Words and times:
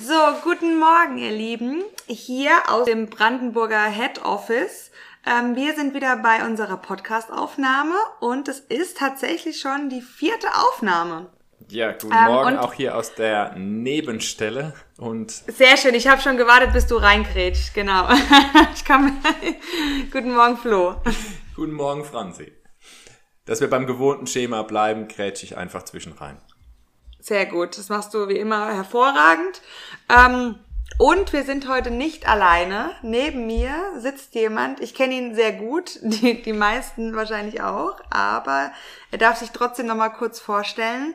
So, 0.00 0.14
guten 0.44 0.78
Morgen, 0.78 1.18
ihr 1.18 1.32
Lieben. 1.32 1.82
Hier 2.06 2.52
aus 2.68 2.86
dem 2.86 3.10
Brandenburger 3.10 3.86
Head 3.86 4.24
Office. 4.24 4.92
Ähm, 5.26 5.56
wir 5.56 5.74
sind 5.74 5.92
wieder 5.92 6.16
bei 6.18 6.46
unserer 6.46 6.76
Podcast-Aufnahme 6.76 7.94
und 8.20 8.46
es 8.46 8.60
ist 8.60 8.98
tatsächlich 8.98 9.60
schon 9.60 9.90
die 9.90 10.00
vierte 10.00 10.46
Aufnahme. 10.54 11.26
Ja, 11.68 11.92
guten 11.92 12.12
ähm, 12.12 12.24
Morgen 12.26 12.56
auch 12.58 12.74
hier 12.74 12.96
aus 12.96 13.14
der 13.14 13.56
Nebenstelle 13.56 14.72
und 14.98 15.32
sehr 15.32 15.76
schön. 15.76 15.94
Ich 15.94 16.06
habe 16.06 16.22
schon 16.22 16.36
gewartet, 16.36 16.72
bis 16.72 16.86
du 16.86 16.96
reinkrätschst. 16.96 17.74
Genau. 17.74 18.08
ich 18.74 18.84
kann. 18.84 19.18
guten 20.12 20.32
Morgen, 20.32 20.56
Flo. 20.58 20.94
Guten 21.56 21.72
Morgen, 21.72 22.04
Franzi. 22.04 22.52
Dass 23.46 23.60
wir 23.60 23.68
beim 23.68 23.86
gewohnten 23.86 24.28
Schema 24.28 24.62
bleiben, 24.62 25.08
krätsch 25.08 25.42
ich 25.42 25.56
einfach 25.56 25.82
zwischen 25.82 26.12
rein. 26.12 26.40
Sehr 27.20 27.46
gut, 27.46 27.76
das 27.76 27.88
machst 27.88 28.14
du 28.14 28.28
wie 28.28 28.38
immer 28.38 28.72
hervorragend. 28.74 29.60
Ähm, 30.08 30.56
und 30.98 31.32
wir 31.32 31.44
sind 31.44 31.68
heute 31.68 31.90
nicht 31.90 32.28
alleine. 32.28 32.90
Neben 33.02 33.46
mir 33.46 33.72
sitzt 33.98 34.34
jemand, 34.34 34.80
ich 34.80 34.94
kenne 34.94 35.14
ihn 35.14 35.34
sehr 35.34 35.52
gut, 35.52 35.98
die, 36.02 36.42
die 36.42 36.52
meisten 36.52 37.14
wahrscheinlich 37.14 37.62
auch, 37.62 37.96
aber 38.10 38.72
er 39.10 39.18
darf 39.18 39.38
sich 39.38 39.50
trotzdem 39.50 39.86
nochmal 39.86 40.12
kurz 40.12 40.40
vorstellen. 40.40 41.14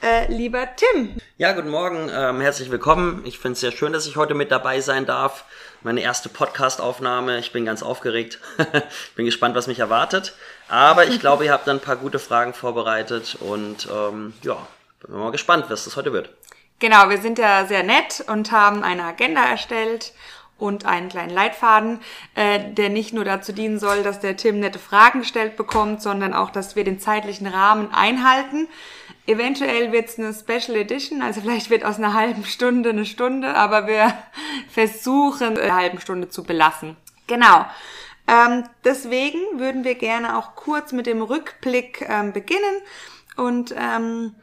Äh, 0.00 0.32
lieber 0.32 0.68
Tim. 0.76 1.16
Ja, 1.38 1.52
guten 1.52 1.70
Morgen, 1.70 2.08
ähm, 2.14 2.40
herzlich 2.40 2.70
willkommen. 2.70 3.22
Ich 3.24 3.40
finde 3.40 3.54
es 3.54 3.60
sehr 3.60 3.72
schön, 3.72 3.92
dass 3.92 4.06
ich 4.06 4.16
heute 4.16 4.34
mit 4.34 4.52
dabei 4.52 4.80
sein 4.80 5.06
darf. 5.06 5.44
Meine 5.82 6.00
erste 6.02 6.28
Podcast-Aufnahme. 6.28 7.38
Ich 7.38 7.52
bin 7.52 7.64
ganz 7.64 7.82
aufgeregt. 7.82 8.38
bin 9.16 9.24
gespannt, 9.26 9.56
was 9.56 9.66
mich 9.66 9.80
erwartet. 9.80 10.34
Aber 10.68 11.06
ich 11.06 11.18
glaube, 11.18 11.46
ihr 11.46 11.52
habt 11.52 11.68
ein 11.68 11.80
paar 11.80 11.96
gute 11.96 12.20
Fragen 12.20 12.54
vorbereitet 12.54 13.36
und 13.40 13.88
ähm, 13.92 14.34
ja, 14.42 14.68
bin 15.00 15.16
mal 15.16 15.30
gespannt, 15.30 15.66
was 15.68 15.84
das 15.84 15.96
heute 15.96 16.12
wird. 16.12 16.30
Genau, 16.78 17.08
wir 17.08 17.18
sind 17.18 17.38
ja 17.38 17.66
sehr 17.66 17.82
nett 17.82 18.24
und 18.28 18.52
haben 18.52 18.84
eine 18.84 19.04
Agenda 19.04 19.44
erstellt 19.44 20.12
und 20.58 20.86
einen 20.86 21.08
kleinen 21.08 21.30
Leitfaden, 21.30 22.00
äh, 22.34 22.72
der 22.72 22.88
nicht 22.88 23.12
nur 23.12 23.24
dazu 23.24 23.52
dienen 23.52 23.78
soll, 23.78 24.02
dass 24.02 24.20
der 24.20 24.36
Tim 24.36 24.60
nette 24.60 24.78
Fragen 24.78 25.20
gestellt 25.20 25.56
bekommt, 25.56 26.02
sondern 26.02 26.34
auch, 26.34 26.50
dass 26.50 26.76
wir 26.76 26.84
den 26.84 27.00
zeitlichen 27.00 27.46
Rahmen 27.46 27.92
einhalten. 27.92 28.68
Eventuell 29.26 29.92
wird 29.92 30.08
es 30.08 30.18
eine 30.18 30.34
Special 30.34 30.76
Edition, 30.76 31.22
also 31.22 31.40
vielleicht 31.40 31.70
wird 31.70 31.84
aus 31.84 31.98
einer 31.98 32.14
halben 32.14 32.44
Stunde 32.44 32.90
eine 32.90 33.06
Stunde, 33.06 33.54
aber 33.54 33.86
wir 33.86 34.12
versuchen, 34.70 35.58
eine 35.58 35.74
halbe 35.74 36.00
Stunde 36.00 36.28
zu 36.28 36.42
belassen. 36.42 36.96
Genau. 37.26 37.66
Ähm, 38.26 38.64
deswegen 38.84 39.38
würden 39.58 39.84
wir 39.84 39.94
gerne 39.94 40.36
auch 40.36 40.54
kurz 40.54 40.92
mit 40.92 41.06
dem 41.06 41.22
Rückblick 41.22 42.04
ähm, 42.08 42.32
beginnen 42.32 42.82
und 43.36 43.74
ähm, 43.78 44.34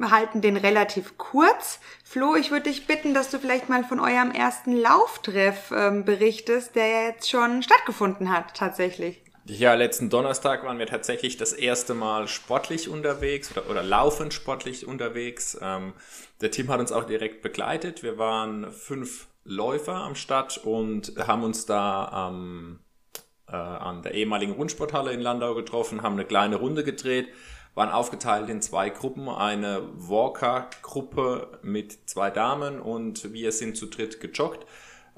halten 0.00 0.40
den 0.40 0.56
relativ 0.56 1.18
kurz. 1.18 1.80
Flo, 2.04 2.36
ich 2.36 2.50
würde 2.50 2.70
dich 2.70 2.86
bitten, 2.86 3.14
dass 3.14 3.30
du 3.30 3.38
vielleicht 3.38 3.68
mal 3.68 3.84
von 3.84 4.00
eurem 4.00 4.30
ersten 4.30 4.76
Lauftreff 4.76 5.72
ähm, 5.76 6.04
berichtest, 6.04 6.74
der 6.76 7.08
jetzt 7.08 7.28
schon 7.28 7.62
stattgefunden 7.62 8.30
hat, 8.30 8.54
tatsächlich. 8.54 9.22
Ja, 9.46 9.72
letzten 9.74 10.10
Donnerstag 10.10 10.62
waren 10.64 10.78
wir 10.78 10.86
tatsächlich 10.86 11.38
das 11.38 11.54
erste 11.54 11.94
Mal 11.94 12.28
sportlich 12.28 12.90
unterwegs 12.90 13.50
oder, 13.50 13.70
oder 13.70 13.82
laufend 13.82 14.34
sportlich 14.34 14.86
unterwegs. 14.86 15.58
Ähm, 15.62 15.94
der 16.42 16.50
Team 16.50 16.68
hat 16.68 16.80
uns 16.80 16.92
auch 16.92 17.04
direkt 17.04 17.40
begleitet. 17.40 18.02
Wir 18.02 18.18
waren 18.18 18.70
fünf 18.70 19.26
Läufer 19.44 19.94
am 19.94 20.14
Start 20.14 20.58
und 20.58 21.14
haben 21.16 21.42
uns 21.44 21.64
da 21.64 22.28
ähm, 22.30 22.80
äh, 23.48 23.56
an 23.56 24.02
der 24.02 24.12
ehemaligen 24.12 24.52
Rundsporthalle 24.52 25.12
in 25.12 25.20
Landau 25.20 25.54
getroffen, 25.54 26.02
haben 26.02 26.12
eine 26.12 26.26
kleine 26.26 26.56
Runde 26.56 26.84
gedreht 26.84 27.28
waren 27.74 27.90
aufgeteilt 27.90 28.48
in 28.48 28.62
zwei 28.62 28.90
Gruppen. 28.90 29.28
Eine 29.28 29.82
Walker-Gruppe 29.94 31.58
mit 31.62 32.08
zwei 32.08 32.30
Damen 32.30 32.80
und 32.80 33.32
wir 33.32 33.52
sind 33.52 33.76
zu 33.76 33.86
dritt 33.86 34.20
gejoggt. 34.20 34.66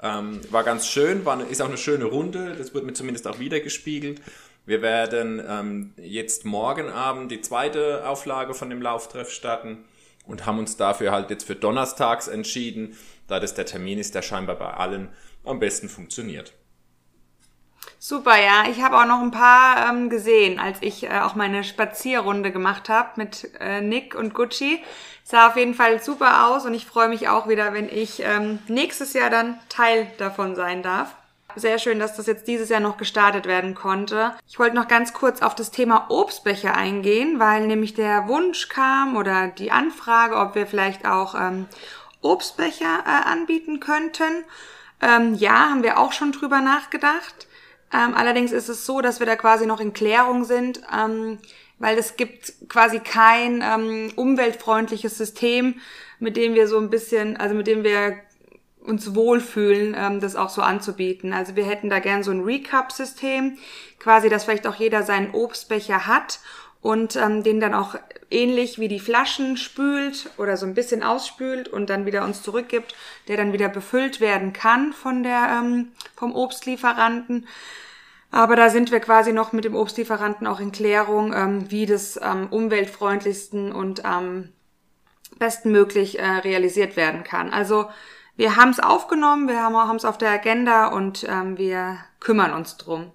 Ähm, 0.01 0.41
war 0.49 0.63
ganz 0.63 0.87
schön, 0.87 1.25
war, 1.25 1.39
ist 1.47 1.61
auch 1.61 1.67
eine 1.67 1.77
schöne 1.77 2.05
Runde, 2.05 2.55
das 2.55 2.73
wird 2.73 2.85
mir 2.85 2.93
zumindest 2.93 3.27
auch 3.27 3.39
wieder 3.39 3.59
gespiegelt. 3.59 4.21
Wir 4.65 4.81
werden 4.81 5.41
ähm, 5.47 5.93
jetzt 5.97 6.45
morgen 6.45 6.89
Abend 6.89 7.31
die 7.31 7.41
zweite 7.41 8.07
Auflage 8.07 8.53
von 8.53 8.69
dem 8.69 8.81
Lauftreff 8.81 9.31
starten 9.31 9.85
und 10.25 10.45
haben 10.45 10.59
uns 10.59 10.77
dafür 10.77 11.11
halt 11.11 11.29
jetzt 11.29 11.45
für 11.45 11.55
Donnerstags 11.55 12.27
entschieden, 12.27 12.97
da 13.27 13.39
das 13.39 13.53
der 13.53 13.65
Termin 13.65 13.99
ist, 13.99 14.15
der 14.15 14.21
scheinbar 14.21 14.55
bei 14.55 14.73
allen 14.73 15.09
am 15.43 15.59
besten 15.59 15.89
funktioniert. 15.89 16.53
Super, 17.99 18.37
ja. 18.37 18.63
Ich 18.69 18.81
habe 18.81 18.97
auch 18.97 19.05
noch 19.05 19.21
ein 19.21 19.31
paar 19.31 19.89
ähm, 19.89 20.09
gesehen, 20.09 20.59
als 20.59 20.79
ich 20.81 21.03
äh, 21.03 21.19
auch 21.19 21.35
meine 21.35 21.63
Spazierrunde 21.63 22.51
gemacht 22.51 22.89
habe 22.89 23.09
mit 23.15 23.51
äh, 23.59 23.81
Nick 23.81 24.15
und 24.15 24.33
Gucci. 24.33 24.83
Sah 25.23 25.47
auf 25.47 25.55
jeden 25.55 25.75
Fall 25.75 26.01
super 26.01 26.47
aus 26.47 26.65
und 26.65 26.73
ich 26.73 26.85
freue 26.85 27.09
mich 27.09 27.29
auch 27.29 27.47
wieder, 27.47 27.73
wenn 27.73 27.89
ich 27.89 28.21
ähm, 28.23 28.59
nächstes 28.67 29.13
Jahr 29.13 29.29
dann 29.29 29.59
Teil 29.69 30.07
davon 30.17 30.55
sein 30.55 30.81
darf. 30.81 31.15
Sehr 31.55 31.79
schön, 31.79 31.99
dass 31.99 32.15
das 32.15 32.27
jetzt 32.27 32.47
dieses 32.47 32.69
Jahr 32.69 32.79
noch 32.79 32.97
gestartet 32.97 33.45
werden 33.45 33.75
konnte. 33.75 34.33
Ich 34.47 34.57
wollte 34.57 34.75
noch 34.75 34.87
ganz 34.87 35.13
kurz 35.13 35.41
auf 35.41 35.53
das 35.53 35.69
Thema 35.69 36.07
Obstbecher 36.09 36.75
eingehen, 36.75 37.39
weil 37.39 37.67
nämlich 37.67 37.93
der 37.93 38.27
Wunsch 38.27 38.69
kam 38.69 39.15
oder 39.15 39.47
die 39.47 39.71
Anfrage, 39.71 40.37
ob 40.37 40.55
wir 40.55 40.65
vielleicht 40.65 41.05
auch 41.05 41.35
ähm, 41.35 41.67
Obstbecher 42.21 43.03
äh, 43.05 43.29
anbieten 43.29 43.79
könnten. 43.79 44.43
Ähm, 45.01 45.35
ja, 45.35 45.69
haben 45.69 45.83
wir 45.83 45.99
auch 45.99 46.13
schon 46.13 46.31
drüber 46.31 46.61
nachgedacht. 46.61 47.47
Ähm, 47.93 48.13
allerdings 48.13 48.51
ist 48.51 48.69
es 48.69 48.85
so, 48.85 49.01
dass 49.01 49.19
wir 49.19 49.27
da 49.27 49.35
quasi 49.35 49.65
noch 49.65 49.79
in 49.79 49.93
Klärung 49.93 50.45
sind, 50.45 50.81
ähm, 50.93 51.39
weil 51.79 51.97
es 51.97 52.15
gibt 52.15 52.53
quasi 52.69 52.99
kein 52.99 53.63
ähm, 53.63 54.11
umweltfreundliches 54.15 55.17
System, 55.17 55.75
mit 56.19 56.37
dem 56.37 56.53
wir 56.53 56.67
so 56.67 56.77
ein 56.77 56.89
bisschen, 56.89 57.37
also 57.37 57.55
mit 57.55 57.67
dem 57.67 57.83
wir 57.83 58.17
uns 58.83 59.13
wohlfühlen, 59.15 59.95
ähm, 59.97 60.19
das 60.19 60.35
auch 60.35 60.49
so 60.49 60.61
anzubieten. 60.61 61.33
Also 61.33 61.55
wir 61.55 61.65
hätten 61.65 61.89
da 61.89 61.99
gern 61.99 62.23
so 62.23 62.31
ein 62.31 62.41
Recap-System, 62.41 63.57
quasi, 63.99 64.29
dass 64.29 64.45
vielleicht 64.45 64.67
auch 64.67 64.75
jeder 64.75 65.03
seinen 65.03 65.31
Obstbecher 65.33 66.07
hat 66.07 66.39
und 66.81 67.15
ähm, 67.15 67.43
den 67.43 67.59
dann 67.59 67.73
auch 67.73 67.95
ähnlich 68.29 68.79
wie 68.79 68.87
die 68.87 68.99
Flaschen 68.99 69.57
spült 69.57 70.29
oder 70.37 70.57
so 70.57 70.65
ein 70.65 70.73
bisschen 70.73 71.03
ausspült 71.03 71.67
und 71.67 71.89
dann 71.89 72.05
wieder 72.05 72.23
uns 72.23 72.41
zurückgibt, 72.41 72.95
der 73.27 73.37
dann 73.37 73.53
wieder 73.53 73.69
befüllt 73.69 74.19
werden 74.19 74.53
kann 74.53 74.93
von 74.93 75.23
der 75.23 75.61
ähm, 75.61 75.91
vom 76.15 76.33
Obstlieferanten. 76.33 77.47
Aber 78.31 78.55
da 78.55 78.69
sind 78.69 78.91
wir 78.91 79.01
quasi 79.01 79.33
noch 79.33 79.51
mit 79.51 79.65
dem 79.65 79.75
Obstlieferanten 79.75 80.47
auch 80.47 80.61
in 80.61 80.71
Klärung, 80.71 81.33
ähm, 81.33 81.69
wie 81.69 81.85
das 81.85 82.17
am 82.17 82.47
umweltfreundlichsten 82.47 83.73
und 83.73 84.05
am 84.05 84.49
bestmöglich 85.37 86.19
äh, 86.19 86.25
realisiert 86.25 86.95
werden 86.95 87.23
kann. 87.23 87.51
Also 87.51 87.89
wir 88.37 88.55
haben 88.55 88.69
es 88.69 88.79
aufgenommen, 88.79 89.47
wir 89.47 89.61
haben 89.61 89.95
es 89.95 90.05
auf 90.05 90.17
der 90.17 90.31
Agenda 90.31 90.87
und 90.87 91.25
ähm, 91.29 91.57
wir 91.57 91.97
kümmern 92.19 92.53
uns 92.53 92.77
drum. 92.77 93.11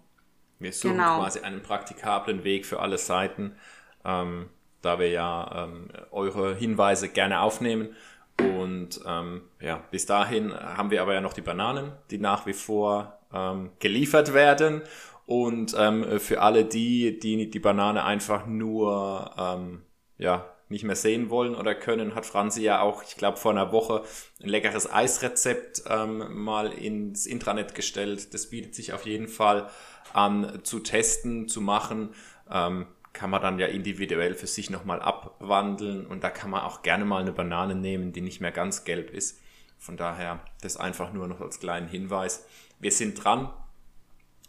Wir 0.59 0.73
suchen 0.73 0.97
genau. 0.97 1.19
quasi 1.19 1.41
einen 1.41 1.63
praktikablen 1.63 2.45
Weg 2.45 2.67
für 2.67 2.81
alle 2.81 2.99
Seiten, 2.99 3.57
ähm, 4.05 4.49
da 4.83 4.99
wir 4.99 5.11
ja 5.11 5.65
ähm, 5.65 5.89
eure 6.11 6.55
Hinweise 6.55 7.09
gerne 7.09 7.41
aufnehmen. 7.41 7.95
Und 8.39 9.01
ähm, 9.07 9.43
ja, 9.61 9.83
bis 9.91 10.07
dahin 10.07 10.55
haben 10.55 10.91
wir 10.91 11.03
aber 11.03 11.15
ja 11.15 11.21
noch 11.21 11.33
die 11.33 11.41
Bananen, 11.41 11.93
die 12.11 12.19
nach 12.19 12.47
wie 12.47 12.53
vor 12.53 13.19
ähm, 13.33 13.71
geliefert 13.79 14.35
werden. 14.35 14.83
Und 15.27 15.75
ähm, 15.77 16.21
für 16.21 16.41
alle 16.41 16.65
die, 16.65 17.19
die 17.19 17.51
die 17.51 17.59
Banane 17.59 18.05
einfach 18.05 18.47
nur 18.47 19.35
ähm, 19.37 19.83
ja, 20.19 20.47
nicht 20.69 20.85
mehr 20.85 20.97
sehen 20.97 21.31
wollen 21.31 21.55
oder 21.55 21.75
können, 21.75 22.15
hat 22.15 22.27
Franzi 22.27 22.63
ja 22.63 22.81
auch, 22.81 23.03
ich 23.03 23.17
glaube, 23.17 23.37
vor 23.37 23.53
einer 23.53 23.73
Woche 23.73 24.03
ein 24.43 24.49
leckeres 24.49 24.91
Eisrezept 24.91 25.85
ähm, 25.89 26.43
mal 26.43 26.73
ins 26.73 27.27
Intranet 27.27 27.75
gestellt. 27.75 28.35
Das 28.35 28.51
bietet 28.51 28.75
sich 28.75 28.93
auf 28.93 29.07
jeden 29.07 29.29
Fall 29.29 29.69
an 30.17 30.61
zu 30.63 30.81
testen, 30.81 31.49
zu 31.49 31.61
machen. 31.61 32.15
Ähm, 32.51 32.87
kann 33.13 33.31
man 33.31 33.41
dann 33.41 33.59
ja 33.59 33.67
individuell 33.67 34.35
für 34.35 34.47
sich 34.47 34.69
nochmal 34.69 35.01
abwandeln 35.01 36.07
und 36.07 36.23
da 36.23 36.29
kann 36.29 36.51
man 36.51 36.63
auch 36.63 36.83
gerne 36.83 37.07
mal 37.07 37.23
eine 37.23 37.33
Banane 37.33 37.75
nehmen, 37.75 38.13
die 38.13 38.21
nicht 38.21 38.43
mehr 38.43 38.53
ganz 38.53 38.85
gelb 38.85 39.11
ist. 39.11 39.41
Von 39.79 39.97
daher 39.97 40.41
das 40.61 40.77
einfach 40.77 41.13
nur 41.13 41.27
noch 41.27 41.41
als 41.41 41.59
kleinen 41.59 41.89
Hinweis. 41.89 42.47
Wir 42.79 42.93
sind 42.93 43.23
dran. 43.23 43.51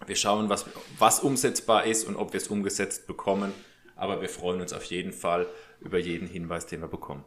Wir 0.05 0.15
schauen, 0.15 0.49
was, 0.49 0.65
was 0.99 1.21
umsetzbar 1.21 1.85
ist 1.85 2.05
und 2.05 2.17
ob 2.17 2.33
wir 2.33 2.39
es 2.39 2.49
umgesetzt 2.49 3.07
bekommen. 3.07 3.53
Aber 3.95 4.21
wir 4.21 4.29
freuen 4.29 4.61
uns 4.61 4.73
auf 4.73 4.83
jeden 4.83 5.13
Fall 5.13 5.47
über 5.79 5.97
jeden 5.97 6.27
Hinweis, 6.27 6.65
den 6.65 6.81
wir 6.81 6.87
bekommen. 6.87 7.23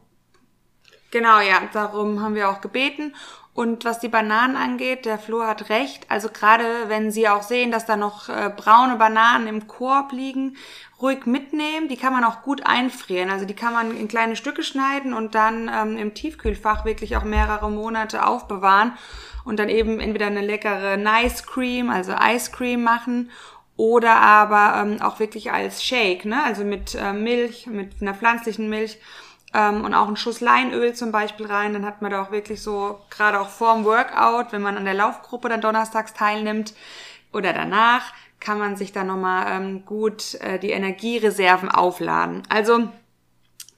Genau, 1.11 1.41
ja, 1.41 1.69
darum 1.73 2.21
haben 2.21 2.35
wir 2.35 2.49
auch 2.49 2.61
gebeten. 2.61 3.15
Und 3.61 3.85
was 3.85 3.99
die 3.99 4.09
Bananen 4.09 4.57
angeht, 4.57 5.05
der 5.05 5.19
Flo 5.19 5.43
hat 5.43 5.69
recht. 5.69 6.07
Also 6.09 6.31
gerade 6.31 6.65
wenn 6.87 7.11
Sie 7.11 7.29
auch 7.29 7.43
sehen, 7.43 7.71
dass 7.71 7.85
da 7.85 7.95
noch 7.95 8.31
äh, 8.31 8.51
braune 8.57 8.97
Bananen 8.97 9.47
im 9.49 9.69
Korb 9.69 10.13
liegen, 10.13 10.57
ruhig 10.99 11.27
mitnehmen. 11.27 11.87
Die 11.89 11.99
kann 11.99 12.15
man 12.15 12.25
auch 12.25 12.41
gut 12.41 12.65
einfrieren. 12.65 13.29
Also 13.29 13.45
die 13.45 13.53
kann 13.53 13.75
man 13.75 13.95
in 13.95 14.09
kleine 14.09 14.35
Stücke 14.35 14.63
schneiden 14.63 15.13
und 15.13 15.35
dann 15.35 15.71
ähm, 15.71 15.99
im 15.99 16.15
Tiefkühlfach 16.15 16.87
wirklich 16.87 17.19
auch 17.19 17.23
mehrere 17.23 17.71
Monate 17.71 18.25
aufbewahren 18.25 18.95
und 19.45 19.59
dann 19.59 19.69
eben 19.69 20.01
entweder 20.01 20.29
eine 20.29 20.41
leckere 20.41 20.97
Nice 20.97 21.45
Cream, 21.45 21.91
also 21.91 22.15
Ice 22.19 22.53
Cream 22.53 22.83
machen 22.83 23.31
oder 23.77 24.23
aber 24.23 24.81
ähm, 24.81 25.03
auch 25.03 25.21
wirklich 25.21 25.53
als 25.53 25.85
Shake, 25.85 26.25
ne? 26.25 26.43
also 26.45 26.65
mit 26.65 26.95
äh, 26.95 27.13
Milch, 27.13 27.67
mit 27.67 28.01
einer 28.01 28.15
pflanzlichen 28.15 28.71
Milch 28.71 28.99
ähm, 29.53 29.85
und 29.85 29.95
auch 29.95 30.07
einen 30.07 30.17
Schuss 30.17 30.41
Leinöl 30.41 30.95
zum 30.95 31.13
Beispiel 31.13 31.47
rein. 31.47 31.73
Dann 31.73 31.85
hat 31.85 32.03
man 32.03 32.11
da 32.11 32.23
auch 32.23 32.31
wirklich 32.31 32.63
so, 32.63 33.01
gerade 33.11 33.41
auch 33.41 33.49
vorm 33.49 33.85
Workout, 33.85 34.53
wenn 34.53 34.63
man 34.63 34.77
an 34.77 34.85
der 34.85 34.95
Laufgruppe 34.95 35.49
dann 35.49 35.61
donnerstags 35.61 36.15
teilnimmt 36.15 36.75
oder 37.33 37.53
danach, 37.53 38.13
kann 38.39 38.59
man 38.59 38.77
sich 38.77 38.93
dann 38.93 39.07
nochmal 39.07 39.47
ähm, 39.51 39.85
gut 39.85 40.35
äh, 40.37 40.59
die 40.59 40.71
Energiereserven 40.71 41.69
aufladen. 41.69 42.43
Also 42.49 42.89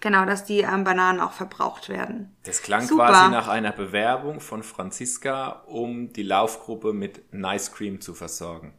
genau, 0.01 0.25
dass 0.25 0.45
die 0.45 0.61
ähm, 0.61 0.85
Bananen 0.85 1.21
auch 1.21 1.33
verbraucht 1.33 1.89
werden. 1.89 2.37
Das 2.45 2.63
klang 2.63 2.87
Super. 2.87 3.07
quasi 3.07 3.31
nach 3.33 3.49
einer 3.49 3.73
Bewerbung 3.73 4.41
von 4.41 4.63
Franziska, 4.63 5.63
um 5.67 6.13
die 6.13 6.23
Laufgruppe 6.23 6.93
mit 6.93 7.33
Nice 7.33 7.73
Cream 7.73 8.01
zu 8.01 8.15
versorgen. 8.15 8.75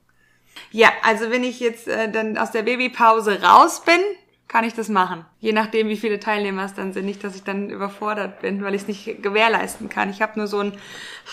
Ja, 0.72 0.92
also 1.04 1.32
wenn 1.32 1.44
ich 1.44 1.60
jetzt 1.60 1.88
äh, 1.88 2.12
dann 2.12 2.38
aus 2.38 2.52
der 2.52 2.64
Babypause 2.64 3.42
raus 3.42 3.82
bin, 3.84 4.00
kann 4.54 4.66
ich 4.66 4.76
das 4.76 4.88
machen. 4.88 5.26
Je 5.40 5.52
nachdem, 5.52 5.90
wie 5.90 5.98
viele 5.98 6.20
Teilnehmer 6.20 6.66
es 6.66 6.76
dann 6.76 6.94
sind. 6.94 7.06
Nicht, 7.06 7.24
dass 7.24 7.36
ich 7.36 7.42
dann 7.42 7.72
überfordert 7.72 8.42
bin, 8.42 8.64
weil 8.64 8.76
ich 8.76 8.84
es 8.84 8.88
nicht 8.88 9.24
gewährleisten 9.24 9.90
kann. 9.90 10.12
Ich 10.12 10.22
habe 10.22 10.38
nur 10.38 10.46
so 10.46 10.60
einen 10.60 10.74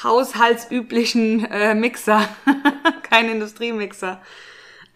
haushaltsüblichen 0.03 1.45
äh, 1.45 1.75
Mixer, 1.75 2.27
kein 3.03 3.29
Industriemixer. 3.29 4.23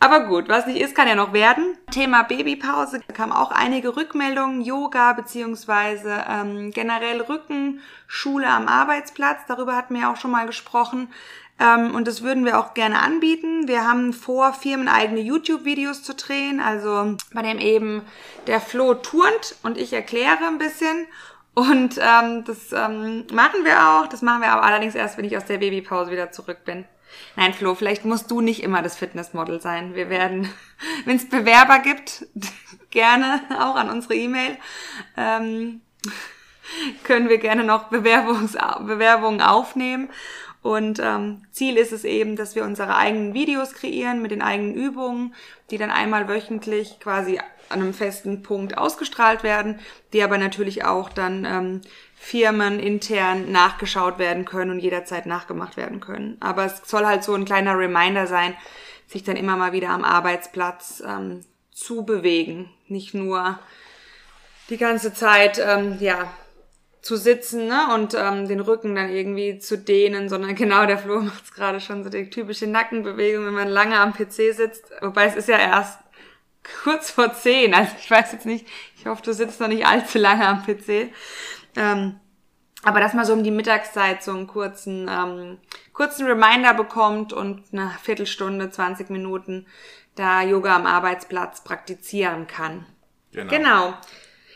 Aber 0.04 0.26
gut, 0.26 0.50
was 0.50 0.66
nicht 0.66 0.82
ist, 0.82 0.94
kann 0.94 1.08
ja 1.08 1.14
noch 1.14 1.32
werden. 1.32 1.78
Thema 1.90 2.24
Babypause 2.24 3.00
da 3.06 3.14
kamen 3.14 3.32
auch 3.32 3.50
einige 3.50 3.96
Rückmeldungen, 3.96 4.60
Yoga 4.60 5.14
beziehungsweise 5.14 6.22
ähm, 6.28 6.72
generell 6.72 7.22
Rückenschule 7.22 8.46
am 8.46 8.68
Arbeitsplatz. 8.68 9.46
Darüber 9.48 9.74
hatten 9.74 9.94
wir 9.94 10.02
ja 10.02 10.12
auch 10.12 10.18
schon 10.18 10.30
mal 10.30 10.44
gesprochen. 10.44 11.08
Ähm, 11.58 11.94
und 11.94 12.06
das 12.06 12.22
würden 12.22 12.44
wir 12.44 12.58
auch 12.58 12.74
gerne 12.74 12.98
anbieten. 12.98 13.66
Wir 13.66 13.88
haben 13.88 14.12
vor, 14.12 14.52
firmeneigene 14.52 15.20
YouTube-Videos 15.20 16.02
zu 16.02 16.14
drehen, 16.14 16.60
also 16.60 17.16
bei 17.32 17.40
dem 17.40 17.58
eben 17.58 18.02
der 18.46 18.60
Flo 18.60 18.92
turnt 18.92 19.56
und 19.62 19.78
ich 19.78 19.94
erkläre 19.94 20.46
ein 20.46 20.58
bisschen. 20.58 21.06
Und 21.54 21.98
ähm, 21.98 22.44
das 22.44 22.72
ähm, 22.72 23.26
machen 23.32 23.64
wir 23.64 23.88
auch. 23.88 24.06
Das 24.08 24.20
machen 24.20 24.42
wir 24.42 24.52
aber 24.52 24.64
allerdings 24.64 24.94
erst, 24.94 25.16
wenn 25.16 25.24
ich 25.24 25.34
aus 25.34 25.46
der 25.46 25.56
Babypause 25.56 26.10
wieder 26.10 26.30
zurück 26.30 26.58
bin. 26.66 26.84
Nein, 27.36 27.54
Flo, 27.54 27.74
vielleicht 27.74 28.04
musst 28.04 28.30
du 28.30 28.40
nicht 28.40 28.62
immer 28.62 28.82
das 28.82 28.96
Fitnessmodel 28.96 29.60
sein. 29.60 29.94
Wir 29.94 30.08
werden, 30.08 30.48
wenn 31.04 31.16
es 31.16 31.28
Bewerber 31.28 31.80
gibt, 31.80 32.26
gerne 32.90 33.42
auch 33.58 33.76
an 33.76 33.90
unsere 33.90 34.14
E-Mail. 34.14 34.56
Ähm, 35.16 35.80
können 37.04 37.28
wir 37.28 37.38
gerne 37.38 37.64
noch 37.64 37.84
Bewerbungs 37.84 38.56
Bewerbungen 38.86 39.40
aufnehmen. 39.40 40.10
Und 40.62 40.98
ähm, 40.98 41.42
Ziel 41.50 41.76
ist 41.76 41.92
es 41.92 42.04
eben, 42.04 42.36
dass 42.36 42.54
wir 42.54 42.64
unsere 42.64 42.96
eigenen 42.96 43.34
Videos 43.34 43.74
kreieren 43.74 44.22
mit 44.22 44.30
den 44.30 44.40
eigenen 44.40 44.74
Übungen, 44.74 45.34
die 45.70 45.76
dann 45.76 45.90
einmal 45.90 46.26
wöchentlich 46.26 47.00
quasi 47.00 47.38
an 47.68 47.82
einem 47.82 47.92
festen 47.92 48.42
Punkt 48.42 48.78
ausgestrahlt 48.78 49.42
werden, 49.42 49.78
die 50.14 50.22
aber 50.22 50.38
natürlich 50.38 50.84
auch 50.86 51.10
dann 51.10 51.44
ähm, 51.44 51.80
Firmen 52.24 52.80
intern 52.80 53.52
nachgeschaut 53.52 54.18
werden 54.18 54.46
können 54.46 54.70
und 54.70 54.78
jederzeit 54.78 55.26
nachgemacht 55.26 55.76
werden 55.76 56.00
können. 56.00 56.38
Aber 56.40 56.64
es 56.64 56.80
soll 56.86 57.04
halt 57.04 57.22
so 57.22 57.34
ein 57.34 57.44
kleiner 57.44 57.78
Reminder 57.78 58.26
sein, 58.26 58.56
sich 59.06 59.24
dann 59.24 59.36
immer 59.36 59.56
mal 59.56 59.72
wieder 59.72 59.90
am 59.90 60.04
Arbeitsplatz 60.04 61.02
ähm, 61.06 61.40
zu 61.70 62.06
bewegen, 62.06 62.70
nicht 62.88 63.12
nur 63.12 63.58
die 64.70 64.78
ganze 64.78 65.12
Zeit 65.12 65.58
ähm, 65.62 65.98
ja 66.00 66.32
zu 67.02 67.18
sitzen 67.18 67.66
ne? 67.66 67.94
und 67.94 68.14
ähm, 68.14 68.48
den 68.48 68.60
Rücken 68.60 68.94
dann 68.94 69.10
irgendwie 69.10 69.58
zu 69.58 69.76
dehnen, 69.76 70.30
sondern 70.30 70.54
genau 70.54 70.86
der 70.86 70.96
Flo 70.96 71.20
macht 71.20 71.44
es 71.44 71.52
gerade 71.52 71.78
schon 71.78 72.04
so 72.04 72.08
die 72.08 72.30
typische 72.30 72.66
Nackenbewegung, 72.66 73.44
wenn 73.44 73.52
man 73.52 73.68
lange 73.68 73.98
am 73.98 74.14
PC 74.14 74.54
sitzt. 74.54 74.90
Wobei 75.02 75.26
es 75.26 75.36
ist 75.36 75.48
ja 75.48 75.58
erst 75.58 75.98
kurz 76.82 77.10
vor 77.10 77.34
zehn, 77.34 77.74
also 77.74 77.92
ich 78.00 78.10
weiß 78.10 78.32
jetzt 78.32 78.46
nicht, 78.46 78.66
ich 78.96 79.04
hoffe, 79.04 79.20
du 79.22 79.34
sitzt 79.34 79.60
noch 79.60 79.68
nicht 79.68 79.84
allzu 79.84 80.16
lange 80.16 80.48
am 80.48 80.64
PC. 80.64 81.12
Ähm, 81.76 82.20
aber 82.82 83.00
dass 83.00 83.14
man 83.14 83.24
so 83.24 83.32
um 83.32 83.42
die 83.42 83.50
Mittagszeit 83.50 84.22
so 84.22 84.32
einen 84.32 84.46
kurzen, 84.46 85.08
ähm, 85.10 85.58
kurzen 85.92 86.26
Reminder 86.26 86.74
bekommt 86.74 87.32
und 87.32 87.64
eine 87.72 87.90
Viertelstunde, 88.02 88.70
20 88.70 89.10
Minuten 89.10 89.66
da 90.16 90.42
Yoga 90.42 90.76
am 90.76 90.86
Arbeitsplatz 90.86 91.64
praktizieren 91.64 92.46
kann. 92.46 92.86
Genau. 93.32 93.50
genau. 93.50 93.94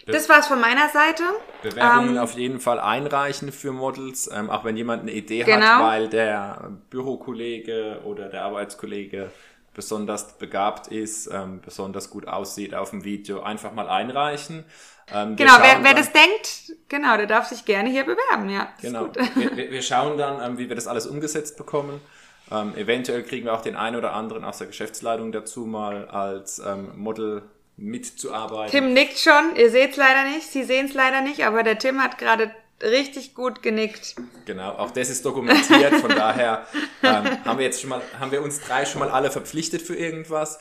Das 0.06 0.28
war's 0.28 0.46
von 0.46 0.60
meiner 0.60 0.88
Seite. 0.88 1.22
Bewerbungen 1.62 2.16
ähm, 2.16 2.18
auf 2.18 2.32
jeden 2.32 2.60
Fall 2.60 2.80
einreichen 2.80 3.52
für 3.52 3.72
Models, 3.72 4.30
ähm, 4.32 4.48
auch 4.48 4.64
wenn 4.64 4.76
jemand 4.76 5.02
eine 5.02 5.12
Idee 5.12 5.42
genau. 5.44 5.66
hat, 5.66 5.82
weil 5.82 6.08
der 6.08 6.70
Bürokollege 6.88 8.00
oder 8.04 8.28
der 8.28 8.44
Arbeitskollege 8.44 9.30
besonders 9.74 10.38
begabt 10.38 10.88
ist, 10.88 11.30
ähm, 11.32 11.60
besonders 11.60 12.08
gut 12.10 12.26
aussieht 12.26 12.74
auf 12.74 12.90
dem 12.90 13.04
Video, 13.04 13.42
einfach 13.42 13.72
mal 13.72 13.88
einreichen. 13.88 14.64
Ähm, 15.12 15.36
genau, 15.36 15.54
wer, 15.60 15.82
wer 15.82 15.94
das 15.94 16.12
denkt, 16.12 16.74
genau, 16.88 17.16
der 17.16 17.26
darf 17.26 17.46
sich 17.46 17.64
gerne 17.64 17.88
hier 17.88 18.04
bewerben, 18.04 18.50
ja. 18.50 18.68
Genau. 18.80 19.08
Wir, 19.34 19.56
wir, 19.70 19.82
schauen 19.82 20.18
dann, 20.18 20.40
ähm, 20.42 20.58
wie 20.58 20.68
wir 20.68 20.76
das 20.76 20.86
alles 20.86 21.06
umgesetzt 21.06 21.56
bekommen. 21.56 22.00
Ähm, 22.50 22.74
eventuell 22.76 23.22
kriegen 23.22 23.46
wir 23.46 23.54
auch 23.54 23.62
den 23.62 23.76
einen 23.76 23.96
oder 23.96 24.12
anderen 24.12 24.44
aus 24.44 24.58
der 24.58 24.66
Geschäftsleitung 24.66 25.32
dazu 25.32 25.66
mal 25.66 26.08
als 26.08 26.58
ähm, 26.58 26.92
Model 26.96 27.42
mitzuarbeiten. 27.76 28.70
Tim 28.70 28.92
nickt 28.92 29.18
schon, 29.18 29.56
ihr 29.56 29.70
seht 29.70 29.92
es 29.92 29.96
leider 29.96 30.24
nicht, 30.24 30.50
Sie 30.50 30.64
sehen 30.64 30.86
es 30.86 30.94
leider 30.94 31.20
nicht, 31.20 31.44
aber 31.44 31.62
der 31.62 31.78
Tim 31.78 32.02
hat 32.02 32.18
gerade 32.18 32.50
richtig 32.82 33.34
gut 33.34 33.62
genickt. 33.62 34.16
Genau, 34.46 34.70
auch 34.72 34.90
das 34.90 35.10
ist 35.10 35.24
dokumentiert, 35.24 35.94
von 35.96 36.10
daher 36.10 36.66
ähm, 37.02 37.44
haben 37.44 37.58
wir 37.58 37.66
jetzt 37.66 37.80
schon 37.80 37.90
mal, 37.90 38.00
haben 38.18 38.30
wir 38.30 38.42
uns 38.42 38.60
drei 38.60 38.84
schon 38.84 39.00
mal 39.00 39.10
alle 39.10 39.30
verpflichtet 39.30 39.82
für 39.82 39.96
irgendwas. 39.96 40.58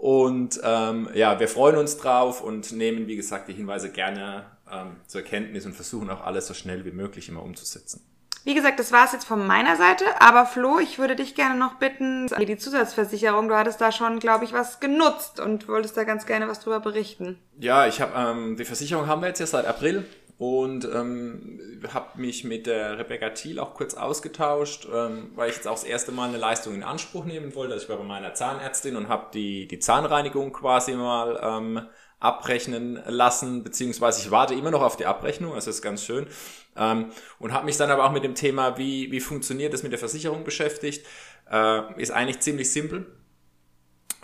Und 0.00 0.58
ähm, 0.64 1.10
ja, 1.12 1.38
wir 1.38 1.46
freuen 1.46 1.76
uns 1.76 1.98
drauf 1.98 2.40
und 2.40 2.72
nehmen, 2.72 3.06
wie 3.06 3.16
gesagt, 3.16 3.48
die 3.48 3.52
Hinweise 3.52 3.90
gerne 3.92 4.46
ähm, 4.72 4.96
zur 5.06 5.20
Kenntnis 5.20 5.66
und 5.66 5.74
versuchen 5.74 6.08
auch 6.08 6.22
alles 6.24 6.46
so 6.46 6.54
schnell 6.54 6.86
wie 6.86 6.90
möglich 6.90 7.28
immer 7.28 7.42
umzusetzen. 7.42 8.00
Wie 8.44 8.54
gesagt, 8.54 8.78
das 8.80 8.92
war's 8.92 9.12
jetzt 9.12 9.26
von 9.26 9.46
meiner 9.46 9.76
Seite. 9.76 10.06
Aber 10.18 10.46
Flo, 10.46 10.78
ich 10.78 10.98
würde 10.98 11.16
dich 11.16 11.34
gerne 11.34 11.56
noch 11.56 11.74
bitten, 11.74 12.28
die 12.28 12.56
Zusatzversicherung, 12.56 13.48
du 13.48 13.54
hattest 13.54 13.82
da 13.82 13.92
schon, 13.92 14.20
glaube 14.20 14.46
ich, 14.46 14.54
was 14.54 14.80
genutzt 14.80 15.38
und 15.38 15.68
wolltest 15.68 15.98
da 15.98 16.04
ganz 16.04 16.24
gerne 16.24 16.48
was 16.48 16.60
drüber 16.60 16.80
berichten. 16.80 17.38
Ja, 17.58 17.86
ich 17.86 18.00
habe 18.00 18.12
ähm, 18.16 18.56
die 18.56 18.64
Versicherung 18.64 19.06
haben 19.06 19.20
wir 19.20 19.28
jetzt 19.28 19.40
ja 19.40 19.46
seit 19.46 19.66
April 19.66 20.06
und 20.40 20.86
ähm, 20.86 21.60
habe 21.92 22.18
mich 22.18 22.44
mit 22.44 22.66
der 22.66 22.98
Rebecca 22.98 23.28
Thiel 23.28 23.58
auch 23.58 23.74
kurz 23.74 23.92
ausgetauscht, 23.92 24.88
ähm, 24.90 25.32
weil 25.34 25.50
ich 25.50 25.56
jetzt 25.56 25.68
auch 25.68 25.74
das 25.74 25.84
erste 25.84 26.12
Mal 26.12 26.30
eine 26.30 26.38
Leistung 26.38 26.74
in 26.74 26.82
Anspruch 26.82 27.26
nehmen 27.26 27.54
wollte. 27.54 27.74
Also 27.74 27.84
ich 27.84 27.90
war 27.90 27.98
bei 27.98 28.04
meiner 28.04 28.32
Zahnärztin 28.32 28.96
und 28.96 29.10
habe 29.10 29.26
die, 29.34 29.68
die 29.68 29.78
Zahnreinigung 29.78 30.54
quasi 30.54 30.94
mal 30.94 31.38
ähm, 31.42 31.82
abrechnen 32.20 33.02
lassen, 33.06 33.62
beziehungsweise 33.62 34.22
ich 34.22 34.30
warte 34.30 34.54
immer 34.54 34.70
noch 34.70 34.80
auf 34.80 34.96
die 34.96 35.04
Abrechnung, 35.04 35.54
das 35.54 35.66
ist 35.66 35.82
ganz 35.82 36.02
schön. 36.02 36.26
Ähm, 36.74 37.10
und 37.38 37.52
habe 37.52 37.66
mich 37.66 37.76
dann 37.76 37.90
aber 37.90 38.06
auch 38.06 38.12
mit 38.12 38.24
dem 38.24 38.34
Thema, 38.34 38.78
wie, 38.78 39.12
wie 39.12 39.20
funktioniert 39.20 39.74
das 39.74 39.82
mit 39.82 39.92
der 39.92 39.98
Versicherung 39.98 40.44
beschäftigt. 40.44 41.04
Äh, 41.50 42.00
ist 42.00 42.12
eigentlich 42.12 42.40
ziemlich 42.40 42.72
simpel. 42.72 43.14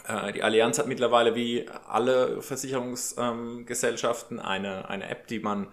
Äh, 0.08 0.32
die 0.32 0.42
Allianz 0.42 0.78
hat 0.78 0.86
mittlerweile 0.86 1.34
wie 1.34 1.66
alle 1.86 2.40
Versicherungsgesellschaften 2.40 4.38
ähm, 4.38 4.44
eine, 4.44 4.88
eine 4.88 5.10
App, 5.10 5.26
die 5.26 5.40
man 5.40 5.66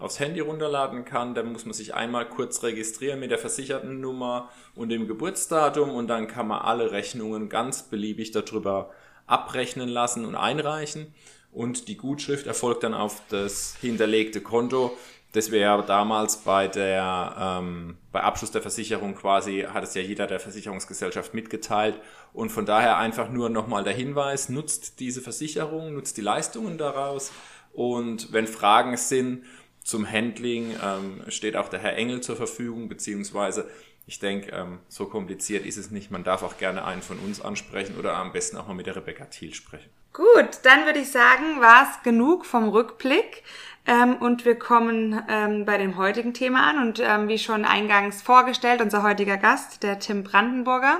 aufs 0.00 0.18
Handy 0.18 0.40
runterladen 0.40 1.04
kann. 1.04 1.34
Da 1.34 1.42
muss 1.42 1.64
man 1.64 1.74
sich 1.74 1.94
einmal 1.94 2.28
kurz 2.28 2.62
registrieren 2.62 3.20
mit 3.20 3.30
der 3.30 3.38
versicherten 3.38 4.00
Nummer 4.00 4.50
und 4.74 4.88
dem 4.88 5.06
Geburtsdatum 5.06 5.90
und 5.90 6.08
dann 6.08 6.26
kann 6.26 6.48
man 6.48 6.62
alle 6.62 6.90
Rechnungen 6.90 7.48
ganz 7.48 7.84
beliebig 7.84 8.32
darüber 8.32 8.90
abrechnen 9.26 9.88
lassen 9.88 10.24
und 10.24 10.34
einreichen 10.34 11.14
und 11.52 11.88
die 11.88 11.96
Gutschrift 11.96 12.46
erfolgt 12.46 12.82
dann 12.82 12.94
auf 12.94 13.22
das 13.28 13.76
hinterlegte 13.80 14.40
Konto. 14.40 14.96
Das 15.32 15.52
wäre 15.52 15.84
damals 15.84 16.38
bei 16.38 16.66
der 16.66 17.36
ähm, 17.38 17.96
bei 18.10 18.20
Abschluss 18.20 18.50
der 18.50 18.62
Versicherung 18.62 19.14
quasi 19.14 19.64
hat 19.72 19.84
es 19.84 19.94
ja 19.94 20.02
jeder 20.02 20.26
der 20.26 20.40
Versicherungsgesellschaft 20.40 21.34
mitgeteilt 21.34 22.00
und 22.32 22.50
von 22.50 22.66
daher 22.66 22.98
einfach 22.98 23.30
nur 23.30 23.48
nochmal 23.48 23.84
der 23.84 23.92
Hinweis: 23.92 24.48
Nutzt 24.48 24.98
diese 24.98 25.20
Versicherung, 25.20 25.94
nutzt 25.94 26.16
die 26.16 26.22
Leistungen 26.22 26.78
daraus 26.78 27.30
und 27.72 28.32
wenn 28.32 28.48
Fragen 28.48 28.96
sind 28.96 29.44
zum 29.82 30.10
Handling 30.10 30.74
ähm, 30.82 31.22
steht 31.28 31.56
auch 31.56 31.68
der 31.68 31.80
Herr 31.80 31.96
Engel 31.96 32.20
zur 32.20 32.36
Verfügung 32.36 32.88
beziehungsweise 32.88 33.68
ich 34.10 34.18
denke, 34.18 34.50
ähm, 34.50 34.80
so 34.88 35.06
kompliziert 35.06 35.64
ist 35.64 35.76
es 35.76 35.92
nicht. 35.92 36.10
Man 36.10 36.24
darf 36.24 36.42
auch 36.42 36.58
gerne 36.58 36.84
einen 36.84 37.00
von 37.00 37.18
uns 37.20 37.40
ansprechen 37.40 37.96
oder 37.96 38.16
am 38.16 38.32
besten 38.32 38.56
auch 38.56 38.66
mal 38.66 38.74
mit 38.74 38.86
der 38.86 38.96
Rebecca 38.96 39.26
Thiel 39.26 39.54
sprechen. 39.54 39.88
Gut, 40.12 40.58
dann 40.64 40.84
würde 40.84 40.98
ich 40.98 41.12
sagen, 41.12 41.60
war 41.60 41.84
es 41.84 42.02
genug 42.02 42.44
vom 42.44 42.68
Rückblick. 42.68 43.44
Ähm, 43.86 44.16
und 44.16 44.44
wir 44.44 44.58
kommen 44.58 45.22
ähm, 45.28 45.64
bei 45.64 45.78
dem 45.78 45.96
heutigen 45.96 46.34
Thema 46.34 46.68
an. 46.68 46.88
Und 46.88 46.98
ähm, 47.00 47.28
wie 47.28 47.38
schon 47.38 47.64
eingangs 47.64 48.20
vorgestellt, 48.20 48.80
unser 48.80 49.04
heutiger 49.04 49.36
Gast, 49.36 49.84
der 49.84 50.00
Tim 50.00 50.24
Brandenburger. 50.24 50.98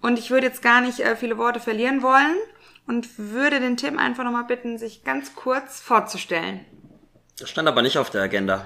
Und 0.00 0.18
ich 0.18 0.30
würde 0.32 0.48
jetzt 0.48 0.62
gar 0.62 0.80
nicht 0.80 0.98
äh, 0.98 1.14
viele 1.14 1.38
Worte 1.38 1.60
verlieren 1.60 2.02
wollen 2.02 2.36
und 2.88 3.18
würde 3.18 3.60
den 3.60 3.76
Tim 3.76 3.98
einfach 3.98 4.24
nochmal 4.24 4.44
bitten, 4.44 4.78
sich 4.78 5.04
ganz 5.04 5.36
kurz 5.36 5.80
vorzustellen. 5.80 6.66
Das 7.42 7.50
stand 7.50 7.66
aber 7.66 7.82
nicht 7.82 7.98
auf 7.98 8.08
der 8.08 8.22
Agenda. 8.22 8.64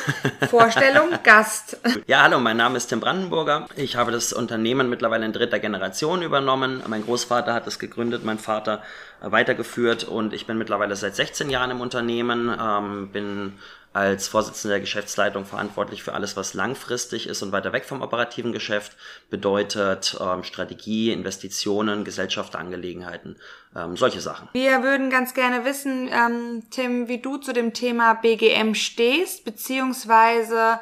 Vorstellung, 0.50 1.08
Gast. 1.22 1.78
Ja, 2.06 2.24
hallo, 2.24 2.38
mein 2.38 2.58
Name 2.58 2.76
ist 2.76 2.88
Tim 2.88 3.00
Brandenburger. 3.00 3.66
Ich 3.74 3.96
habe 3.96 4.12
das 4.12 4.34
Unternehmen 4.34 4.90
mittlerweile 4.90 5.24
in 5.24 5.32
dritter 5.32 5.58
Generation 5.58 6.20
übernommen. 6.20 6.82
Mein 6.88 7.06
Großvater 7.06 7.54
hat 7.54 7.66
es 7.66 7.78
gegründet, 7.78 8.26
mein 8.26 8.38
Vater 8.38 8.82
weitergeführt 9.22 10.04
und 10.04 10.34
ich 10.34 10.46
bin 10.46 10.58
mittlerweile 10.58 10.94
seit 10.94 11.16
16 11.16 11.48
Jahren 11.48 11.70
im 11.70 11.80
Unternehmen, 11.80 12.54
ähm, 12.60 13.08
bin 13.08 13.54
als 13.98 14.28
Vorsitzender 14.28 14.74
der 14.74 14.80
Geschäftsleitung 14.80 15.44
verantwortlich 15.44 16.04
für 16.04 16.12
alles, 16.12 16.36
was 16.36 16.54
langfristig 16.54 17.26
ist 17.26 17.42
und 17.42 17.50
weiter 17.50 17.72
weg 17.72 17.84
vom 17.84 18.00
operativen 18.00 18.52
Geschäft 18.52 18.96
bedeutet, 19.28 20.16
ähm, 20.20 20.44
Strategie, 20.44 21.10
Investitionen, 21.10 22.04
Gesellschaftsangelegenheiten, 22.04 23.36
ähm, 23.74 23.96
solche 23.96 24.20
Sachen. 24.20 24.48
Wir 24.52 24.84
würden 24.84 25.10
ganz 25.10 25.34
gerne 25.34 25.64
wissen, 25.64 26.08
ähm, 26.12 26.62
Tim, 26.70 27.08
wie 27.08 27.18
du 27.18 27.38
zu 27.38 27.52
dem 27.52 27.74
Thema 27.74 28.14
BGM 28.14 28.74
stehst, 28.74 29.44
beziehungsweise 29.44 30.78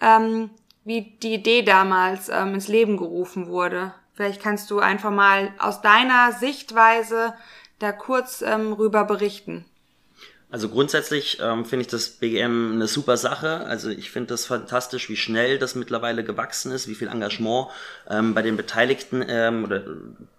ähm, 0.00 0.50
wie 0.84 1.16
die 1.22 1.34
Idee 1.34 1.62
damals 1.62 2.28
ähm, 2.28 2.54
ins 2.54 2.66
Leben 2.66 2.96
gerufen 2.96 3.46
wurde. 3.46 3.94
Vielleicht 4.14 4.42
kannst 4.42 4.72
du 4.72 4.80
einfach 4.80 5.12
mal 5.12 5.52
aus 5.60 5.82
deiner 5.82 6.32
Sichtweise 6.32 7.34
da 7.78 7.92
kurz 7.92 8.42
ähm, 8.42 8.72
rüber 8.72 9.04
berichten. 9.04 9.66
Also 10.48 10.68
grundsätzlich 10.68 11.38
ähm, 11.42 11.64
finde 11.64 11.82
ich 11.82 11.88
das 11.88 12.08
BGM 12.08 12.74
eine 12.74 12.86
super 12.86 13.16
Sache. 13.16 13.66
Also 13.66 13.90
ich 13.90 14.12
finde 14.12 14.28
das 14.28 14.46
fantastisch, 14.46 15.08
wie 15.08 15.16
schnell 15.16 15.58
das 15.58 15.74
mittlerweile 15.74 16.22
gewachsen 16.22 16.70
ist, 16.70 16.86
wie 16.86 16.94
viel 16.94 17.08
Engagement 17.08 17.66
ähm, 18.08 18.32
bei 18.32 18.42
den 18.42 18.56
Beteiligten 18.56 19.24
ähm, 19.26 19.64
oder 19.64 19.82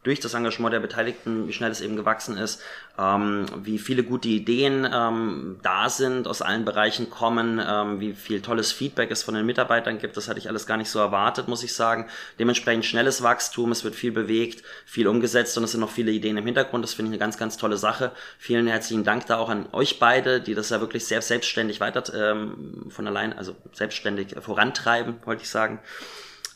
durch 0.04 0.22
das 0.22 0.34
Engagement 0.34 0.74
der 0.74 0.80
Beteiligten, 0.80 1.50
wie 1.50 1.52
schnell 1.52 1.70
es 1.70 1.82
eben 1.82 1.98
gewachsen 1.98 2.38
ist, 2.38 2.62
ähm, 2.98 3.48
wie 3.58 3.78
viele 3.78 4.04
gute 4.04 4.30
Ideen 4.30 4.90
ähm, 4.90 5.60
da 5.62 5.90
sind, 5.90 6.30
aus 6.30 6.42
allen 6.42 6.64
Bereichen 6.64 7.10
kommen, 7.10 7.62
ähm, 7.62 8.00
wie 8.00 8.14
viel 8.14 8.42
tolles 8.42 8.72
Feedback 8.72 9.12
es 9.12 9.24
von 9.24 9.36
den 9.36 9.46
Mitarbeitern 9.46 10.00
gibt. 10.00 10.16
Das 10.16 10.30
hatte 10.30 10.40
ich 10.40 10.48
alles 10.48 10.66
gar 10.66 10.78
nicht 10.78 10.90
so 10.90 11.00
erwartet, 11.00 11.50
muss 11.50 11.64
ich 11.64 11.74
sagen. 11.74 12.08
Dementsprechend 12.40 12.86
schnelles 12.86 13.22
Wachstum, 13.22 13.74
es 13.74 13.84
wird 13.84 13.96
viel 13.96 14.14
bewegt, 14.14 14.64
viel 14.86 15.10
umgesetzt 15.10 15.58
und 15.58 15.66
es 15.66 15.74
sind 15.74 15.82
noch 15.82 15.92
viele 15.92 16.12
Ideen 16.12 16.38
im 16.38 16.46
Hintergrund. 16.46 16.86
Das 16.86 16.94
finde 16.94 17.10
ich 17.10 17.14
eine 17.14 17.20
ganz, 17.20 17.38
ganz 17.38 17.58
tolle 17.58 17.76
Sache. 17.76 18.12
Vielen 18.40 18.68
herzlichen 18.68 19.04
Dank 19.04 19.26
da 19.26 19.36
auch 19.38 19.50
an 19.50 19.66
euch 19.74 19.97
beide, 20.00 20.42
die 20.42 20.54
das 20.54 20.70
ja 20.70 20.80
wirklich 20.80 21.06
sehr 21.06 21.22
selbstständig 21.22 21.80
weiter 21.80 22.04
ähm, 22.14 22.86
von 22.90 23.08
allein, 23.08 23.34
also 23.34 23.56
selbstständig 23.74 24.36
vorantreiben, 24.40 25.16
wollte 25.26 25.44
ich 25.44 25.50
sagen. 25.50 25.80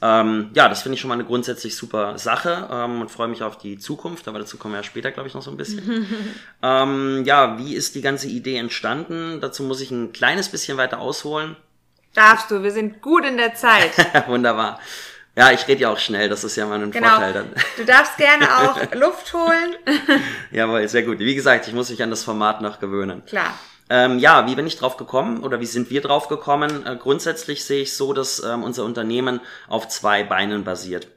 Ähm, 0.03 0.49
ja, 0.55 0.67
das 0.67 0.81
finde 0.81 0.95
ich 0.95 1.01
schon 1.01 1.09
mal 1.09 1.13
eine 1.13 1.25
grundsätzlich 1.25 1.75
super 1.75 2.17
Sache 2.17 2.67
ähm, 2.71 3.01
und 3.01 3.11
freue 3.11 3.27
mich 3.27 3.43
auf 3.43 3.57
die 3.57 3.77
Zukunft, 3.77 4.27
aber 4.27 4.39
dazu 4.39 4.57
kommen 4.57 4.73
wir 4.73 4.79
ja 4.79 4.83
später, 4.83 5.11
glaube 5.11 5.27
ich, 5.27 5.35
noch 5.35 5.43
so 5.43 5.51
ein 5.51 5.57
bisschen. 5.57 6.07
ähm, 6.63 7.23
ja, 7.25 7.59
wie 7.59 7.75
ist 7.75 7.93
die 7.93 8.01
ganze 8.01 8.27
Idee 8.27 8.57
entstanden? 8.57 9.39
Dazu 9.41 9.61
muss 9.61 9.79
ich 9.79 9.91
ein 9.91 10.11
kleines 10.11 10.49
bisschen 10.49 10.77
weiter 10.77 10.99
ausholen. 10.99 11.55
Darfst 12.15 12.49
du, 12.49 12.63
wir 12.63 12.71
sind 12.71 13.01
gut 13.01 13.25
in 13.25 13.37
der 13.37 13.53
Zeit. 13.53 13.91
Wunderbar. 14.27 14.79
Ja, 15.35 15.51
ich 15.51 15.65
rede 15.67 15.81
ja 15.81 15.89
auch 15.89 15.97
schnell, 15.97 16.27
das 16.27 16.43
ist 16.43 16.57
ja 16.57 16.65
mal 16.65 16.81
ein 16.81 16.91
genau. 16.91 17.07
Vorteil 17.07 17.33
dann. 17.33 17.49
Du 17.77 17.85
darfst 17.85 18.17
gerne 18.17 18.45
auch 18.57 18.93
Luft 18.95 19.33
holen. 19.33 19.75
Jawohl, 20.51 20.87
sehr 20.87 21.03
gut. 21.03 21.19
Wie 21.19 21.35
gesagt, 21.35 21.67
ich 21.67 21.73
muss 21.73 21.89
mich 21.89 22.03
an 22.03 22.09
das 22.09 22.23
Format 22.23 22.61
noch 22.61 22.79
gewöhnen. 22.79 23.23
Klar. 23.25 23.57
Ähm, 23.89 24.19
ja, 24.19 24.47
wie 24.47 24.55
bin 24.55 24.67
ich 24.67 24.77
drauf 24.77 24.97
gekommen 24.97 25.43
oder 25.43 25.59
wie 25.59 25.65
sind 25.65 25.89
wir 25.89 26.01
drauf 26.01 26.27
gekommen? 26.27 26.85
Äh, 26.85 26.97
grundsätzlich 26.97 27.63
sehe 27.63 27.83
ich 27.83 27.95
so, 27.95 28.13
dass 28.13 28.43
ähm, 28.43 28.63
unser 28.63 28.83
Unternehmen 28.83 29.39
auf 29.67 29.87
zwei 29.87 30.23
Beinen 30.23 30.63
basiert. 30.63 31.07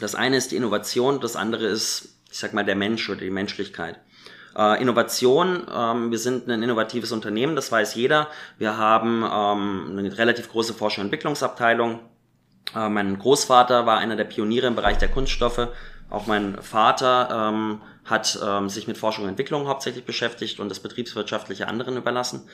Das 0.00 0.14
eine 0.14 0.36
ist 0.36 0.50
die 0.50 0.56
Innovation, 0.56 1.20
das 1.20 1.36
andere 1.36 1.66
ist, 1.66 2.20
ich 2.30 2.38
sag 2.38 2.52
mal, 2.52 2.64
der 2.64 2.76
Mensch 2.76 3.08
oder 3.08 3.20
die 3.20 3.30
Menschlichkeit. 3.30 3.98
Äh, 4.56 4.80
Innovation, 4.80 5.66
ähm, 5.74 6.10
wir 6.10 6.18
sind 6.18 6.48
ein 6.48 6.62
innovatives 6.62 7.12
Unternehmen, 7.12 7.56
das 7.56 7.72
weiß 7.72 7.94
jeder. 7.94 8.28
Wir 8.58 8.76
haben 8.76 9.22
ähm, 9.22 9.98
eine 9.98 10.16
relativ 10.16 10.50
große 10.50 10.74
Forschung- 10.74 11.02
und 11.02 11.06
Entwicklungsabteilung 11.06 12.00
äh, 12.74 12.88
mein 12.88 13.18
Großvater 13.18 13.86
war 13.86 13.98
einer 13.98 14.16
der 14.16 14.24
Pioniere 14.24 14.66
im 14.66 14.76
Bereich 14.76 14.98
der 14.98 15.08
Kunststoffe. 15.08 15.68
Auch 16.08 16.26
mein 16.26 16.60
Vater 16.62 17.50
ähm, 17.50 17.80
hat 18.04 18.38
ähm, 18.44 18.68
sich 18.68 18.86
mit 18.86 18.96
Forschung 18.96 19.24
und 19.24 19.30
Entwicklung 19.30 19.66
hauptsächlich 19.66 20.04
beschäftigt 20.04 20.60
und 20.60 20.68
das 20.68 20.80
betriebswirtschaftliche 20.80 21.66
anderen 21.66 21.96
überlassen. 21.96 22.48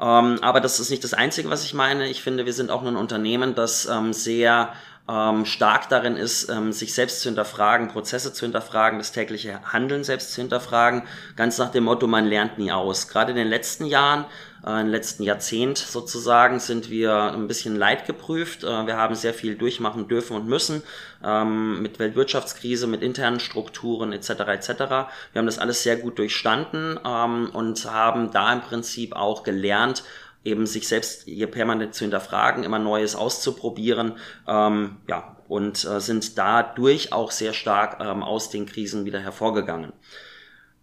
Ähm, 0.00 0.38
aber 0.42 0.60
das 0.60 0.80
ist 0.80 0.90
nicht 0.90 1.04
das 1.04 1.14
Einzige, 1.14 1.48
was 1.48 1.64
ich 1.64 1.72
meine. 1.72 2.08
Ich 2.08 2.22
finde, 2.22 2.46
wir 2.46 2.52
sind 2.52 2.70
auch 2.70 2.84
ein 2.84 2.96
Unternehmen, 2.96 3.54
das 3.54 3.86
ähm, 3.86 4.12
sehr 4.12 4.72
ähm, 5.08 5.44
stark 5.44 5.88
darin 5.88 6.16
ist, 6.16 6.48
ähm, 6.48 6.72
sich 6.72 6.92
selbst 6.92 7.20
zu 7.20 7.28
hinterfragen, 7.28 7.88
Prozesse 7.88 8.32
zu 8.32 8.44
hinterfragen, 8.44 8.98
das 8.98 9.12
tägliche 9.12 9.60
Handeln 9.72 10.02
selbst 10.02 10.32
zu 10.32 10.40
hinterfragen, 10.40 11.02
ganz 11.36 11.58
nach 11.58 11.70
dem 11.70 11.84
Motto, 11.84 12.06
man 12.06 12.26
lernt 12.26 12.58
nie 12.58 12.72
aus. 12.72 13.06
Gerade 13.06 13.30
in 13.30 13.36
den 13.36 13.46
letzten 13.46 13.86
Jahren, 13.86 14.24
äh, 14.66 14.80
im 14.80 14.88
letzten 14.88 15.22
Jahrzehnt 15.22 15.78
sozusagen, 15.78 16.58
sind 16.58 16.90
wir 16.90 17.32
ein 17.32 17.46
bisschen 17.46 17.76
leidgeprüft. 17.76 18.64
Äh, 18.64 18.86
wir 18.86 18.96
haben 18.96 19.14
sehr 19.14 19.32
viel 19.32 19.54
durchmachen 19.54 20.08
dürfen 20.08 20.36
und 20.36 20.48
müssen, 20.48 20.82
ähm, 21.24 21.82
mit 21.82 22.00
Weltwirtschaftskrise, 22.00 22.88
mit 22.88 23.02
internen 23.02 23.38
Strukturen 23.38 24.12
etc. 24.12 24.30
etc. 24.30 24.68
Wir 24.78 25.38
haben 25.38 25.46
das 25.46 25.60
alles 25.60 25.84
sehr 25.84 25.96
gut 25.96 26.18
durchstanden 26.18 26.98
ähm, 27.06 27.50
und 27.52 27.84
haben 27.84 28.32
da 28.32 28.52
im 28.52 28.62
Prinzip 28.62 29.14
auch 29.14 29.44
gelernt, 29.44 30.02
eben 30.46 30.66
sich 30.66 30.88
selbst 30.88 31.24
hier 31.24 31.50
permanent 31.50 31.94
zu 31.94 32.04
hinterfragen, 32.04 32.64
immer 32.64 32.78
Neues 32.78 33.16
auszuprobieren, 33.16 34.14
ähm, 34.46 34.96
ja, 35.08 35.36
und 35.48 35.84
äh, 35.84 36.00
sind 36.00 36.38
dadurch 36.38 37.12
auch 37.12 37.30
sehr 37.30 37.52
stark 37.52 37.98
ähm, 38.00 38.22
aus 38.22 38.50
den 38.50 38.66
Krisen 38.66 39.04
wieder 39.04 39.20
hervorgegangen. 39.20 39.92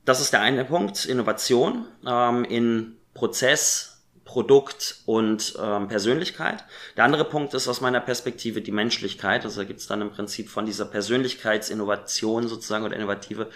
Das 0.05 0.19
ist 0.19 0.33
der 0.33 0.41
eine 0.41 0.65
Punkt, 0.65 1.05
Innovation 1.05 1.85
ähm, 2.05 2.43
in 2.43 2.97
Prozess, 3.13 4.01
Produkt 4.25 5.01
und 5.05 5.53
ähm, 5.61 5.87
Persönlichkeit. 5.87 6.63
Der 6.97 7.03
andere 7.03 7.25
Punkt 7.25 7.53
ist 7.53 7.67
aus 7.67 7.81
meiner 7.81 7.99
Perspektive 7.99 8.61
die 8.61 8.71
Menschlichkeit. 8.71 9.43
Also 9.43 9.61
da 9.61 9.67
gibt 9.67 9.79
es 9.79 9.87
dann 9.87 10.01
im 10.01 10.11
Prinzip 10.11 10.49
von 10.49 10.65
dieser 10.65 10.85
Persönlichkeitsinnovation 10.85 12.47
sozusagen 12.47 12.85
oder 12.85 12.95
innovative 12.95 13.49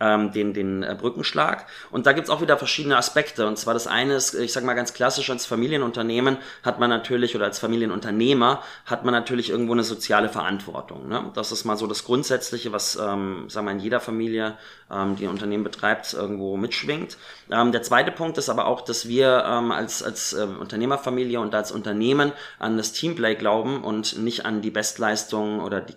ähm, 0.00 0.32
den, 0.32 0.54
den 0.54 0.82
äh, 0.82 0.96
Brückenschlag. 0.98 1.66
Und 1.90 2.06
da 2.06 2.12
gibt's 2.12 2.30
auch 2.30 2.40
wieder 2.40 2.56
verschiedene 2.56 2.96
Aspekte. 2.96 3.46
Und 3.46 3.58
zwar 3.58 3.74
das 3.74 3.86
eine 3.86 4.14
ist, 4.14 4.34
ich 4.34 4.52
sage 4.52 4.66
mal 4.66 4.74
ganz 4.74 4.94
klassisch, 4.94 5.30
als 5.30 5.46
Familienunternehmen 5.46 6.38
hat 6.62 6.80
man 6.80 6.90
natürlich, 6.90 7.36
oder 7.36 7.44
als 7.44 7.58
Familienunternehmer 7.58 8.62
hat 8.86 9.04
man 9.04 9.12
natürlich 9.12 9.50
irgendwo 9.50 9.72
eine 9.72 9.84
soziale 9.84 10.28
Verantwortung. 10.28 11.08
Ne? 11.08 11.30
Das 11.34 11.52
ist 11.52 11.64
mal 11.64 11.76
so 11.76 11.86
das 11.86 12.04
Grundsätzliche, 12.04 12.72
was, 12.72 12.96
ähm, 12.96 13.48
sagen 13.48 13.66
wir, 13.66 13.72
in 13.72 13.80
jeder 13.80 14.00
Familie, 14.00 14.56
ähm, 14.90 15.16
die 15.16 15.24
ein 15.24 15.30
Unternehmen 15.30 15.64
betreibt, 15.64 16.14
irgendwo 16.14 16.56
mitschwingt. 16.56 17.16
Ähm, 17.50 17.72
der 17.72 17.82
zweite 17.82 18.12
Punkt 18.12 18.38
ist 18.38 18.48
aber 18.48 18.66
auch, 18.66 18.80
dass 18.80 19.06
wir 19.08 19.44
ähm, 19.46 19.72
als, 19.72 20.02
als 20.02 20.32
äh, 20.32 20.44
Unternehmerfamilie 20.44 21.40
und 21.40 21.54
als 21.54 21.72
Unternehmen 21.72 22.32
an 22.58 22.76
das 22.76 22.92
Teamplay 22.92 23.34
glauben 23.34 23.84
und 23.84 24.18
nicht 24.18 24.46
an 24.46 24.62
die 24.62 24.70
Bestleistung 24.70 25.60
oder 25.60 25.80
die 25.80 25.94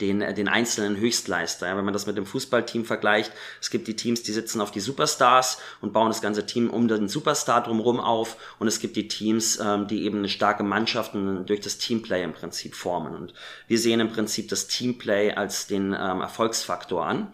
den, 0.00 0.20
den 0.20 0.48
einzelnen 0.48 0.96
Höchstleister. 0.96 1.66
Ja, 1.66 1.76
wenn 1.76 1.84
man 1.84 1.92
das 1.92 2.06
mit 2.06 2.16
dem 2.16 2.26
Fußballteam 2.26 2.84
vergleicht, 2.84 3.32
es 3.60 3.70
gibt 3.70 3.88
die 3.88 3.96
Teams, 3.96 4.22
die 4.22 4.32
sitzen 4.32 4.60
auf 4.60 4.70
die 4.70 4.80
Superstars 4.80 5.58
und 5.80 5.92
bauen 5.92 6.08
das 6.08 6.22
ganze 6.22 6.46
Team 6.46 6.70
um 6.70 6.88
den 6.88 7.08
Superstar 7.08 7.62
drumherum 7.62 8.00
auf 8.00 8.36
und 8.58 8.68
es 8.68 8.80
gibt 8.80 8.96
die 8.96 9.08
Teams, 9.08 9.58
ähm, 9.60 9.86
die 9.86 10.04
eben 10.04 10.18
eine 10.18 10.28
starke 10.28 10.62
Mannschaft 10.62 11.14
durch 11.14 11.60
das 11.60 11.78
Teamplay 11.78 12.22
im 12.22 12.32
Prinzip 12.32 12.74
formen. 12.74 13.14
Und 13.14 13.34
wir 13.66 13.78
sehen 13.78 14.00
im 14.00 14.10
Prinzip 14.10 14.48
das 14.48 14.66
Teamplay 14.66 15.32
als 15.32 15.66
den 15.66 15.86
ähm, 15.92 16.20
Erfolgsfaktor 16.20 17.04
an. 17.04 17.32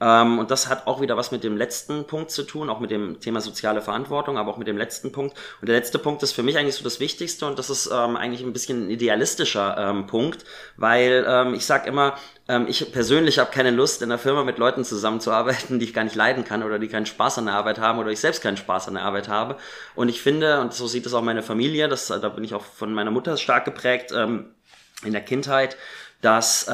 Ähm, 0.00 0.38
und 0.38 0.50
das 0.50 0.68
hat 0.68 0.86
auch 0.86 1.00
wieder 1.00 1.16
was 1.16 1.30
mit 1.32 1.44
dem 1.44 1.56
letzten 1.56 2.04
Punkt 2.04 2.30
zu 2.30 2.44
tun, 2.44 2.70
auch 2.70 2.80
mit 2.80 2.90
dem 2.90 3.20
Thema 3.20 3.40
soziale 3.40 3.80
Verantwortung, 3.80 4.38
aber 4.38 4.52
auch 4.52 4.56
mit 4.56 4.68
dem 4.68 4.78
letzten 4.78 5.12
Punkt. 5.12 5.36
Und 5.60 5.68
der 5.68 5.76
letzte 5.76 5.98
Punkt 5.98 6.22
ist 6.22 6.32
für 6.32 6.42
mich 6.42 6.56
eigentlich 6.56 6.76
so 6.76 6.84
das 6.84 7.00
Wichtigste 7.00 7.46
und 7.46 7.58
das 7.58 7.70
ist 7.70 7.90
ähm, 7.92 8.16
eigentlich 8.16 8.42
ein 8.42 8.52
bisschen 8.52 8.86
ein 8.86 8.90
idealistischer 8.90 9.76
ähm, 9.78 10.06
Punkt, 10.06 10.44
weil 10.76 11.26
ähm, 11.28 11.54
ich 11.54 11.66
sage 11.66 11.88
immer, 11.88 12.14
ähm, 12.48 12.66
ich 12.68 12.92
persönlich 12.92 13.38
habe 13.38 13.50
keine 13.50 13.70
Lust, 13.70 14.02
in 14.02 14.10
einer 14.10 14.18
Firma 14.18 14.44
mit 14.44 14.58
Leuten 14.58 14.84
zusammenzuarbeiten, 14.84 15.78
die 15.78 15.86
ich 15.86 15.94
gar 15.94 16.04
nicht 16.04 16.16
leiden 16.16 16.44
kann 16.44 16.62
oder 16.62 16.78
die 16.78 16.88
keinen 16.88 17.06
Spaß 17.06 17.38
an 17.38 17.46
der 17.46 17.54
Arbeit 17.54 17.78
haben 17.78 17.98
oder 17.98 18.10
ich 18.10 18.20
selbst 18.20 18.42
keinen 18.42 18.56
Spaß 18.56 18.88
an 18.88 18.94
der 18.94 19.02
Arbeit 19.02 19.28
habe. 19.28 19.56
Und 19.94 20.08
ich 20.08 20.22
finde, 20.22 20.60
und 20.60 20.72
so 20.72 20.86
sieht 20.86 21.06
es 21.06 21.14
auch 21.14 21.22
meine 21.22 21.42
Familie, 21.42 21.88
das, 21.88 22.06
da 22.06 22.28
bin 22.28 22.44
ich 22.44 22.54
auch 22.54 22.64
von 22.64 22.92
meiner 22.94 23.10
Mutter 23.10 23.36
stark 23.36 23.64
geprägt 23.64 24.12
ähm, 24.14 24.54
in 25.04 25.12
der 25.12 25.22
Kindheit, 25.22 25.76
dass 26.20 26.68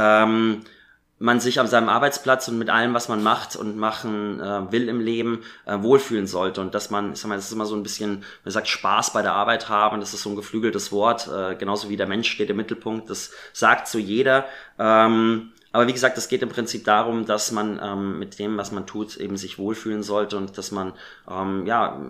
man 1.19 1.41
sich 1.41 1.61
auf 1.61 1.69
seinem 1.69 1.89
Arbeitsplatz 1.89 2.49
und 2.49 2.59
mit 2.59 2.71
allem, 2.71 2.93
was 2.93 3.09
man 3.09 3.23
macht 3.23 3.57
und 3.57 3.77
machen 3.77 4.41
äh, 4.41 4.73
will 4.73 4.89
im 4.89 5.01
Leben, 5.01 5.43
äh, 5.65 5.81
wohlfühlen 5.81 6.27
sollte. 6.27 6.61
Und 6.61 6.75
dass 6.75 6.91
man, 6.91 7.13
ich 7.13 7.21
sag 7.21 7.29
mal, 7.29 7.37
das 7.37 7.47
ist 7.47 7.53
immer 7.53 7.67
so 7.67 7.77
ein 7.77 7.83
bisschen, 7.83 8.25
man 8.45 8.53
sagt, 8.53 8.69
Spaß 8.69 9.13
bei 9.13 9.23
der 9.23 9.33
Arbeit 9.33 9.69
haben, 9.69 10.01
das 10.01 10.13
ist 10.13 10.23
so 10.23 10.31
ein 10.31 10.37
geflügeltes 10.37 10.91
Wort, 10.91 11.29
äh, 11.29 11.55
genauso 11.55 11.89
wie 11.89 11.97
der 11.97 12.09
Mensch 12.09 12.31
steht 12.31 12.51
im 12.51 12.57
Mittelpunkt, 12.57 13.11
das 13.11 13.31
sagt 13.53 13.87
so 13.87 13.99
jeder. 13.99 14.47
Ähm, 14.79 15.53
aber 15.71 15.87
wie 15.89 15.93
gesagt, 15.93 16.19
es 16.19 16.29
geht 16.29 16.43
im 16.43 16.49
Prinzip 16.49 16.85
darum, 16.85 17.27
dass 17.27 17.51
man 17.53 17.81
ähm, 17.83 18.19
mit 18.19 18.39
dem, 18.39 18.57
was 18.57 18.71
man 18.71 18.87
tut, 18.87 19.17
eben 19.17 19.37
sich 19.37 19.59
wohlfühlen 19.59 20.03
sollte 20.03 20.37
und 20.37 20.57
dass 20.59 20.71
man 20.71 20.93
ähm, 21.29 21.67
ja 21.67 22.01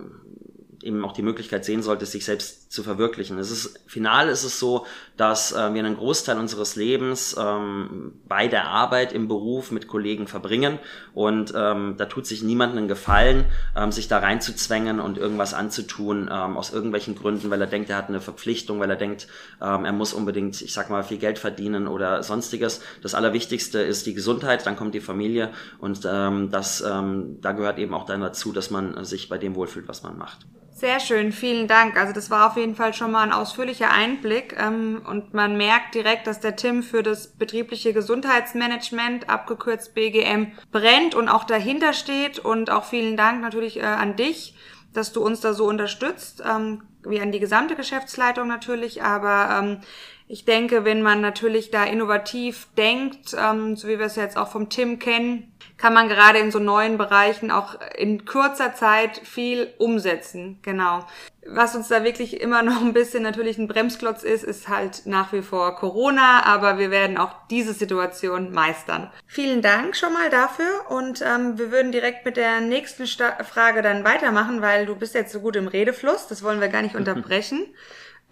eben 0.83 1.03
auch 1.03 1.13
die 1.13 1.23
Möglichkeit 1.23 1.65
sehen 1.65 1.81
sollte, 1.81 2.05
sich 2.05 2.25
selbst 2.25 2.64
zu 2.75 2.83
verwirklichen. 2.83 3.39
Es 3.39 3.49
ist, 3.49 3.79
final 3.87 4.29
ist 4.29 4.43
es 4.43 4.59
so, 4.59 4.85
dass 5.17 5.53
äh, 5.53 5.73
wir 5.73 5.83
einen 5.83 5.95
Großteil 5.95 6.37
unseres 6.37 6.75
Lebens 6.75 7.35
ähm, 7.39 8.13
bei 8.27 8.47
der 8.47 8.67
Arbeit 8.67 9.13
im 9.13 9.27
Beruf 9.27 9.71
mit 9.71 9.87
Kollegen 9.87 10.27
verbringen 10.27 10.77
und 11.13 11.53
ähm, 11.55 11.95
da 11.97 12.05
tut 12.05 12.27
sich 12.27 12.43
niemandem 12.43 12.79
einen 12.79 12.87
Gefallen, 12.87 13.45
ähm, 13.75 13.91
sich 13.91 14.07
da 14.07 14.19
reinzuzwängen 14.19 14.99
und 14.99 15.17
irgendwas 15.17 15.53
anzutun 15.53 16.29
ähm, 16.31 16.57
aus 16.57 16.73
irgendwelchen 16.73 17.15
Gründen, 17.15 17.49
weil 17.49 17.61
er 17.61 17.67
denkt, 17.67 17.89
er 17.89 17.97
hat 17.97 18.09
eine 18.09 18.21
Verpflichtung, 18.21 18.79
weil 18.79 18.89
er 18.89 18.97
denkt, 18.97 19.27
ähm, 19.61 19.85
er 19.85 19.93
muss 19.93 20.13
unbedingt, 20.13 20.61
ich 20.61 20.73
sag 20.73 20.89
mal, 20.89 21.03
viel 21.03 21.17
Geld 21.17 21.39
verdienen 21.39 21.87
oder 21.87 22.21
sonstiges. 22.21 22.81
Das 23.01 23.15
Allerwichtigste 23.15 23.79
ist 23.79 24.05
die 24.05 24.13
Gesundheit, 24.13 24.65
dann 24.65 24.75
kommt 24.75 24.93
die 24.93 24.99
Familie 24.99 25.51
und 25.79 26.01
ähm, 26.05 26.51
das, 26.51 26.81
ähm, 26.81 27.37
da 27.41 27.53
gehört 27.53 27.79
eben 27.79 27.93
auch 27.93 28.05
dann 28.05 28.19
dazu, 28.19 28.51
dass 28.51 28.69
man 28.69 29.05
sich 29.05 29.29
bei 29.29 29.37
dem 29.37 29.55
wohlfühlt, 29.55 29.87
was 29.87 30.03
man 30.03 30.17
macht. 30.17 30.45
Sehr 30.75 30.99
schön, 30.99 31.31
vielen 31.31 31.69
Dank. 31.69 31.95
Also 31.97 32.11
das 32.11 32.29
war 32.29 32.47
auf 32.47 32.57
jeden 32.57 32.64
Fall 32.73 32.93
schon 32.93 33.11
mal 33.11 33.21
ein 33.21 33.31
ausführlicher 33.31 33.91
Einblick 33.91 34.55
ähm, 34.57 35.03
und 35.07 35.33
man 35.35 35.57
merkt 35.57 35.93
direkt, 35.93 36.25
dass 36.25 36.39
der 36.39 36.55
Tim 36.55 36.81
für 36.81 37.03
das 37.03 37.27
betriebliche 37.27 37.93
Gesundheitsmanagement, 37.93 39.29
abgekürzt 39.29 39.93
BGM, 39.93 40.53
brennt 40.71 41.13
und 41.13 41.29
auch 41.29 41.43
dahinter 41.43 41.93
steht. 41.93 42.39
Und 42.39 42.71
auch 42.71 42.85
vielen 42.85 43.17
Dank 43.17 43.41
natürlich 43.41 43.77
äh, 43.77 43.83
an 43.83 44.15
dich, 44.15 44.55
dass 44.93 45.11
du 45.11 45.23
uns 45.23 45.41
da 45.41 45.53
so 45.53 45.65
unterstützt, 45.65 46.41
ähm, 46.43 46.81
wie 47.03 47.19
an 47.19 47.31
die 47.31 47.39
gesamte 47.39 47.75
Geschäftsleitung 47.75 48.47
natürlich. 48.47 49.03
Aber 49.03 49.59
ähm, 49.59 49.81
ich 50.27 50.45
denke, 50.45 50.85
wenn 50.85 51.03
man 51.03 51.21
natürlich 51.21 51.69
da 51.69 51.83
innovativ 51.83 52.67
denkt, 52.77 53.35
ähm, 53.37 53.75
so 53.75 53.87
wie 53.87 53.99
wir 53.99 54.07
es 54.07 54.15
jetzt 54.15 54.37
auch 54.37 54.47
vom 54.47 54.69
Tim 54.69 54.97
kennen, 54.97 55.51
kann 55.77 55.93
man 55.93 56.07
gerade 56.07 56.39
in 56.39 56.51
so 56.51 56.59
neuen 56.59 56.97
Bereichen 56.97 57.51
auch 57.51 57.75
in 57.97 58.25
kurzer 58.25 58.73
Zeit 58.73 59.17
viel 59.17 59.73
umsetzen. 59.77 60.59
Genau. 60.61 61.05
Was 61.45 61.75
uns 61.75 61.89
da 61.89 62.03
wirklich 62.03 62.39
immer 62.41 62.61
noch 62.63 62.81
ein 62.81 62.93
bisschen 62.93 63.23
natürlich 63.23 63.57
ein 63.57 63.67
Bremsklotz 63.67 64.23
ist, 64.23 64.43
ist 64.43 64.67
halt 64.69 65.05
nach 65.05 65.33
wie 65.33 65.41
vor 65.41 65.75
Corona, 65.75 66.45
aber 66.45 66.77
wir 66.77 66.91
werden 66.91 67.17
auch 67.17 67.33
diese 67.49 67.73
Situation 67.73 68.51
meistern. 68.51 69.11
Vielen 69.27 69.61
Dank 69.61 69.95
schon 69.95 70.13
mal 70.13 70.29
dafür 70.29 70.89
und 70.89 71.21
ähm, 71.21 71.57
wir 71.57 71.71
würden 71.71 71.91
direkt 71.91 72.25
mit 72.25 72.37
der 72.37 72.61
nächsten 72.61 73.05
Sta 73.05 73.43
Frage 73.43 73.81
dann 73.81 74.03
weitermachen, 74.03 74.61
weil 74.61 74.85
du 74.85 74.95
bist 74.95 75.13
jetzt 75.13 75.33
so 75.33 75.41
gut 75.41 75.55
im 75.55 75.67
Redefluss, 75.67 76.27
das 76.27 76.41
wollen 76.43 76.61
wir 76.61 76.69
gar 76.69 76.81
nicht 76.81 76.95
unterbrechen. 76.95 77.65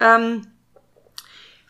ähm, 0.00 0.46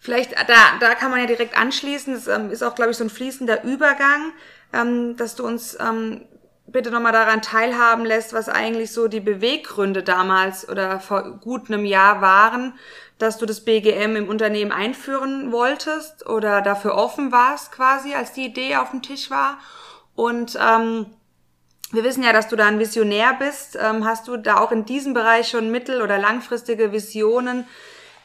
vielleicht, 0.05 0.33
da, 0.33 0.79
da 0.79 0.95
kann 0.95 1.11
man 1.11 1.19
ja 1.19 1.27
direkt 1.27 1.59
anschließen, 1.59 2.15
das 2.15 2.29
ähm, 2.29 2.51
ist 2.53 2.63
auch, 2.63 2.77
glaube 2.77 2.93
ich, 2.93 2.97
so 2.97 3.05
ein 3.05 3.11
fließender 3.11 3.65
Übergang 3.65 4.33
ähm, 4.75 5.17
dass 5.17 5.37
du 5.37 5.47
uns 5.47 5.79
ähm, 5.81 6.23
bitte 6.67 6.91
nochmal 6.91 7.13
daran 7.13 7.43
teilhaben 7.43 8.05
lässt, 8.05 8.33
was 8.33 8.49
eigentlich 8.49 8.93
so 8.93 9.09
die 9.09 9.21
Beweggründe 9.21 10.03
damals 10.03 10.69
oder 10.69 10.99
vor 10.99 11.39
gut 11.39 11.69
einem 11.69 11.85
Jahr 11.85 12.21
waren, 12.21 12.75
dass 13.19 13.39
du 13.39 13.47
das 13.47 13.65
BGM 13.65 14.17
im 14.17 14.29
Unternehmen 14.29 14.73
einführen 14.73 15.53
wolltest 15.53 16.27
oder 16.27 16.63
dafür 16.63 16.97
offen 16.97 17.31
warst 17.31 17.71
quasi, 17.71 18.15
als 18.15 18.33
die 18.33 18.47
Idee 18.47 18.77
auf 18.77 18.91
dem 18.91 19.03
Tisch 19.03 19.31
war. 19.31 19.59
Und 20.17 20.59
ähm, 20.61 21.07
wir 21.93 22.03
wissen 22.03 22.25
ja, 22.25 22.33
dass 22.33 22.49
du 22.49 22.57
da 22.57 22.67
ein 22.67 22.81
Visionär 22.81 23.35
bist. 23.35 23.79
Ähm, 23.81 24.05
hast 24.05 24.27
du 24.27 24.37
da 24.37 24.59
auch 24.59 24.73
in 24.73 24.85
diesem 24.85 25.15
Bereich 25.15 25.49
schon 25.49 25.71
mittel- 25.71 26.03
oder 26.03 26.19
langfristige 26.19 26.91
Visionen, 26.91 27.67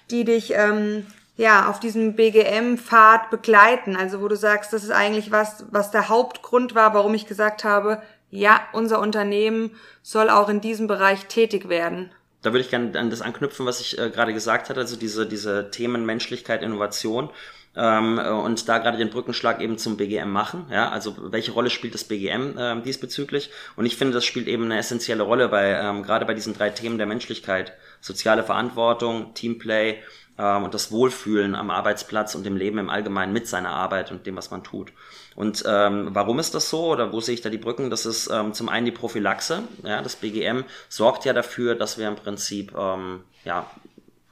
die 0.09 0.23
dich 0.23 0.53
ähm, 0.55 1.05
ja, 1.39 1.69
auf 1.69 1.79
diesem 1.79 2.17
BGM-Pfad 2.17 3.29
begleiten? 3.29 3.95
Also 3.95 4.19
wo 4.19 4.27
du 4.27 4.35
sagst, 4.35 4.73
das 4.73 4.83
ist 4.83 4.91
eigentlich 4.91 5.31
was, 5.31 5.65
was 5.71 5.89
der 5.89 6.09
Hauptgrund 6.09 6.75
war, 6.75 6.93
warum 6.93 7.13
ich 7.13 7.27
gesagt 7.27 7.63
habe, 7.63 8.01
ja, 8.29 8.59
unser 8.73 8.99
Unternehmen 8.99 9.71
soll 10.03 10.29
auch 10.29 10.49
in 10.49 10.59
diesem 10.59 10.87
Bereich 10.87 11.27
tätig 11.27 11.69
werden. 11.69 12.11
Da 12.41 12.51
würde 12.51 12.59
ich 12.59 12.69
gerne 12.69 12.99
an 12.99 13.09
das 13.09 13.21
anknüpfen, 13.21 13.65
was 13.65 13.79
ich 13.79 13.97
äh, 13.97 14.09
gerade 14.09 14.33
gesagt 14.33 14.69
hatte, 14.69 14.81
also 14.81 14.97
diese, 14.97 15.25
diese 15.25 15.71
Themen 15.71 16.05
Menschlichkeit, 16.05 16.61
Innovation 16.61 17.29
ähm, 17.73 18.19
und 18.19 18.67
da 18.67 18.79
gerade 18.79 18.97
den 18.97 19.09
Brückenschlag 19.09 19.61
eben 19.61 19.77
zum 19.77 19.95
BGM 19.95 20.29
machen. 20.29 20.65
Ja, 20.69 20.89
also 20.89 21.31
welche 21.31 21.53
Rolle 21.53 21.69
spielt 21.69 21.93
das 21.93 22.03
BGM 22.03 22.57
äh, 22.57 22.81
diesbezüglich? 22.81 23.49
Und 23.77 23.85
ich 23.85 23.95
finde, 23.95 24.15
das 24.15 24.25
spielt 24.25 24.47
eben 24.47 24.65
eine 24.65 24.77
essentielle 24.77 25.23
Rolle 25.23 25.47
bei 25.47 25.71
ähm, 25.71 26.03
gerade 26.03 26.25
bei 26.25 26.33
diesen 26.33 26.53
drei 26.53 26.69
Themen 26.69 26.97
der 26.97 27.07
Menschlichkeit: 27.07 27.73
soziale 28.01 28.43
Verantwortung, 28.43 29.33
Teamplay 29.33 29.91
ähm, 29.91 30.03
und 30.43 30.73
das 30.73 30.91
Wohlfühlen 30.91 31.55
am 31.55 31.69
Arbeitsplatz 31.69 32.35
und 32.35 32.45
dem 32.45 32.55
Leben 32.55 32.77
im 32.77 32.89
Allgemeinen 32.89 33.33
mit 33.33 33.47
seiner 33.47 33.71
Arbeit 33.71 34.11
und 34.11 34.25
dem, 34.25 34.35
was 34.35 34.51
man 34.51 34.63
tut. 34.63 34.91
Und 35.35 35.63
ähm, 35.67 36.09
warum 36.11 36.39
ist 36.39 36.55
das 36.55 36.69
so 36.69 36.87
oder 36.87 37.11
wo 37.11 37.19
sehe 37.19 37.33
ich 37.33 37.41
da 37.41 37.49
die 37.49 37.57
Brücken? 37.57 37.89
Das 37.89 38.05
ist 38.05 38.29
ähm, 38.31 38.53
zum 38.53 38.69
einen 38.69 38.85
die 38.85 38.91
Prophylaxe. 38.91 39.63
Ja, 39.83 40.01
das 40.01 40.15
BGM 40.15 40.63
sorgt 40.87 41.25
ja 41.25 41.33
dafür, 41.33 41.75
dass 41.75 41.97
wir 41.97 42.07
im 42.07 42.15
Prinzip 42.15 42.73
ähm, 42.77 43.23
ja, 43.45 43.69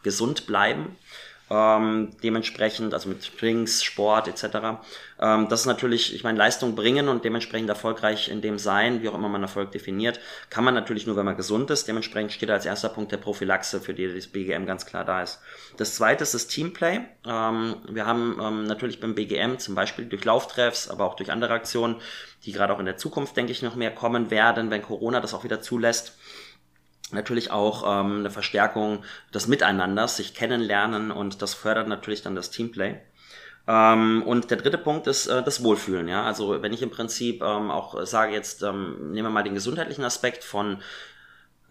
gesund 0.04 0.48
bleiben 0.48 0.96
ähm, 1.50 2.12
dementsprechend, 2.22 2.94
also 2.94 3.10
mit 3.10 3.32
Drinks, 3.40 3.84
Sport 3.84 4.28
etc. 4.28 4.80
Ähm, 5.20 5.48
das 5.50 5.62
ist 5.62 5.66
natürlich, 5.66 6.14
ich 6.14 6.24
meine, 6.24 6.38
Leistung 6.38 6.76
bringen 6.76 7.08
und 7.08 7.24
dementsprechend 7.24 7.70
erfolgreich 7.70 8.30
in 8.30 8.42
dem 8.42 8.60
sein, 8.60 9.02
wie 9.02 9.10
auch 9.10 9.16
immer 9.16 9.30
man 9.30 9.42
Erfolg 9.42 9.72
definiert, 9.72 10.20
kann 10.50 10.64
man 10.64 10.74
natürlich 10.74 11.08
nur, 11.08 11.16
wenn 11.16 11.26
man 11.26 11.38
gesund 11.38 11.70
ist. 11.72 11.88
Dementsprechend 11.88 12.34
steht 12.34 12.50
als 12.50 12.66
erster 12.66 12.90
Punkt 12.90 13.12
der 13.12 13.18
Prophylaxe, 13.18 13.80
für 13.80 13.94
die 13.94 14.14
das 14.14 14.28
BGM 14.28 14.66
ganz 14.66 14.86
klar 14.86 15.06
da 15.06 15.22
ist. 15.22 15.40
Das 15.78 15.96
zweite 15.96 16.24
ist 16.24 16.34
das 16.34 16.48
Teamplay. 16.48 17.02
Ähm, 17.26 17.76
wir 17.90 18.06
haben 18.06 18.40
ähm, 18.42 18.64
natürlich 18.66 19.00
beim 19.00 19.16
BGM 19.16 19.58
zum 19.60 19.76
Beispiel 19.76 20.06
durch 20.06 20.26
Lauftreffs, 20.26 20.90
aber 20.90 21.06
auch 21.06 21.16
durch 21.16 21.32
andere 21.32 21.54
Aktionen, 21.54 21.96
die 22.46 22.52
gerade 22.52 22.74
auch 22.74 22.80
in 22.80 22.86
der 22.86 22.98
Zukunft, 22.98 23.38
denke 23.38 23.52
ich, 23.52 23.62
noch 23.62 23.76
mehr 23.76 23.92
kommen 23.92 24.32
werden, 24.32 24.70
wenn 24.70 24.82
Corona 24.82 25.22
das 25.22 25.34
auch 25.34 25.44
wieder 25.44 25.62
zulässt 25.62 26.17
natürlich 27.12 27.52
auch 27.52 27.84
ähm, 27.84 28.20
eine 28.20 28.30
Verstärkung 28.30 29.04
des 29.34 29.48
Miteinanders, 29.48 30.18
sich 30.18 30.34
kennenlernen 30.34 31.12
und 31.12 31.42
das 31.42 31.54
fördert 31.54 31.88
natürlich 31.88 32.22
dann 32.22 32.36
das 32.36 32.52
Teamplay. 32.52 33.00
Ähm, 33.68 34.24
und 34.26 34.50
der 34.50 34.58
dritte 34.58 34.78
Punkt 34.78 35.08
ist 35.08 35.28
äh, 35.28 35.44
das 35.44 35.64
Wohlfühlen. 35.64 36.08
Ja, 36.08 36.24
also 36.24 36.62
wenn 36.62 36.74
ich 36.74 36.82
im 36.82 36.90
Prinzip 36.90 37.42
ähm, 37.42 37.70
auch 37.70 38.06
sage 38.06 38.34
jetzt 38.34 38.64
ähm, 38.64 39.12
nehmen 39.12 39.28
wir 39.28 39.32
mal 39.32 39.44
den 39.44 39.56
gesundheitlichen 39.56 40.06
Aspekt 40.06 40.44
von 40.44 40.82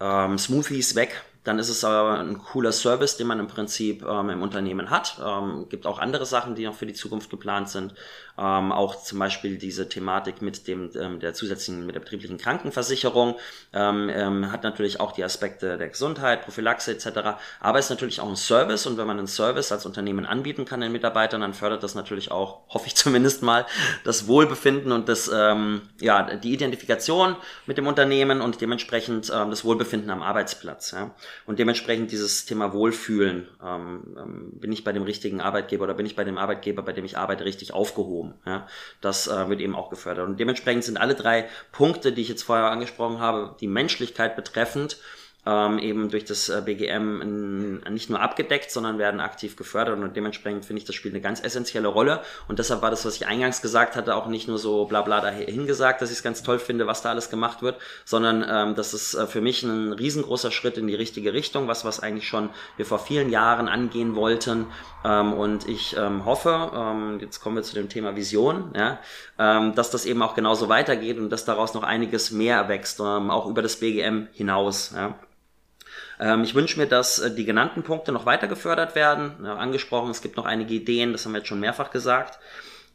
ähm, 0.01 0.37
Smoothies 0.37 0.94
weg, 0.94 1.25
dann 1.44 1.59
ist 1.59 1.68
es 1.68 1.85
aber 1.85 2.18
ein 2.18 2.38
cooler 2.38 2.72
Service, 2.72 3.16
den 3.16 3.29
man 3.29 3.38
im 3.38 3.46
Prinzip 3.46 4.05
ähm, 4.05 4.31
im 4.31 4.42
Unternehmen 4.42 4.90
hat. 4.90 5.18
Ähm, 5.25 5.66
gibt 5.68 5.87
auch 5.87 5.99
andere 5.99 6.27
Sachen, 6.27 6.55
die 6.55 6.66
noch 6.66 6.75
für 6.75 6.87
die 6.87 6.92
Zukunft 6.92 7.31
geplant 7.31 7.70
sind. 7.70 7.94
Ähm, 8.38 8.72
auch 8.72 9.03
zum 9.03 9.18
Beispiel 9.18 9.57
diese 9.57 9.88
Thematik 9.88 10.42
mit 10.42 10.68
dem 10.68 10.90
ähm, 10.94 11.20
der 11.20 11.35
zusätzlichen 11.35 11.87
mit 11.87 11.94
der 11.94 12.01
betrieblichen 12.01 12.38
Krankenversicherung 12.38 13.37
ähm, 13.72 14.11
ähm, 14.12 14.53
hat 14.53 14.62
natürlich 14.62 15.01
auch 15.01 15.12
die 15.12 15.25
Aspekte 15.25 15.79
der 15.79 15.88
Gesundheit, 15.88 16.42
Prophylaxe 16.42 16.92
etc. 16.92 17.38
Aber 17.61 17.79
ist 17.79 17.90
natürlich 17.90 18.20
auch 18.20 18.29
ein 18.29 18.37
Service 18.37 18.87
und 18.87 18.99
wenn 18.99 19.07
man 19.07 19.18
einen 19.18 19.27
Service 19.27 19.72
als 19.72 19.87
Unternehmen 19.87 20.27
anbieten 20.27 20.64
kann 20.64 20.81
den 20.81 20.92
Mitarbeitern, 20.92 21.40
dann 21.40 21.55
fördert 21.55 21.83
das 21.83 21.94
natürlich 21.94 22.31
auch, 22.31 22.61
hoffe 22.68 22.87
ich 22.88 22.94
zumindest 22.94 23.42
mal, 23.42 23.66
das 24.05 24.27
Wohlbefinden 24.27 24.92
und 24.92 25.09
das 25.09 25.31
ähm, 25.33 25.83
ja 26.01 26.35
die 26.37 26.53
Identifikation 26.53 27.37
mit 27.66 27.79
dem 27.79 27.87
Unternehmen 27.87 28.40
und 28.40 28.61
dementsprechend 28.61 29.33
ähm, 29.35 29.51
das 29.51 29.64
Wohlbefinden 29.64 30.11
am 30.11 30.22
Arbeitsplatz. 30.22 30.90
Ja. 30.90 31.14
Und 31.46 31.59
dementsprechend 31.59 32.12
dieses 32.12 32.44
Thema 32.44 32.72
Wohlfühlen, 32.72 33.49
ähm, 33.64 34.16
ähm, 34.18 34.53
bin 34.61 34.72
ich 34.72 34.85
bei 34.85 34.92
dem 34.92 35.03
richtigen 35.03 35.40
Arbeitgeber 35.40 35.85
oder 35.85 35.94
bin 35.94 36.07
ich 36.07 36.16
bei 36.16 36.25
dem 36.25 36.38
Arbeitgeber, 36.38 36.83
bei 36.83 36.92
dem 36.92 37.05
ich 37.05 37.16
arbeite, 37.16 37.44
richtig 37.44 37.72
aufgehoben. 37.72 38.25
Ja? 38.44 38.66
Das 39.00 39.26
äh, 39.26 39.48
wird 39.48 39.60
eben 39.60 39.74
auch 39.74 39.90
gefördert. 39.90 40.26
Und 40.28 40.40
dementsprechend 40.40 40.84
sind 40.84 40.96
alle 40.98 41.14
drei 41.14 41.48
Punkte, 41.72 42.12
die 42.12 42.22
ich 42.22 42.28
jetzt 42.28 42.42
vorher 42.42 42.70
angesprochen 42.70 43.20
habe, 43.20 43.56
die 43.60 43.68
Menschlichkeit 43.68 44.36
betreffend, 44.36 44.98
ähm, 45.46 45.78
eben 45.78 46.11
durch 46.11 46.24
das 46.24 46.48
äh, 46.48 46.61
BGM 46.64 47.82
nicht 47.90 48.11
nur 48.11 48.20
abgedeckt, 48.20 48.70
sondern 48.70 48.98
werden 48.98 49.20
aktiv 49.20 49.56
gefördert 49.56 49.98
und 49.98 50.16
dementsprechend 50.16 50.64
finde 50.64 50.80
ich, 50.80 50.87
das 50.87 50.96
spielt 50.96 51.14
eine 51.14 51.22
ganz 51.22 51.42
essentielle 51.42 51.88
Rolle 51.88 52.20
und 52.48 52.59
deshalb 52.59 52.82
war 52.82 52.90
das, 52.90 53.04
was 53.04 53.16
ich 53.16 53.26
eingangs 53.26 53.62
gesagt 53.62 53.96
hatte, 53.96 54.16
auch 54.16 54.26
nicht 54.26 54.48
nur 54.48 54.59
so 54.59 54.87
bla 54.87 55.02
bla 55.02 55.20
dahin 55.20 55.66
gesagt, 55.66 56.02
dass 56.02 56.11
ich 56.11 56.16
es 56.18 56.22
ganz 56.22 56.42
toll 56.42 56.59
finde, 56.59 56.87
was 56.87 57.02
da 57.02 57.11
alles 57.11 57.30
gemacht 57.30 57.62
wird, 57.62 57.76
sondern 58.04 58.44
ähm, 58.48 58.74
das 58.74 58.92
ist 58.92 59.14
äh, 59.14 59.26
für 59.26 59.40
mich 59.40 59.62
ein 59.62 59.92
riesengroßer 59.92 60.50
Schritt 60.50 60.78
in 60.78 60.87
die 60.87 60.94
richtige 60.94 61.32
Richtung, 61.32 61.68
was 61.68 61.85
was 61.85 62.00
eigentlich 62.00 62.26
schon 62.26 62.50
wir 62.76 62.87
vor 62.87 62.98
vielen 62.98 63.30
Jahren 63.30 63.68
angehen 63.68 64.16
wollten 64.16 64.66
ähm, 65.04 65.32
und 65.32 65.68
ich 65.68 65.96
ähm, 65.96 66.24
hoffe, 66.24 66.72
ähm, 66.74 67.18
jetzt 67.20 67.40
kommen 67.40 67.56
wir 67.56 67.62
zu 67.62 67.74
dem 67.74 67.88
Thema 67.88 68.16
Vision, 68.16 68.72
ja, 68.74 68.98
ähm, 69.38 69.74
dass 69.74 69.90
das 69.90 70.04
eben 70.06 70.22
auch 70.22 70.35
genauso 70.35 70.68
weitergeht 70.68 71.18
und 71.18 71.30
dass 71.30 71.44
daraus 71.44 71.74
noch 71.74 71.85
einiges 71.85 72.32
mehr 72.32 72.56
erwächst, 72.56 72.98
ähm, 72.98 73.30
auch 73.30 73.46
über 73.46 73.62
das 73.62 73.76
BGM 73.76 74.28
hinaus. 74.32 74.92
Ja. 74.94 75.14
Ähm, 76.18 76.44
ich 76.44 76.55
wünsche 76.55 76.79
mir, 76.79 76.87
dass 76.87 77.18
äh, 77.18 77.35
die 77.35 77.44
genannten 77.44 77.83
Punkte 77.83 78.12
noch 78.12 78.26
weiter 78.26 78.48
gefördert 78.48 78.94
werden. 78.94 79.46
Angesprochen, 79.46 80.11
es 80.11 80.22
gibt 80.22 80.37
noch 80.37 80.46
einige 80.46 80.74
Ideen, 80.74 81.12
das 81.12 81.24
haben 81.24 81.33
wir 81.33 81.38
jetzt 81.38 81.48
schon 81.48 81.61
mehrfach 81.61 81.90
gesagt. 81.90 82.38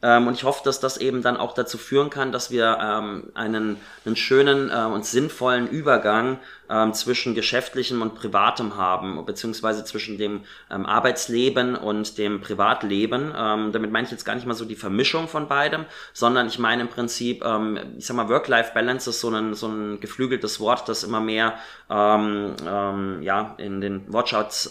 Ähm, 0.03 0.27
und 0.27 0.33
ich 0.33 0.43
hoffe, 0.43 0.61
dass 0.63 0.79
das 0.79 0.97
eben 0.97 1.21
dann 1.21 1.37
auch 1.37 1.53
dazu 1.53 1.77
führen 1.77 2.09
kann, 2.09 2.31
dass 2.31 2.49
wir 2.49 2.77
ähm, 2.81 3.31
einen, 3.33 3.77
einen 4.05 4.15
schönen 4.15 4.69
äh, 4.69 4.85
und 4.85 5.05
sinnvollen 5.05 5.67
Übergang 5.67 6.39
ähm, 6.69 6.93
zwischen 6.93 7.35
geschäftlichem 7.35 8.01
und 8.01 8.15
privatem 8.15 8.77
haben, 8.77 9.23
beziehungsweise 9.25 9.83
zwischen 9.85 10.17
dem 10.17 10.41
ähm, 10.71 10.85
Arbeitsleben 10.85 11.75
und 11.75 12.17
dem 12.17 12.41
Privatleben. 12.41 13.33
Ähm, 13.35 13.71
damit 13.71 13.91
meine 13.91 14.05
ich 14.05 14.11
jetzt 14.11 14.25
gar 14.25 14.35
nicht 14.35 14.47
mal 14.47 14.55
so 14.55 14.65
die 14.65 14.75
Vermischung 14.75 15.27
von 15.27 15.47
beidem, 15.47 15.85
sondern 16.13 16.47
ich 16.47 16.57
meine 16.57 16.81
im 16.81 16.87
Prinzip, 16.87 17.43
ähm, 17.45 17.77
ich 17.97 18.05
sag 18.05 18.15
mal, 18.15 18.29
Work-Life-Balance 18.29 19.09
ist 19.11 19.21
so 19.21 19.29
ein, 19.29 19.53
so 19.53 19.67
ein 19.67 19.99
geflügeltes 19.99 20.59
Wort, 20.59 20.89
das 20.89 21.03
immer 21.03 21.19
mehr 21.19 21.55
ja, 21.89 23.55
in 23.57 23.81
den 23.81 24.13
Wortschatz 24.13 24.69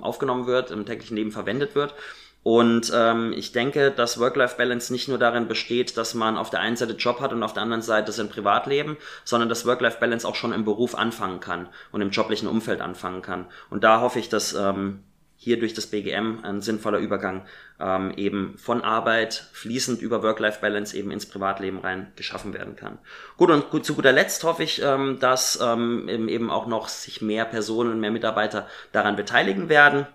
aufgenommen 0.00 0.46
wird, 0.46 0.70
im 0.70 0.86
täglichen 0.86 1.14
Leben 1.14 1.30
verwendet 1.30 1.74
wird. 1.74 1.92
Und 2.48 2.90
ähm, 2.94 3.34
ich 3.36 3.52
denke, 3.52 3.90
dass 3.90 4.18
Work-Life-Balance 4.18 4.90
nicht 4.90 5.06
nur 5.06 5.18
darin 5.18 5.48
besteht, 5.48 5.98
dass 5.98 6.14
man 6.14 6.38
auf 6.38 6.48
der 6.48 6.60
einen 6.60 6.78
Seite 6.78 6.94
Job 6.94 7.20
hat 7.20 7.34
und 7.34 7.42
auf 7.42 7.52
der 7.52 7.62
anderen 7.62 7.82
Seite 7.82 8.10
sein 8.10 8.30
Privatleben, 8.30 8.96
sondern 9.22 9.50
dass 9.50 9.66
Work-Life-Balance 9.66 10.26
auch 10.26 10.34
schon 10.34 10.54
im 10.54 10.64
Beruf 10.64 10.94
anfangen 10.94 11.40
kann 11.40 11.68
und 11.92 12.00
im 12.00 12.08
joblichen 12.08 12.48
Umfeld 12.48 12.80
anfangen 12.80 13.20
kann. 13.20 13.48
Und 13.68 13.84
da 13.84 14.00
hoffe 14.00 14.18
ich, 14.18 14.30
dass 14.30 14.54
ähm, 14.54 15.00
hier 15.36 15.58
durch 15.58 15.74
das 15.74 15.88
BGM 15.88 16.38
ein 16.42 16.62
sinnvoller 16.62 17.00
Übergang 17.00 17.44
ähm, 17.80 18.14
eben 18.16 18.56
von 18.56 18.80
Arbeit 18.80 19.50
fließend 19.52 20.00
über 20.00 20.22
Work-Life-Balance 20.22 20.96
eben 20.96 21.10
ins 21.10 21.26
Privatleben 21.26 21.80
rein 21.80 22.10
geschaffen 22.16 22.54
werden 22.54 22.76
kann. 22.76 22.96
Gut, 23.36 23.50
und 23.50 23.68
gut, 23.68 23.84
zu 23.84 23.94
guter 23.94 24.12
Letzt 24.12 24.42
hoffe 24.44 24.62
ich, 24.62 24.80
ähm, 24.82 25.18
dass 25.20 25.60
ähm, 25.62 26.08
eben 26.08 26.50
auch 26.50 26.66
noch 26.66 26.88
sich 26.88 27.20
mehr 27.20 27.44
Personen 27.44 27.92
und 27.92 28.00
mehr 28.00 28.10
Mitarbeiter 28.10 28.66
daran 28.92 29.16
beteiligen 29.16 29.68
werden 29.68 30.06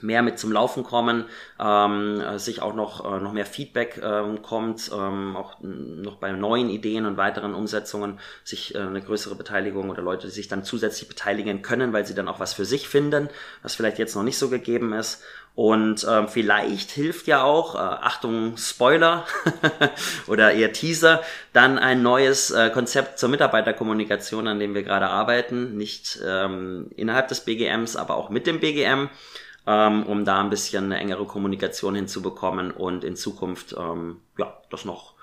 mehr 0.00 0.22
mit 0.22 0.38
zum 0.38 0.52
Laufen 0.52 0.84
kommen, 0.84 1.24
ähm, 1.60 2.22
sich 2.36 2.62
auch 2.62 2.74
noch, 2.74 3.04
äh, 3.04 3.20
noch 3.20 3.32
mehr 3.32 3.46
Feedback 3.46 4.00
ähm, 4.02 4.42
kommt, 4.42 4.90
ähm, 4.94 5.36
auch 5.36 5.56
noch 5.60 6.16
bei 6.16 6.30
neuen 6.32 6.70
Ideen 6.70 7.06
und 7.06 7.16
weiteren 7.16 7.54
Umsetzungen 7.54 8.20
sich 8.44 8.74
äh, 8.74 8.78
eine 8.78 9.02
größere 9.02 9.34
Beteiligung 9.34 9.90
oder 9.90 10.02
Leute, 10.02 10.28
die 10.28 10.32
sich 10.32 10.48
dann 10.48 10.64
zusätzlich 10.64 11.08
beteiligen 11.08 11.62
können, 11.62 11.92
weil 11.92 12.06
sie 12.06 12.14
dann 12.14 12.28
auch 12.28 12.40
was 12.40 12.54
für 12.54 12.64
sich 12.64 12.88
finden, 12.88 13.28
was 13.62 13.74
vielleicht 13.74 13.98
jetzt 13.98 14.14
noch 14.14 14.22
nicht 14.22 14.38
so 14.38 14.48
gegeben 14.48 14.92
ist. 14.92 15.22
Und 15.58 16.06
ähm, 16.08 16.28
vielleicht 16.28 16.92
hilft 16.92 17.26
ja 17.26 17.42
auch, 17.42 17.74
äh, 17.74 17.78
Achtung, 17.78 18.56
Spoiler 18.56 19.26
oder 20.28 20.52
eher 20.52 20.72
Teaser, 20.72 21.22
dann 21.52 21.78
ein 21.80 22.00
neues 22.00 22.52
äh, 22.52 22.70
Konzept 22.70 23.18
zur 23.18 23.28
Mitarbeiterkommunikation, 23.28 24.46
an 24.46 24.60
dem 24.60 24.76
wir 24.76 24.84
gerade 24.84 25.08
arbeiten. 25.08 25.76
Nicht 25.76 26.20
ähm, 26.24 26.90
innerhalb 26.94 27.26
des 27.26 27.40
BGMs, 27.40 27.96
aber 27.96 28.16
auch 28.16 28.30
mit 28.30 28.46
dem 28.46 28.60
BGM 28.60 29.08
ähm, 29.68 30.06
um 30.06 30.24
da 30.24 30.40
ein 30.40 30.48
bisschen 30.48 30.86
eine 30.86 30.98
engere 30.98 31.26
Kommunikation 31.26 31.94
hinzubekommen 31.94 32.70
und 32.70 33.04
in 33.04 33.16
Zukunft 33.16 33.76
ähm, 33.78 34.22
ja 34.38 34.56
das 34.70 34.86
noch 34.86 35.14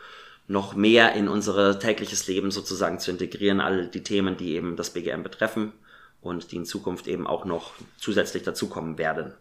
noch 0.48 0.76
mehr 0.76 1.14
in 1.14 1.28
unser 1.28 1.80
tägliches 1.80 2.28
Leben 2.28 2.52
sozusagen 2.52 3.00
zu 3.00 3.10
integrieren, 3.10 3.60
all 3.60 3.88
die 3.88 4.04
Themen, 4.04 4.38
die 4.38 4.54
eben 4.54 4.76
das 4.76 4.92
BGM 4.92 5.24
betreffen 5.24 5.74
und 6.22 6.52
die 6.52 6.58
in 6.58 6.66
Zukunft 6.66 7.08
eben 7.08 7.26
auch 7.26 7.46
noch 7.46 7.74
zusätzlich 7.98 8.44
dazukommen 8.44 9.00
werden. 9.00 9.34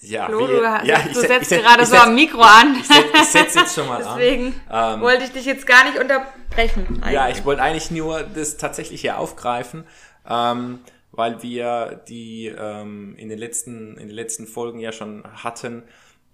Ja, 0.00 0.26
Flo, 0.26 0.46
du, 0.46 0.62
ja, 0.62 0.98
du 1.10 1.20
setzt 1.20 1.52
ich, 1.52 1.58
ich, 1.58 1.64
gerade 1.64 1.84
ich, 1.84 1.88
so 1.88 1.96
am 1.96 2.14
Mikro 2.14 2.42
an. 2.42 2.76
Ich, 2.78 2.86
setz, 2.86 3.32
setze 3.32 3.60
jetzt 3.60 3.74
schon 3.74 3.86
mal 3.86 4.02
Deswegen 4.04 4.46
an. 4.68 4.74
Deswegen 4.74 4.94
ähm, 4.94 5.00
wollte 5.00 5.24
ich 5.24 5.30
dich 5.30 5.46
jetzt 5.46 5.66
gar 5.66 5.84
nicht 5.84 5.98
unterbrechen. 5.98 6.98
Eigentlich. 7.00 7.14
Ja, 7.14 7.28
ich 7.30 7.44
wollte 7.46 7.62
eigentlich 7.62 7.90
nur 7.90 8.22
das 8.24 8.58
tatsächlich 8.58 9.00
hier 9.00 9.16
aufgreifen. 9.16 9.86
Ähm, 10.28 10.80
weil 11.12 11.42
wir 11.42 12.02
die 12.08 12.46
ähm, 12.46 13.14
in, 13.16 13.28
den 13.28 13.38
letzten, 13.38 13.96
in 13.98 14.08
den 14.08 14.16
letzten 14.16 14.46
Folgen 14.46 14.80
ja 14.80 14.92
schon 14.92 15.22
hatten, 15.24 15.84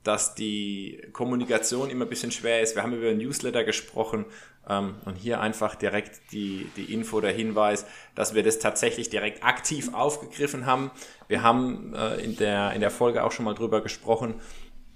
dass 0.04 0.34
die 0.34 1.02
Kommunikation 1.12 1.90
immer 1.90 2.06
ein 2.06 2.08
bisschen 2.08 2.30
schwer 2.30 2.62
ist. 2.62 2.76
Wir 2.76 2.82
haben 2.82 2.94
über 2.94 3.12
Newsletter 3.12 3.64
gesprochen 3.64 4.24
ähm, 4.68 4.94
und 5.04 5.16
hier 5.16 5.40
einfach 5.40 5.74
direkt 5.74 6.32
die, 6.32 6.70
die 6.76 6.94
Info, 6.94 7.20
der 7.20 7.32
Hinweis, 7.32 7.84
dass 8.14 8.34
wir 8.34 8.42
das 8.42 8.60
tatsächlich 8.60 9.10
direkt 9.10 9.42
aktiv 9.42 9.92
aufgegriffen 9.92 10.64
haben. 10.64 10.92
Wir 11.26 11.42
haben 11.42 11.94
äh, 11.94 12.16
in, 12.22 12.36
der, 12.36 12.72
in 12.72 12.80
der 12.80 12.90
Folge 12.90 13.24
auch 13.24 13.32
schon 13.32 13.44
mal 13.44 13.54
drüber 13.54 13.82
gesprochen, 13.82 14.36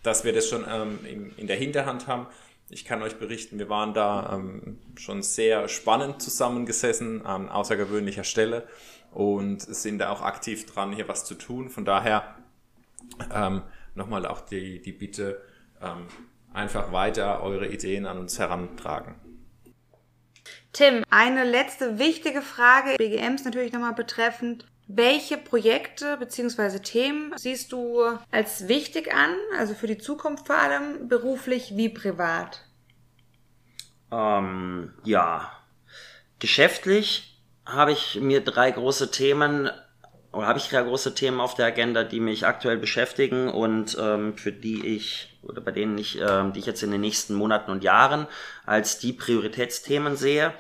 dass 0.03 0.25
wir 0.25 0.33
das 0.33 0.49
schon 0.49 0.65
ähm, 0.69 1.01
in, 1.05 1.37
in 1.37 1.47
der 1.47 1.57
Hinterhand 1.57 2.07
haben. 2.07 2.27
Ich 2.71 2.85
kann 2.85 3.03
euch 3.03 3.17
berichten, 3.17 3.59
wir 3.59 3.69
waren 3.69 3.93
da 3.93 4.35
ähm, 4.35 4.79
schon 4.97 5.23
sehr 5.23 5.69
spannend 5.69 6.23
zusammengesessen 6.23 7.27
an 7.27 7.49
außergewöhnlicher 7.51 8.25
Stelle 8.25 8.67
und 9.13 9.61
sind 9.61 9.99
da 9.99 10.11
auch 10.11 10.23
aktiv 10.23 10.67
dran, 10.67 10.93
hier 10.93 11.09
was 11.09 11.25
zu 11.25 11.35
tun. 11.35 11.69
Von 11.69 11.85
daher 11.85 12.37
ähm, 13.33 13.63
nochmal 13.95 14.27
auch 14.27 14.41
die, 14.41 14.81
die 14.81 14.93
Bitte, 14.93 15.43
ähm, 15.81 16.07
einfach 16.53 16.93
weiter 16.93 17.43
eure 17.43 17.69
Ideen 17.69 18.07
an 18.07 18.19
uns 18.19 18.39
herantragen. 18.39 19.15
Tim, 20.73 21.05
eine 21.11 21.45
letzte 21.45 21.99
wichtige 21.99 22.41
Frage, 22.41 22.97
BGMs 22.97 23.45
natürlich 23.45 23.73
nochmal 23.73 23.95
betreffend. 23.95 24.67
Welche 24.89 25.37
Projekte 25.37 26.17
bzw. 26.17 26.81
Themen 26.81 27.33
siehst 27.37 27.73
du 27.73 28.03
als 28.31 28.69
wichtig 28.69 29.15
an, 29.15 29.35
also 29.57 29.75
für 29.75 29.87
die 29.87 29.99
Zukunft 29.99 30.47
vor 30.47 30.57
allem, 30.57 31.09
beruflich 31.09 31.77
wie 31.77 31.89
privat? 31.89 32.67
Ähm, 34.11 34.93
ja, 35.05 35.53
geschäftlich 36.39 37.32
habe 37.65 37.93
ich 37.93 38.21
mir 38.21 38.43
drei 38.43 38.71
große 38.71 39.11
Themen 39.11 39.71
oder 40.33 40.47
habe 40.47 40.59
ich 40.59 40.69
drei 40.69 40.83
große 40.83 41.15
Themen 41.15 41.41
auf 41.41 41.55
der 41.55 41.67
Agenda, 41.67 42.05
die 42.05 42.21
mich 42.21 42.47
aktuell 42.47 42.79
beschäftigen 42.79 43.49
und 43.49 43.97
ähm, 44.01 44.37
für 44.37 44.53
die 44.53 44.87
ich 44.87 45.29
oder 45.43 45.61
bei 45.61 45.73
denen 45.73 45.99
ich, 45.99 46.21
ähm, 46.21 46.53
die 46.53 46.61
ich 46.61 46.67
jetzt 46.67 46.83
in 46.83 46.91
den 46.91 47.01
nächsten 47.01 47.35
Monaten 47.35 47.71
und 47.71 47.85
Jahren 47.85 48.27
als 48.65 48.99
die 48.99 49.13
Prioritätsthemen 49.13 50.17
sehe. 50.17 50.55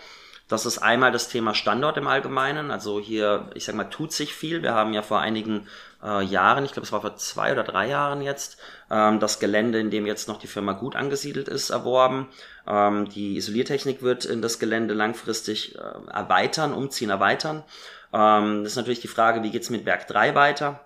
Das 0.48 0.66
ist 0.66 0.78
einmal 0.78 1.12
das 1.12 1.28
Thema 1.28 1.54
Standort 1.54 1.96
im 1.96 2.06
Allgemeinen. 2.06 2.70
Also 2.70 3.00
hier, 3.00 3.50
ich 3.54 3.64
sag 3.64 3.74
mal, 3.74 3.84
tut 3.84 4.12
sich 4.12 4.34
viel. 4.34 4.62
Wir 4.62 4.74
haben 4.74 4.92
ja 4.92 5.00
vor 5.00 5.20
einigen 5.20 5.66
äh, 6.02 6.22
Jahren, 6.24 6.64
ich 6.64 6.72
glaube, 6.72 6.86
es 6.86 6.92
war 6.92 7.00
vor 7.00 7.16
zwei 7.16 7.52
oder 7.52 7.62
drei 7.62 7.88
Jahren 7.88 8.22
jetzt, 8.22 8.58
ähm, 8.90 9.20
das 9.20 9.38
Gelände, 9.38 9.78
in 9.78 9.90
dem 9.90 10.06
jetzt 10.06 10.28
noch 10.28 10.38
die 10.38 10.46
Firma 10.46 10.72
gut 10.72 10.96
angesiedelt 10.96 11.48
ist, 11.48 11.70
erworben. 11.70 12.28
Ähm, 12.66 13.08
die 13.08 13.36
Isoliertechnik 13.36 14.02
wird 14.02 14.24
in 14.24 14.42
das 14.42 14.58
Gelände 14.58 14.94
langfristig 14.94 15.76
äh, 15.76 15.80
erweitern, 16.10 16.74
umziehen, 16.74 17.10
erweitern. 17.10 17.64
Ähm, 18.12 18.62
das 18.62 18.72
ist 18.72 18.76
natürlich 18.76 19.00
die 19.00 19.08
Frage, 19.08 19.42
wie 19.42 19.50
geht's 19.50 19.70
mit 19.70 19.86
Werk 19.86 20.06
3 20.08 20.34
weiter? 20.34 20.80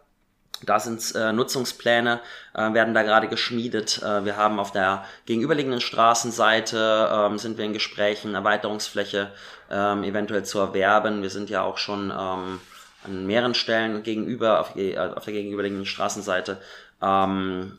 Da 0.63 0.81
sind 0.81 1.15
äh, 1.15 1.33
Nutzungspläne, 1.33 2.21
äh, 2.55 2.73
werden 2.73 2.95
da 2.95 3.03
gerade 3.03 3.29
geschmiedet. 3.29 4.03
Äh, 4.03 4.25
wir 4.25 4.37
haben 4.37 4.59
auf 4.59 4.73
der 4.73 5.05
gegenüberliegenden 5.27 5.83
Straßenseite, 5.83 7.11
ähm, 7.13 7.39
sind 7.39 7.59
wir 7.59 7.67
in 7.67 7.75
Gesprächen, 7.75 8.35
Erweiterungsfläche 8.35 9.33
ähm, 9.71 10.03
eventuell 10.03 10.45
zu 10.45 10.59
erwerben. 10.59 11.21
Wir 11.21 11.29
sind 11.29 11.51
ja 11.51 11.63
auch 11.63 11.77
schon 11.77 12.11
ähm, 12.11 12.61
an 13.07 13.27
mehreren 13.27 13.55
Stellen 13.55 14.03
gegenüber, 14.03 14.61
auf, 14.61 14.77
äh, 14.77 14.99
auf 14.99 15.25
der 15.25 15.33
gegenüberliegenden 15.33 15.87
Straßenseite 15.87 16.61
ähm, 17.03 17.79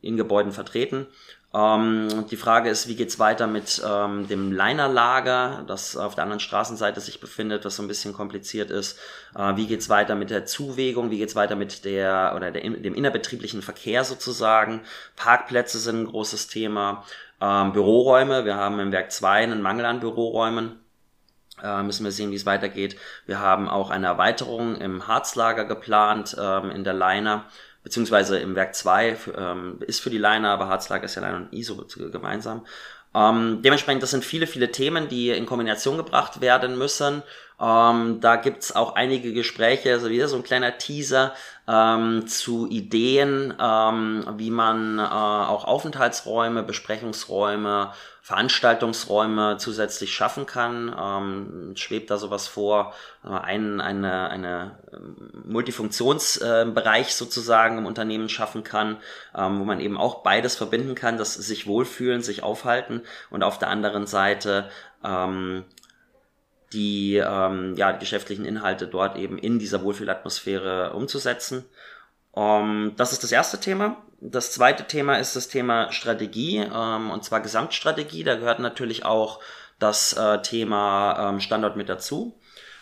in 0.00 0.16
Gebäuden 0.16 0.52
vertreten. 0.52 1.06
Ähm, 1.54 2.26
die 2.30 2.36
Frage 2.36 2.70
ist, 2.70 2.88
wie 2.88 2.96
geht's 2.96 3.18
weiter 3.18 3.46
mit 3.46 3.82
ähm, 3.86 4.26
dem 4.26 4.52
Linerlager, 4.52 5.64
das 5.66 5.96
auf 5.96 6.14
der 6.14 6.24
anderen 6.24 6.40
Straßenseite 6.40 7.00
sich 7.00 7.20
befindet, 7.20 7.64
was 7.64 7.76
so 7.76 7.82
ein 7.82 7.88
bisschen 7.88 8.14
kompliziert 8.14 8.70
ist. 8.70 8.98
Äh, 9.36 9.56
wie 9.56 9.66
geht's 9.66 9.90
weiter 9.90 10.14
mit 10.14 10.30
der 10.30 10.46
Zuwägung? 10.46 11.10
Wie 11.10 11.18
geht's 11.18 11.36
weiter 11.36 11.54
mit 11.54 11.84
der 11.84 12.32
oder 12.34 12.50
der, 12.50 12.62
dem 12.62 12.94
innerbetrieblichen 12.94 13.60
Verkehr 13.60 14.04
sozusagen? 14.04 14.80
Parkplätze 15.16 15.78
sind 15.78 16.02
ein 16.02 16.06
großes 16.06 16.48
Thema. 16.48 17.04
Ähm, 17.40 17.72
Büroräume. 17.72 18.46
Wir 18.46 18.56
haben 18.56 18.80
im 18.80 18.92
Werk 18.92 19.12
2 19.12 19.42
einen 19.42 19.60
Mangel 19.60 19.84
an 19.84 20.00
Büroräumen. 20.00 20.81
Äh, 21.62 21.82
müssen 21.82 22.04
wir 22.04 22.12
sehen, 22.12 22.30
wie 22.30 22.36
es 22.36 22.46
weitergeht. 22.46 22.96
Wir 23.26 23.40
haben 23.40 23.68
auch 23.68 23.90
eine 23.90 24.06
Erweiterung 24.06 24.76
im 24.76 25.06
Harzlager 25.06 25.64
geplant, 25.64 26.36
ähm, 26.38 26.70
in 26.70 26.84
der 26.84 26.94
Liner 26.94 27.44
beziehungsweise 27.82 28.38
im 28.38 28.54
Werk 28.54 28.74
2 28.74 29.16
ähm, 29.36 29.78
ist 29.80 30.00
für 30.00 30.10
die 30.10 30.18
Liner, 30.18 30.50
aber 30.50 30.68
Harzlager 30.68 31.04
ist 31.04 31.16
ja 31.16 31.22
Liner 31.22 31.38
und 31.38 31.52
ISO 31.52 31.84
gemeinsam. 32.12 32.64
Ähm, 33.14 33.60
dementsprechend, 33.62 34.02
das 34.02 34.10
sind 34.10 34.24
viele, 34.24 34.46
viele 34.46 34.72
Themen, 34.72 35.08
die 35.08 35.30
in 35.30 35.46
Kombination 35.46 35.96
gebracht 35.98 36.40
werden 36.40 36.78
müssen. 36.78 37.22
Ähm, 37.60 38.20
da 38.20 38.36
gibt's 38.36 38.74
auch 38.74 38.94
einige 38.94 39.32
Gespräche, 39.34 39.92
also 39.92 40.08
wieder 40.08 40.28
so 40.28 40.36
ein 40.36 40.42
kleiner 40.42 40.78
Teaser 40.78 41.34
ähm, 41.68 42.26
zu 42.26 42.68
Ideen, 42.68 43.54
ähm, 43.60 44.24
wie 44.36 44.50
man 44.50 44.98
äh, 44.98 45.02
auch 45.02 45.64
Aufenthaltsräume, 45.64 46.62
Besprechungsräume, 46.62 47.92
Veranstaltungsräume 48.32 49.58
zusätzlich 49.58 50.14
schaffen 50.14 50.46
kann. 50.46 50.94
Ähm, 50.98 51.76
schwebt 51.76 52.10
da 52.10 52.16
sowas 52.16 52.48
vor, 52.48 52.94
ein 53.22 53.82
eine, 53.82 54.30
eine 54.30 54.78
ähm, 54.90 55.42
Multifunktionsbereich 55.44 57.08
äh, 57.08 57.12
sozusagen 57.12 57.76
im 57.76 57.84
Unternehmen 57.84 58.30
schaffen 58.30 58.64
kann, 58.64 58.96
ähm, 59.36 59.60
wo 59.60 59.64
man 59.64 59.80
eben 59.80 59.98
auch 59.98 60.22
beides 60.22 60.56
verbinden 60.56 60.94
kann, 60.94 61.18
das 61.18 61.34
sich 61.34 61.66
wohlfühlen, 61.66 62.22
sich 62.22 62.42
aufhalten 62.42 63.02
und 63.28 63.42
auf 63.42 63.58
der 63.58 63.68
anderen 63.68 64.06
Seite 64.06 64.70
ähm, 65.04 65.64
die, 66.72 67.16
ähm, 67.16 67.74
ja, 67.76 67.92
die 67.92 67.98
geschäftlichen 67.98 68.46
Inhalte 68.46 68.88
dort 68.88 69.18
eben 69.18 69.36
in 69.36 69.58
dieser 69.58 69.82
Wohlfühlatmosphäre 69.82 70.94
umzusetzen. 70.94 71.66
Um, 72.32 72.42
ähm, 72.42 72.92
das 72.96 73.12
ist 73.12 73.22
das 73.22 73.32
erste 73.32 73.60
Thema. 73.60 74.02
Das 74.20 74.52
zweite 74.52 74.86
Thema 74.86 75.16
ist 75.16 75.36
das 75.36 75.48
Thema 75.48 75.92
Strategie, 75.92 76.58
ähm, 76.58 77.10
und 77.10 77.24
zwar 77.24 77.40
Gesamtstrategie. 77.40 78.24
Da 78.24 78.36
gehört 78.36 78.58
natürlich 78.58 79.04
auch 79.04 79.40
das 79.78 80.14
äh, 80.14 80.40
Thema 80.42 81.30
ähm, 81.30 81.40
Standort 81.40 81.76
mit 81.76 81.88
dazu. 81.88 82.38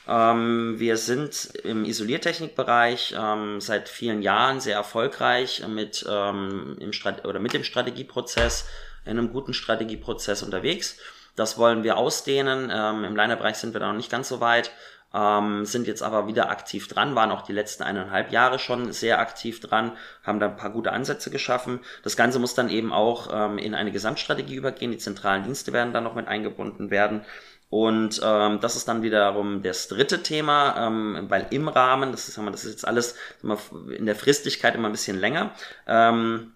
Ähm, 0.06 0.78
wir 0.78 0.96
sind 0.96 1.46
im 1.64 1.84
Isoliertechnikbereich 1.84 3.14
ähm, 3.18 3.60
seit 3.60 3.88
vielen 3.88 4.22
Jahren 4.22 4.60
sehr 4.60 4.76
erfolgreich 4.76 5.66
mit, 5.66 6.04
ähm, 6.08 6.76
im 6.78 6.90
oder 7.24 7.40
mit 7.40 7.54
dem 7.54 7.64
Strategieprozess, 7.64 8.66
in 9.04 9.12
einem 9.12 9.32
guten 9.32 9.54
Strategieprozess 9.54 10.42
unterwegs. 10.42 10.98
Das 11.36 11.56
wollen 11.58 11.84
wir 11.84 11.96
ausdehnen. 11.96 12.68
Im 12.68 13.16
Liner-Bereich 13.16 13.56
sind 13.56 13.72
wir 13.72 13.80
da 13.80 13.86
noch 13.86 13.96
nicht 13.96 14.10
ganz 14.10 14.28
so 14.28 14.40
weit 14.40 14.72
ähm, 15.14 15.64
sind 15.64 15.86
jetzt 15.86 16.02
aber 16.02 16.26
wieder 16.26 16.50
aktiv 16.50 16.88
dran, 16.88 17.14
waren 17.14 17.30
auch 17.30 17.42
die 17.42 17.52
letzten 17.52 17.82
eineinhalb 17.82 18.30
Jahre 18.30 18.58
schon 18.58 18.92
sehr 18.92 19.18
aktiv 19.18 19.60
dran, 19.60 19.92
haben 20.22 20.40
da 20.40 20.46
ein 20.46 20.56
paar 20.56 20.70
gute 20.70 20.92
Ansätze 20.92 21.30
geschaffen. 21.30 21.80
Das 22.02 22.16
Ganze 22.16 22.38
muss 22.38 22.54
dann 22.54 22.70
eben 22.70 22.92
auch 22.92 23.28
ähm, 23.32 23.58
in 23.58 23.74
eine 23.74 23.92
Gesamtstrategie 23.92 24.54
übergehen. 24.54 24.92
Die 24.92 24.98
zentralen 24.98 25.44
Dienste 25.44 25.72
werden 25.72 25.92
dann 25.92 26.04
noch 26.04 26.14
mit 26.14 26.28
eingebunden 26.28 26.90
werden. 26.90 27.22
Und 27.70 28.20
ähm, 28.24 28.58
das 28.60 28.74
ist 28.74 28.88
dann 28.88 29.02
wiederum 29.02 29.62
das 29.62 29.86
dritte 29.86 30.24
Thema, 30.24 30.86
ähm, 30.86 31.26
weil 31.28 31.46
im 31.50 31.68
Rahmen, 31.68 32.10
das 32.10 32.28
ist, 32.28 32.36
das 32.36 32.64
ist 32.64 32.72
jetzt 32.72 32.86
alles 32.86 33.14
in 33.42 34.06
der 34.06 34.16
Fristigkeit 34.16 34.74
immer 34.74 34.88
ein 34.88 34.92
bisschen 34.92 35.20
länger, 35.20 35.52
ähm, 35.86 36.52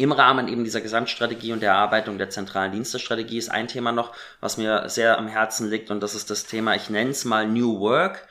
im 0.00 0.12
Rahmen 0.12 0.48
eben 0.48 0.64
dieser 0.64 0.80
Gesamtstrategie 0.80 1.52
und 1.52 1.60
der 1.60 1.72
Erarbeitung 1.72 2.16
der 2.16 2.30
zentralen 2.30 2.72
Dienstestrategie 2.72 3.38
ist 3.38 3.50
ein 3.50 3.68
Thema 3.68 3.92
noch, 3.92 4.12
was 4.40 4.56
mir 4.56 4.88
sehr 4.88 5.18
am 5.18 5.28
Herzen 5.28 5.68
liegt 5.68 5.90
und 5.90 6.00
das 6.00 6.14
ist 6.14 6.30
das 6.30 6.46
Thema, 6.46 6.74
ich 6.74 6.88
nenne 6.88 7.10
es 7.10 7.24
mal 7.24 7.46
New 7.46 7.80
Work. 7.80 8.26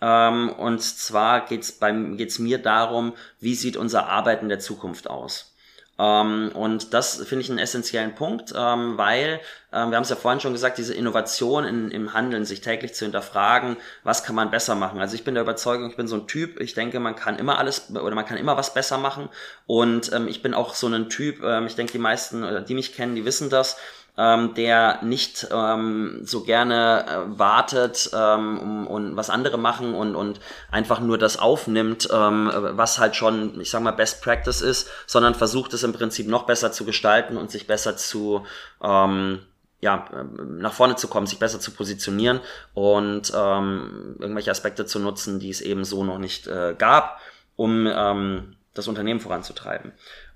Ähm, 0.00 0.50
und 0.50 0.82
zwar 0.82 1.46
geht 1.46 1.62
es 1.62 2.38
mir 2.40 2.58
darum, 2.58 3.14
wie 3.38 3.54
sieht 3.54 3.76
unser 3.76 4.08
Arbeiten 4.08 4.48
der 4.48 4.58
Zukunft 4.58 5.08
aus. 5.08 5.51
Ähm, 5.98 6.50
und 6.54 6.94
das 6.94 7.16
finde 7.16 7.42
ich 7.42 7.50
einen 7.50 7.58
essentiellen 7.58 8.14
Punkt, 8.14 8.52
ähm, 8.56 8.96
weil, 8.96 9.40
ähm, 9.72 9.90
wir 9.90 9.96
haben 9.96 10.02
es 10.02 10.08
ja 10.08 10.16
vorhin 10.16 10.40
schon 10.40 10.52
gesagt, 10.52 10.78
diese 10.78 10.94
Innovation 10.94 11.64
in, 11.64 11.90
im 11.90 12.14
Handeln, 12.14 12.44
sich 12.44 12.60
täglich 12.62 12.94
zu 12.94 13.04
hinterfragen, 13.04 13.76
was 14.02 14.24
kann 14.24 14.34
man 14.34 14.50
besser 14.50 14.74
machen. 14.74 15.00
Also 15.00 15.14
ich 15.14 15.24
bin 15.24 15.34
der 15.34 15.42
Überzeugung, 15.42 15.90
ich 15.90 15.96
bin 15.96 16.08
so 16.08 16.16
ein 16.16 16.26
Typ, 16.26 16.60
ich 16.60 16.74
denke, 16.74 16.98
man 16.98 17.14
kann 17.14 17.38
immer 17.38 17.58
alles 17.58 17.90
oder 17.90 18.14
man 18.14 18.24
kann 18.24 18.38
immer 18.38 18.56
was 18.56 18.74
besser 18.74 18.98
machen. 18.98 19.28
Und 19.66 20.12
ich 20.28 20.42
bin 20.42 20.54
auch 20.54 20.74
so 20.74 20.88
ein 20.88 21.08
Typ, 21.08 21.42
ich 21.66 21.74
denke, 21.76 21.92
die 21.92 21.98
meisten, 21.98 22.64
die 22.66 22.74
mich 22.74 22.94
kennen, 22.94 23.14
die 23.14 23.24
wissen 23.24 23.50
das 23.50 23.76
ähm, 24.18 24.54
der 24.54 25.02
nicht 25.02 25.46
ähm, 25.50 26.20
so 26.22 26.42
gerne 26.42 27.06
äh, 27.06 27.38
wartet 27.38 28.10
ähm, 28.12 28.58
um, 28.58 28.86
und 28.86 29.16
was 29.16 29.30
andere 29.30 29.58
machen 29.58 29.94
und, 29.94 30.14
und 30.14 30.40
einfach 30.70 31.00
nur 31.00 31.16
das 31.16 31.38
aufnimmt, 31.38 32.08
ähm, 32.12 32.50
was 32.52 32.98
halt 32.98 33.16
schon, 33.16 33.58
ich 33.60 33.70
sag 33.70 33.82
mal, 33.82 33.92
Best 33.92 34.22
Practice 34.22 34.60
ist, 34.60 34.90
sondern 35.06 35.34
versucht 35.34 35.72
es 35.72 35.82
im 35.82 35.94
Prinzip 35.94 36.28
noch 36.28 36.44
besser 36.44 36.72
zu 36.72 36.84
gestalten 36.84 37.36
und 37.38 37.50
sich 37.50 37.66
besser 37.66 37.96
zu 37.96 38.44
ähm, 38.82 39.40
ja, 39.80 40.06
nach 40.46 40.72
vorne 40.72 40.94
zu 40.94 41.08
kommen, 41.08 41.26
sich 41.26 41.40
besser 41.40 41.58
zu 41.58 41.72
positionieren 41.72 42.40
und 42.72 43.32
ähm, 43.34 44.16
irgendwelche 44.20 44.52
Aspekte 44.52 44.86
zu 44.86 45.00
nutzen, 45.00 45.40
die 45.40 45.50
es 45.50 45.60
eben 45.60 45.84
so 45.84 46.04
noch 46.04 46.18
nicht 46.18 46.46
äh, 46.46 46.76
gab, 46.78 47.18
um 47.56 47.88
ähm, 47.92 48.56
das 48.74 48.86
Unternehmen 48.86 49.20
voranzutreiben. 49.20 49.92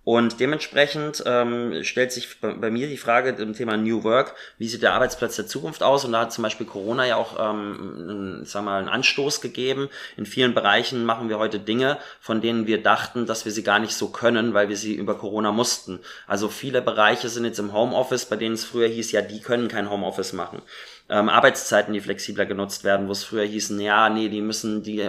Und 0.09 0.39
dementsprechend 0.39 1.25
ähm, 1.27 1.83
stellt 1.83 2.13
sich 2.13 2.41
bei, 2.41 2.53
bei, 2.53 2.71
mir 2.71 2.87
die 2.87 2.97
Frage 2.97 3.31
im 3.43 3.55
Thema 3.55 3.77
New 3.77 4.05
Work, 4.05 4.37
wie 4.57 4.69
sieht 4.69 4.83
der 4.83 4.93
Arbeitsplatz 4.93 5.35
der 5.35 5.49
Zukunft 5.49 5.83
aus? 5.83 6.05
Und 6.05 6.13
da 6.13 6.21
hat 6.21 6.33
zum 6.33 6.43
Beispiel 6.43 6.65
Corona 6.65 7.05
ja 7.05 7.17
auch 7.17 7.35
ähm, 7.41 8.07
einen, 8.09 8.45
sagen 8.45 8.67
wir 8.67 8.71
mal, 8.71 8.79
einen 8.79 8.89
Anstoß 8.89 9.41
gegeben. 9.41 9.89
In 10.17 10.25
vielen 10.25 10.55
Bereichen 10.55 11.05
machen 11.05 11.29
wir 11.29 11.41
heute 11.41 11.59
Dinge, 11.59 11.99
von 12.21 12.41
denen 12.41 12.69
wir 12.69 12.85
dachten, 12.85 13.27
dass 13.27 13.47
wir 13.47 13.51
sie 13.51 13.65
gar 13.65 13.81
nicht 13.81 13.95
so 13.95 14.11
können, 14.11 14.55
weil 14.55 14.69
wir 14.69 14.77
sie 14.77 14.95
über 14.95 15.19
Corona 15.19 15.51
mussten. 15.51 15.99
Also 16.29 16.51
viele 16.51 16.83
Bereiche 16.83 17.29
sind 17.29 17.45
jetzt 17.45 17.59
im 17.59 17.73
Homeoffice, 17.73 18.27
bei 18.27 18.37
denen 18.37 18.55
es 18.55 18.65
früher 18.65 18.87
hieß, 18.87 19.11
ja, 19.11 19.23
die 19.23 19.41
können 19.41 19.67
kein 19.67 19.91
Homeoffice 19.91 20.35
machen 20.35 20.63
ähm, 21.09 21.29
Arbeitszeiten, 21.29 21.95
die 21.95 22.01
flexibler 22.01 22.47
genutzt 22.47 22.83
werden, 22.83 23.07
wo 23.07 23.13
es 23.13 23.23
früher 23.23 23.45
hießen, 23.45 23.79
ja, 23.81 24.09
nee, 24.09 24.29
die 24.29 24.41
müssen, 24.41 24.83
die, 24.83 25.09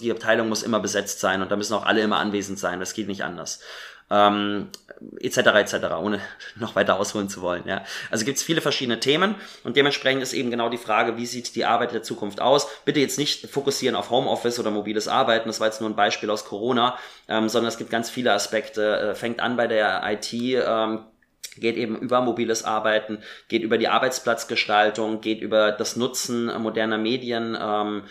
die 0.00 0.10
Abteilung 0.10 0.48
muss 0.48 0.62
immer 0.62 0.80
besetzt 0.80 1.20
sein 1.20 1.42
und 1.42 1.50
da 1.50 1.56
müssen 1.56 1.74
auch 1.74 1.84
alle 1.84 2.00
immer 2.00 2.16
anwesend 2.16 2.58
sein, 2.58 2.80
das 2.80 2.94
geht 2.94 3.08
nicht 3.08 3.22
anders 3.22 3.60
ähm, 4.10 4.68
etc. 5.20 5.38
etc., 5.38 5.74
ohne 6.00 6.20
noch 6.56 6.76
weiter 6.76 6.98
ausholen 6.98 7.28
zu 7.28 7.42
wollen. 7.42 7.64
Ja. 7.66 7.84
Also 8.10 8.24
gibt 8.24 8.38
es 8.38 8.44
viele 8.44 8.60
verschiedene 8.60 9.00
Themen 9.00 9.34
und 9.64 9.76
dementsprechend 9.76 10.22
ist 10.22 10.32
eben 10.32 10.50
genau 10.50 10.68
die 10.68 10.78
Frage, 10.78 11.16
wie 11.16 11.26
sieht 11.26 11.54
die 11.54 11.64
Arbeit 11.64 11.92
der 11.92 12.02
Zukunft 12.02 12.40
aus? 12.40 12.68
Bitte 12.84 13.00
jetzt 13.00 13.18
nicht 13.18 13.48
fokussieren 13.48 13.96
auf 13.96 14.10
Homeoffice 14.10 14.58
oder 14.58 14.70
mobiles 14.70 15.08
Arbeiten, 15.08 15.48
das 15.48 15.60
war 15.60 15.66
jetzt 15.66 15.80
nur 15.80 15.90
ein 15.90 15.96
Beispiel 15.96 16.30
aus 16.30 16.44
Corona, 16.44 16.98
ähm, 17.28 17.48
sondern 17.48 17.68
es 17.68 17.78
gibt 17.78 17.90
ganz 17.90 18.10
viele 18.10 18.32
Aspekte. 18.32 19.10
Äh, 19.10 19.14
fängt 19.14 19.40
an 19.40 19.56
bei 19.56 19.66
der 19.66 20.02
IT, 20.04 20.32
ähm, 20.32 21.00
geht 21.58 21.76
eben 21.76 21.96
über 21.98 22.20
mobiles 22.20 22.64
Arbeiten, 22.64 23.18
geht 23.48 23.62
über 23.62 23.78
die 23.78 23.88
Arbeitsplatzgestaltung, 23.88 25.20
geht 25.20 25.40
über 25.40 25.72
das 25.72 25.96
Nutzen 25.96 26.46
moderner 26.60 26.98
Medien, 26.98 27.56
ähm, 27.60 28.02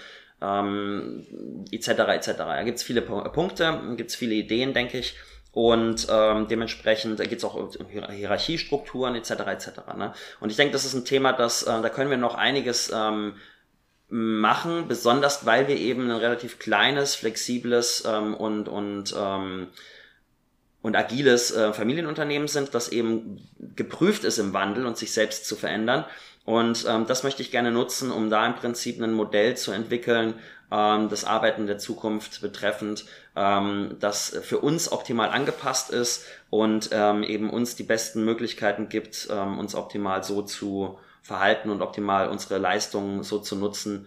ähm, 0.42 1.66
etc. 1.72 1.90
etc. 1.90 2.32
Da 2.38 2.64
gibt 2.64 2.78
es 2.78 2.84
viele 2.84 3.02
Punkte, 3.02 3.82
gibt 3.96 4.10
es 4.10 4.16
viele 4.16 4.36
Ideen, 4.36 4.74
denke 4.74 4.98
ich. 4.98 5.16
Und 5.56 6.08
ähm, 6.12 6.50
dementsprechend 6.50 7.18
geht 7.18 7.38
es 7.38 7.46
auch 7.46 7.56
um 7.56 7.70
Hierarchiestrukturen 7.88 9.16
etc. 9.16 9.32
etc. 9.32 9.70
Ne? 9.98 10.14
Und 10.42 10.50
ich 10.50 10.58
denke, 10.58 10.74
das 10.74 10.84
ist 10.84 10.94
ein 10.94 11.06
Thema, 11.06 11.32
das 11.32 11.64
äh, 11.64 11.82
da 11.82 11.88
können 11.88 12.10
wir 12.10 12.18
noch 12.18 12.36
einiges 12.36 12.92
ähm, 12.94 13.36
machen, 14.10 14.90
besonders 14.90 15.46
weil 15.46 15.70
wir 15.70 15.78
eben 15.78 16.12
ein 16.12 16.18
relativ 16.18 16.60
kleines, 16.60 17.16
flexibles 17.16 18.04
ähm, 18.06 18.34
und 18.36 18.68
und 18.68 19.16
ähm, 19.18 19.68
und 20.86 20.96
agiles 20.96 21.50
äh, 21.50 21.74
Familienunternehmen 21.74 22.48
sind, 22.48 22.76
das 22.76 22.90
eben 22.90 23.42
geprüft 23.76 24.24
ist 24.24 24.38
im 24.38 24.54
Wandel 24.54 24.86
und 24.86 24.98
sich 24.98 25.14
selbst 25.14 25.48
zu 25.48 25.56
verändern. 25.56 26.06
Und 26.46 26.86
ähm, 26.88 27.08
das 27.08 27.24
möchte 27.24 27.42
ich 27.42 27.50
gerne 27.50 27.72
nutzen, 27.72 28.12
um 28.12 28.30
da 28.30 28.46
im 28.46 28.54
Prinzip 28.54 29.02
ein 29.02 29.12
Modell 29.12 29.58
zu 29.58 29.72
entwickeln, 29.72 30.36
ähm, 30.72 31.10
das 31.10 31.26
Arbeiten 31.26 31.66
der 31.66 31.80
Zukunft 31.80 32.40
betreffend, 32.40 33.06
ähm, 33.36 33.96
das 34.00 34.38
für 34.44 34.60
uns 34.60 34.92
optimal 34.92 35.30
angepasst 35.30 35.90
ist 35.90 36.26
und 36.52 36.90
ähm, 36.92 37.24
eben 37.24 37.50
uns 37.50 37.76
die 37.76 37.82
besten 37.82 38.24
Möglichkeiten 38.24 38.88
gibt, 38.88 39.28
ähm, 39.32 39.58
uns 39.58 39.74
optimal 39.74 40.24
so 40.24 40.44
zu 40.44 41.00
verhalten 41.24 41.72
und 41.72 41.82
optimal 41.82 42.30
unsere 42.30 42.60
Leistungen 42.60 43.24
so 43.24 43.40
zu 43.40 43.56
nutzen, 43.56 44.06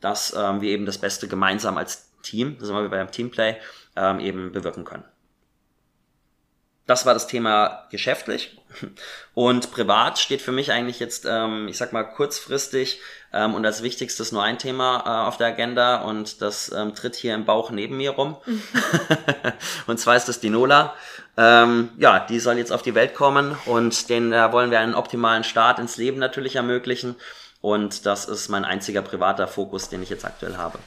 dass 0.00 0.34
ähm, 0.34 0.62
wir 0.62 0.70
eben 0.70 0.86
das 0.86 0.96
Beste 0.96 1.28
gemeinsam 1.28 1.76
als 1.76 2.10
Team, 2.22 2.56
das 2.58 2.68
sind 2.68 2.76
wir 2.78 2.88
beim 2.88 3.10
Teamplay, 3.10 3.56
ähm, 3.94 4.20
eben 4.20 4.52
bewirken 4.52 4.86
können. 4.86 5.04
Das 6.86 7.06
war 7.06 7.14
das 7.14 7.28
Thema 7.28 7.86
geschäftlich. 7.90 8.58
Und 9.34 9.70
privat 9.70 10.18
steht 10.18 10.42
für 10.42 10.52
mich 10.52 10.72
eigentlich 10.72 10.98
jetzt, 10.98 11.26
ähm, 11.28 11.68
ich 11.68 11.76
sag 11.76 11.92
mal, 11.92 12.02
kurzfristig 12.02 13.00
ähm, 13.32 13.54
und 13.54 13.64
als 13.64 13.82
wichtigstes 13.82 14.32
nur 14.32 14.42
ein 14.42 14.58
Thema 14.58 15.04
äh, 15.06 15.28
auf 15.28 15.36
der 15.36 15.48
Agenda 15.48 16.02
und 16.02 16.42
das 16.42 16.72
ähm, 16.72 16.94
tritt 16.94 17.14
hier 17.14 17.34
im 17.34 17.44
Bauch 17.44 17.70
neben 17.70 17.96
mir 17.96 18.10
rum. 18.10 18.36
und 19.86 20.00
zwar 20.00 20.16
ist 20.16 20.28
das 20.28 20.40
die 20.40 20.50
Nola. 20.50 20.94
Ähm, 21.36 21.90
ja, 21.98 22.20
die 22.20 22.40
soll 22.40 22.58
jetzt 22.58 22.72
auf 22.72 22.82
die 22.82 22.94
Welt 22.94 23.14
kommen 23.14 23.56
und 23.66 24.08
den 24.10 24.32
äh, 24.32 24.52
wollen 24.52 24.70
wir 24.70 24.80
einen 24.80 24.94
optimalen 24.94 25.44
Start 25.44 25.78
ins 25.78 25.96
Leben 25.96 26.18
natürlich 26.18 26.56
ermöglichen. 26.56 27.16
Und 27.60 28.06
das 28.06 28.26
ist 28.26 28.48
mein 28.48 28.64
einziger 28.64 29.02
privater 29.02 29.46
Fokus, 29.46 29.88
den 29.88 30.02
ich 30.02 30.10
jetzt 30.10 30.24
aktuell 30.24 30.56
habe. 30.56 30.78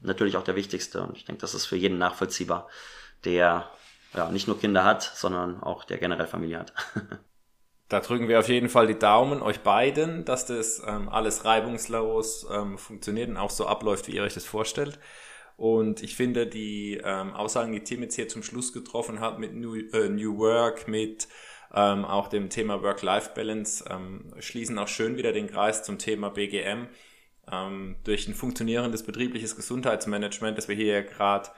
Natürlich 0.00 0.36
auch 0.36 0.44
der 0.44 0.56
wichtigste 0.56 1.00
und 1.00 1.16
ich 1.16 1.24
denke, 1.24 1.40
das 1.40 1.54
ist 1.54 1.66
für 1.66 1.76
jeden 1.76 1.96
nachvollziehbar, 1.96 2.68
der 3.24 3.70
ja, 4.14 4.30
nicht 4.30 4.46
nur 4.46 4.58
Kinder 4.58 4.84
hat, 4.84 5.02
sondern 5.02 5.62
auch 5.62 5.84
der 5.84 5.98
generell 5.98 6.26
Familie 6.26 6.60
hat. 6.60 6.72
da 7.88 8.00
drücken 8.00 8.28
wir 8.28 8.38
auf 8.38 8.48
jeden 8.48 8.68
Fall 8.68 8.86
die 8.86 8.98
Daumen 8.98 9.42
euch 9.42 9.60
beiden, 9.60 10.24
dass 10.24 10.46
das 10.46 10.82
ähm, 10.86 11.08
alles 11.08 11.44
reibungslos 11.44 12.46
ähm, 12.50 12.78
funktioniert 12.78 13.28
und 13.28 13.36
auch 13.36 13.50
so 13.50 13.66
abläuft, 13.66 14.08
wie 14.08 14.12
ihr 14.12 14.22
euch 14.22 14.34
das 14.34 14.44
vorstellt. 14.44 14.98
Und 15.56 16.02
ich 16.02 16.16
finde, 16.16 16.46
die 16.46 17.00
ähm, 17.04 17.34
Aussagen, 17.34 17.72
die 17.72 17.84
Tim 17.84 18.02
jetzt 18.02 18.16
hier 18.16 18.28
zum 18.28 18.42
Schluss 18.42 18.72
getroffen 18.72 19.20
hat 19.20 19.38
mit 19.38 19.54
New, 19.54 19.76
äh, 19.76 20.08
New 20.08 20.38
Work, 20.38 20.88
mit 20.88 21.28
ähm, 21.74 22.04
auch 22.04 22.28
dem 22.28 22.50
Thema 22.50 22.82
Work-Life-Balance, 22.82 23.84
ähm, 23.88 24.34
schließen 24.40 24.78
auch 24.78 24.88
schön 24.88 25.16
wieder 25.16 25.32
den 25.32 25.46
Kreis 25.46 25.82
zum 25.82 25.98
Thema 25.98 26.30
BGM. 26.30 26.88
Ähm, 27.50 27.96
durch 28.04 28.28
ein 28.28 28.34
funktionierendes 28.34 29.02
betriebliches 29.02 29.56
Gesundheitsmanagement, 29.56 30.56
das 30.56 30.68
wir 30.68 30.76
hier 30.76 31.02
gerade 31.02 31.48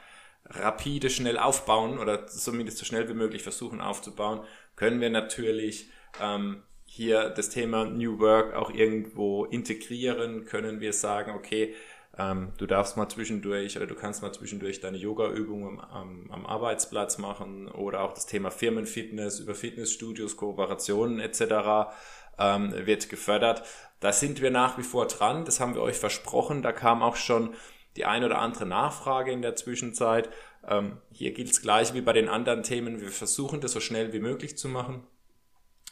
rapide 0.46 1.10
schnell 1.10 1.38
aufbauen 1.38 1.98
oder 1.98 2.26
zumindest 2.26 2.78
so 2.78 2.84
schnell 2.84 3.08
wie 3.08 3.14
möglich 3.14 3.42
versuchen 3.42 3.80
aufzubauen, 3.80 4.40
können 4.76 5.00
wir 5.00 5.10
natürlich 5.10 5.88
ähm, 6.20 6.62
hier 6.84 7.30
das 7.30 7.50
Thema 7.50 7.84
New 7.86 8.18
Work 8.20 8.54
auch 8.54 8.70
irgendwo 8.70 9.44
integrieren, 9.46 10.44
können 10.44 10.80
wir 10.80 10.92
sagen, 10.92 11.32
okay, 11.32 11.74
ähm, 12.16 12.52
du 12.58 12.66
darfst 12.66 12.96
mal 12.96 13.08
zwischendurch 13.08 13.76
oder 13.76 13.86
du 13.86 13.94
kannst 13.94 14.22
mal 14.22 14.32
zwischendurch 14.32 14.80
deine 14.80 14.98
Yoga-Übungen 14.98 15.80
am, 15.80 16.30
am, 16.30 16.46
Arbeitsplatz 16.46 17.18
machen 17.18 17.68
oder 17.68 18.02
auch 18.02 18.12
das 18.12 18.26
Thema 18.26 18.50
Firmenfitness 18.50 19.40
über 19.40 19.54
Fitnessstudios, 19.54 20.36
Kooperationen 20.36 21.18
etc. 21.18 21.90
Ähm, 22.38 22.72
wird 22.86 23.08
gefördert. 23.08 23.64
Da 23.98 24.12
sind 24.12 24.40
wir 24.40 24.50
nach 24.50 24.78
wie 24.78 24.82
vor 24.82 25.06
dran, 25.06 25.44
das 25.44 25.58
haben 25.58 25.74
wir 25.74 25.82
euch 25.82 25.96
versprochen. 25.96 26.62
Da 26.62 26.72
kam 26.72 27.02
auch 27.02 27.16
schon 27.16 27.54
die 27.96 28.04
ein 28.04 28.24
oder 28.24 28.38
andere 28.38 28.66
Nachfrage 28.66 29.32
in 29.32 29.42
der 29.42 29.56
Zwischenzeit. 29.56 30.28
Ähm, 30.68 30.98
hier 31.12 31.32
gilt 31.32 31.50
es 31.50 31.62
gleich 31.62 31.94
wie 31.94 32.00
bei 32.00 32.12
den 32.12 32.28
anderen 32.28 32.62
Themen. 32.62 33.00
Wir 33.00 33.10
versuchen 33.10 33.60
das 33.60 33.72
so 33.72 33.80
schnell 33.80 34.12
wie 34.12 34.20
möglich 34.20 34.56
zu 34.58 34.68
machen. 34.68 35.06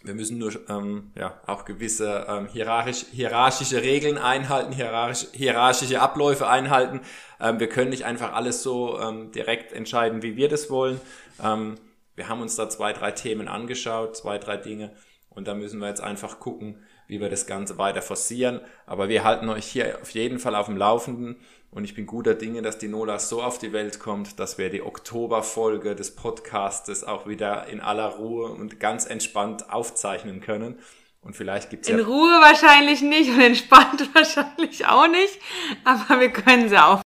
Wir 0.04 0.14
müssen 0.14 0.38
nur 0.38 0.52
ähm, 0.68 1.12
ja, 1.16 1.40
auch 1.46 1.64
gewisse 1.64 2.26
ähm, 2.28 2.48
hierarchisch, 2.48 3.04
hierarchische 3.12 3.82
Regeln 3.82 4.18
einhalten, 4.18 4.72
hierarchisch, 4.72 5.28
hierarchische 5.32 6.00
Abläufe 6.00 6.48
einhalten. 6.48 7.02
Ähm, 7.40 7.60
wir 7.60 7.68
können 7.68 7.90
nicht 7.90 8.04
einfach 8.04 8.32
alles 8.32 8.62
so 8.62 9.00
ähm, 9.00 9.30
direkt 9.30 9.72
entscheiden, 9.72 10.22
wie 10.22 10.36
wir 10.36 10.48
das 10.48 10.70
wollen. 10.70 11.00
Ähm, 11.42 11.76
wir 12.16 12.28
haben 12.28 12.42
uns 12.42 12.56
da 12.56 12.68
zwei, 12.68 12.92
drei 12.92 13.12
Themen 13.12 13.46
angeschaut, 13.46 14.16
zwei, 14.16 14.38
drei 14.38 14.56
Dinge. 14.56 14.92
Und 15.34 15.48
da 15.48 15.54
müssen 15.54 15.80
wir 15.80 15.88
jetzt 15.88 16.00
einfach 16.00 16.40
gucken, 16.40 16.76
wie 17.06 17.20
wir 17.20 17.28
das 17.28 17.46
Ganze 17.46 17.78
weiter 17.78 18.02
forcieren. 18.02 18.60
Aber 18.86 19.08
wir 19.08 19.24
halten 19.24 19.48
euch 19.48 19.66
hier 19.66 19.98
auf 20.00 20.10
jeden 20.10 20.38
Fall 20.38 20.54
auf 20.54 20.66
dem 20.66 20.76
Laufenden. 20.76 21.36
Und 21.70 21.84
ich 21.84 21.94
bin 21.94 22.06
guter 22.06 22.34
Dinge, 22.34 22.60
dass 22.60 22.78
die 22.78 22.88
Nola 22.88 23.18
so 23.18 23.42
auf 23.42 23.58
die 23.58 23.72
Welt 23.72 23.98
kommt, 23.98 24.38
dass 24.38 24.58
wir 24.58 24.68
die 24.68 24.82
Oktoberfolge 24.82 25.94
des 25.94 26.14
Podcastes 26.14 27.02
auch 27.04 27.26
wieder 27.26 27.66
in 27.66 27.80
aller 27.80 28.08
Ruhe 28.08 28.50
und 28.50 28.78
ganz 28.78 29.06
entspannt 29.06 29.70
aufzeichnen 29.70 30.40
können. 30.40 30.78
Und 31.22 31.36
vielleicht 31.36 31.70
gibt's 31.70 31.88
In 31.88 31.98
ja 31.98 32.04
Ruhe 32.04 32.40
wahrscheinlich 32.40 33.00
nicht 33.00 33.30
und 33.30 33.40
entspannt 33.40 34.10
wahrscheinlich 34.14 34.86
auch 34.86 35.06
nicht, 35.06 35.38
aber 35.84 36.20
wir 36.20 36.30
können 36.30 36.68
sie 36.68 36.76
auf. 36.76 37.01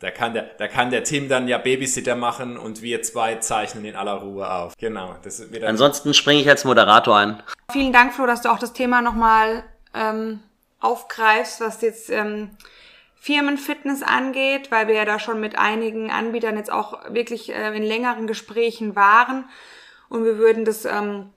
Da 0.00 0.10
kann, 0.10 0.34
der, 0.34 0.50
da 0.58 0.68
kann 0.68 0.90
der 0.90 1.04
Tim 1.04 1.28
dann 1.28 1.48
ja 1.48 1.58
Babysitter 1.58 2.16
machen 2.16 2.58
und 2.58 2.82
wir 2.82 3.02
zwei 3.02 3.36
zeichnen 3.36 3.84
in 3.84 3.96
aller 3.96 4.14
Ruhe 4.14 4.50
auf. 4.50 4.74
Genau. 4.78 5.16
Das 5.22 5.52
wird 5.52 5.64
Ansonsten 5.64 6.14
springe 6.14 6.40
ich 6.40 6.48
als 6.48 6.64
Moderator 6.64 7.16
ein. 7.16 7.42
Vielen 7.72 7.92
Dank, 7.92 8.12
Flo, 8.12 8.26
dass 8.26 8.42
du 8.42 8.50
auch 8.50 8.58
das 8.58 8.72
Thema 8.72 9.02
nochmal 9.02 9.64
ähm, 9.94 10.40
aufgreifst, 10.80 11.60
was 11.60 11.80
jetzt 11.80 12.10
ähm, 12.10 12.50
Firmenfitness 13.14 14.02
angeht, 14.02 14.70
weil 14.70 14.86
wir 14.88 14.94
ja 14.96 15.04
da 15.06 15.18
schon 15.18 15.40
mit 15.40 15.58
einigen 15.58 16.10
Anbietern 16.10 16.56
jetzt 16.56 16.70
auch 16.70 16.98
wirklich 17.08 17.54
äh, 17.54 17.74
in 17.74 17.82
längeren 17.82 18.26
Gesprächen 18.26 18.96
waren. 18.96 19.48
Und 20.10 20.24
wir 20.24 20.36
würden 20.36 20.66
das 20.66 20.84
ähm, 20.84 21.30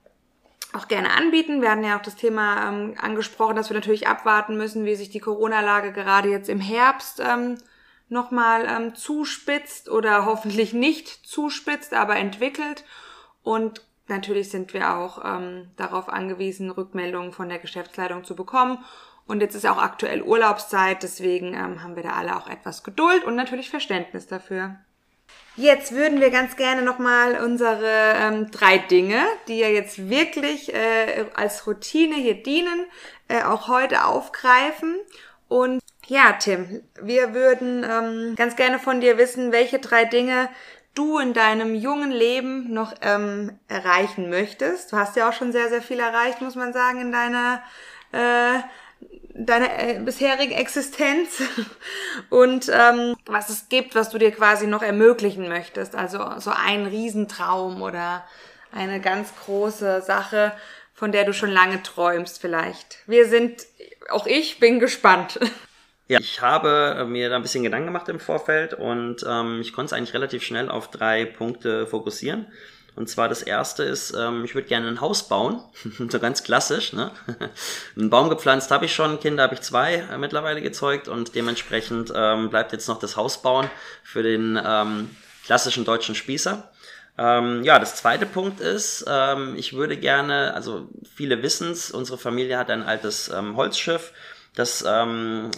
auch 0.74 0.88
gerne 0.88 1.12
anbieten. 1.12 1.62
Wir 1.62 1.72
hatten 1.72 1.86
ja 1.86 1.98
auch 1.98 2.02
das 2.02 2.16
Thema 2.16 2.70
ähm, 2.70 2.96
angesprochen, 3.02 3.56
dass 3.56 3.70
wir 3.70 3.76
natürlich 3.76 4.08
abwarten 4.08 4.58
müssen, 4.58 4.84
wie 4.86 4.96
sich 4.96 5.10
die 5.10 5.20
Corona-Lage 5.20 5.94
gerade 5.94 6.30
jetzt 6.30 6.50
im 6.50 6.60
Herbst 6.60 7.22
ähm, 7.26 7.58
nochmal 8.10 8.66
ähm, 8.68 8.96
zuspitzt 8.96 9.90
oder 9.90 10.26
hoffentlich 10.28 10.74
nicht 10.74 11.08
zuspitzt, 11.08 11.94
aber 11.94 12.16
entwickelt. 12.18 12.84
Und 13.44 13.82
natürlich 14.08 14.50
sind 14.50 14.74
wir 14.74 14.96
auch 14.96 15.24
ähm, 15.24 15.70
darauf 15.78 16.10
angewiesen, 16.10 16.70
Rückmeldungen 16.70 17.34
von 17.34 17.50
der 17.50 17.60
Geschäftsleitung 17.60 18.24
zu 18.24 18.36
bekommen 18.36 18.84
und 19.28 19.42
jetzt 19.42 19.56
ist 19.56 19.66
auch 19.66 19.78
aktuell 19.78 20.22
Urlaubszeit, 20.22 21.04
deswegen 21.04 21.54
ähm, 21.54 21.84
haben 21.84 21.96
wir 21.96 22.04
da 22.04 22.12
alle 22.12 22.36
auch 22.38 22.50
etwas 22.50 22.84
Geduld 22.84 23.26
und 23.26 23.36
natürlich 23.36 23.70
Verständnis 23.70 24.26
dafür. 24.28 24.78
Jetzt 25.58 25.92
würden 25.92 26.22
wir 26.22 26.30
ganz 26.30 26.56
gerne 26.56 26.82
nochmal 26.82 27.44
unsere 27.44 28.14
ähm, 28.16 28.52
drei 28.52 28.78
Dinge, 28.78 29.22
die 29.48 29.58
ja 29.58 29.68
jetzt 29.68 30.10
wirklich 30.10 30.74
äh, 30.74 31.26
als 31.36 31.68
Routine 31.68 32.16
hier 32.16 32.42
dienen, 32.42 32.86
äh, 33.28 33.44
auch 33.44 33.68
heute 33.68 34.06
aufgreifen. 34.06 34.96
Und 35.50 35.82
ja, 36.08 36.34
Tim, 36.34 36.82
wir 37.02 37.34
würden 37.34 37.84
ähm, 37.84 38.36
ganz 38.36 38.56
gerne 38.56 38.80
von 38.80 39.02
dir 39.02 39.18
wissen, 39.18 39.52
welche 39.52 39.80
drei 39.80 40.06
Dinge 40.06 40.50
du 40.94 41.20
in 41.20 41.34
deinem 41.34 41.76
jungen 41.76 42.12
Leben 42.12 42.74
noch 42.74 42.94
ähm, 43.02 43.60
erreichen 43.68 44.30
möchtest. 44.30 44.92
Du 44.92 44.98
hast 44.98 45.16
ja 45.16 45.30
auch 45.30 45.34
schon 45.34 45.52
sehr, 45.52 45.70
sehr 45.70 45.82
viel 45.82 46.00
erreicht, 46.00 46.42
muss 46.42 46.56
man 46.56 46.74
sagen, 46.74 47.02
in 47.02 47.12
deiner 47.12 47.62
äh, 48.14 48.60
deiner 49.38 49.80
äh, 49.80 50.00
bisherigen 50.00 50.54
Existenz 50.54 51.44
und 52.30 52.70
ähm, 52.74 53.16
was 53.26 53.50
es 53.50 53.70
gibt, 53.70 53.94
was 53.94 54.10
du 54.10 54.18
dir 54.18 54.32
quasi 54.32 54.66
noch 54.66 54.82
ermöglichen 54.82 55.48
möchtest. 55.48 55.96
Also 55.96 56.40
so 56.40 56.52
ein 56.52 56.88
Riesentraum 56.88 57.82
oder 57.82 58.26
eine 58.72 59.00
ganz 59.00 59.34
große 59.46 60.02
Sache, 60.02 60.54
von 60.94 61.12
der 61.12 61.26
du 61.26 61.34
schon 61.34 61.52
lange 61.52 61.84
träumst 61.84 62.42
vielleicht. 62.42 62.98
Wir 63.06 63.28
sind, 63.28 63.68
auch 64.10 64.26
ich 64.26 64.60
bin 64.60 64.80
gespannt. 64.80 65.40
Ja, 66.10 66.20
ich 66.20 66.42
habe 66.42 67.06
mir 67.06 67.30
da 67.30 67.36
ein 67.36 67.42
bisschen 67.42 67.64
Gedanken 67.64 67.88
gemacht 67.88 68.08
im 68.08 68.22
Vorfeld 68.22 68.74
und 68.74 69.26
ähm, 69.28 69.60
ich 69.60 69.74
konnte 69.74 69.88
es 69.88 69.94
eigentlich 69.94 70.14
relativ 70.14 70.42
schnell 70.42 70.70
auf 70.70 70.90
drei 70.90 71.26
Punkte 71.26 71.86
fokussieren. 71.86 72.48
Und 72.96 73.10
zwar 73.10 73.28
das 73.28 73.44
erste 73.44 73.84
ist, 73.84 74.16
ähm, 74.18 74.46
ich 74.46 74.56
würde 74.56 74.70
gerne 74.70 74.88
ein 74.88 75.02
Haus 75.02 75.28
bauen, 75.28 75.62
so 76.10 76.20
ganz 76.20 76.44
klassisch. 76.44 76.94
Ne? 76.94 77.12
einen 77.98 78.10
Baum 78.10 78.30
gepflanzt 78.30 78.72
habe 78.72 78.86
ich 78.86 78.96
schon, 78.96 79.20
Kinder 79.20 79.44
habe 79.44 79.56
ich 79.56 79.62
zwei 79.62 79.96
äh, 79.96 80.18
mittlerweile 80.18 80.62
gezeugt 80.62 81.10
und 81.10 81.36
dementsprechend 81.36 82.14
ähm, 82.16 82.50
bleibt 82.50 82.72
jetzt 82.72 82.88
noch 82.88 83.00
das 83.00 83.18
Haus 83.18 83.42
bauen 83.42 83.70
für 84.02 84.24
den 84.24 84.58
ähm, 84.66 85.10
klassischen 85.46 85.84
deutschen 85.84 86.16
Spießer. 86.16 86.72
Ähm, 87.18 87.64
ja, 87.64 87.80
das 87.80 87.96
zweite 87.98 88.26
Punkt 88.26 88.62
ist, 88.62 89.04
ähm, 89.10 89.56
ich 89.58 89.74
würde 89.74 89.98
gerne, 89.98 90.54
also 90.54 90.88
viele 91.16 91.44
wissen's, 91.44 91.92
unsere 91.92 92.18
Familie 92.18 92.58
hat 92.58 92.70
ein 92.70 92.84
altes 92.84 93.28
ähm, 93.30 93.58
Holzschiff 93.58 94.14
das 94.56 94.84
ähm, 94.88 95.52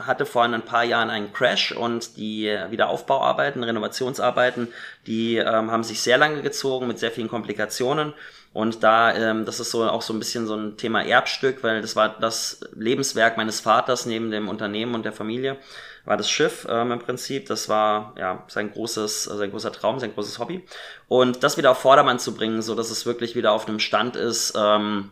hatte 0.00 0.26
vor 0.26 0.42
ein 0.42 0.62
paar 0.62 0.84
Jahren 0.84 1.10
einen 1.10 1.32
Crash 1.32 1.72
und 1.72 2.16
die 2.16 2.46
Wiederaufbauarbeiten, 2.70 3.62
Renovationsarbeiten, 3.62 4.68
die 5.06 5.36
ähm, 5.36 5.70
haben 5.70 5.84
sich 5.84 6.00
sehr 6.00 6.18
lange 6.18 6.42
gezogen 6.42 6.88
mit 6.88 6.98
sehr 6.98 7.12
vielen 7.12 7.28
Komplikationen. 7.28 8.14
Und 8.52 8.82
da, 8.82 9.14
ähm, 9.14 9.44
das 9.46 9.60
ist 9.60 9.70
so 9.70 9.84
auch 9.84 10.02
so 10.02 10.12
ein 10.12 10.18
bisschen 10.18 10.46
so 10.46 10.54
ein 10.54 10.76
Thema 10.76 11.02
Erbstück, 11.02 11.62
weil 11.62 11.80
das 11.80 11.96
war 11.96 12.10
das 12.20 12.60
Lebenswerk 12.74 13.36
meines 13.36 13.60
Vaters 13.60 14.04
neben 14.04 14.30
dem 14.30 14.48
Unternehmen 14.48 14.94
und 14.94 15.04
der 15.04 15.12
Familie, 15.12 15.56
war 16.04 16.16
das 16.16 16.28
Schiff 16.28 16.66
ähm, 16.68 16.92
im 16.92 16.98
Prinzip. 16.98 17.46
Das 17.46 17.68
war 17.68 18.14
ja 18.18 18.44
sein 18.48 18.70
großes, 18.70 19.24
sein 19.24 19.50
großer 19.50 19.72
Traum, 19.72 20.00
sein 20.00 20.12
großes 20.12 20.38
Hobby. 20.38 20.66
Und 21.08 21.42
das 21.42 21.56
wieder 21.56 21.70
auf 21.70 21.78
Vordermann 21.78 22.18
zu 22.18 22.34
bringen, 22.34 22.60
so 22.60 22.74
dass 22.74 22.90
es 22.90 23.06
wirklich 23.06 23.34
wieder 23.36 23.52
auf 23.52 23.68
einem 23.68 23.78
Stand 23.78 24.16
ist, 24.16 24.54
ähm, 24.56 25.10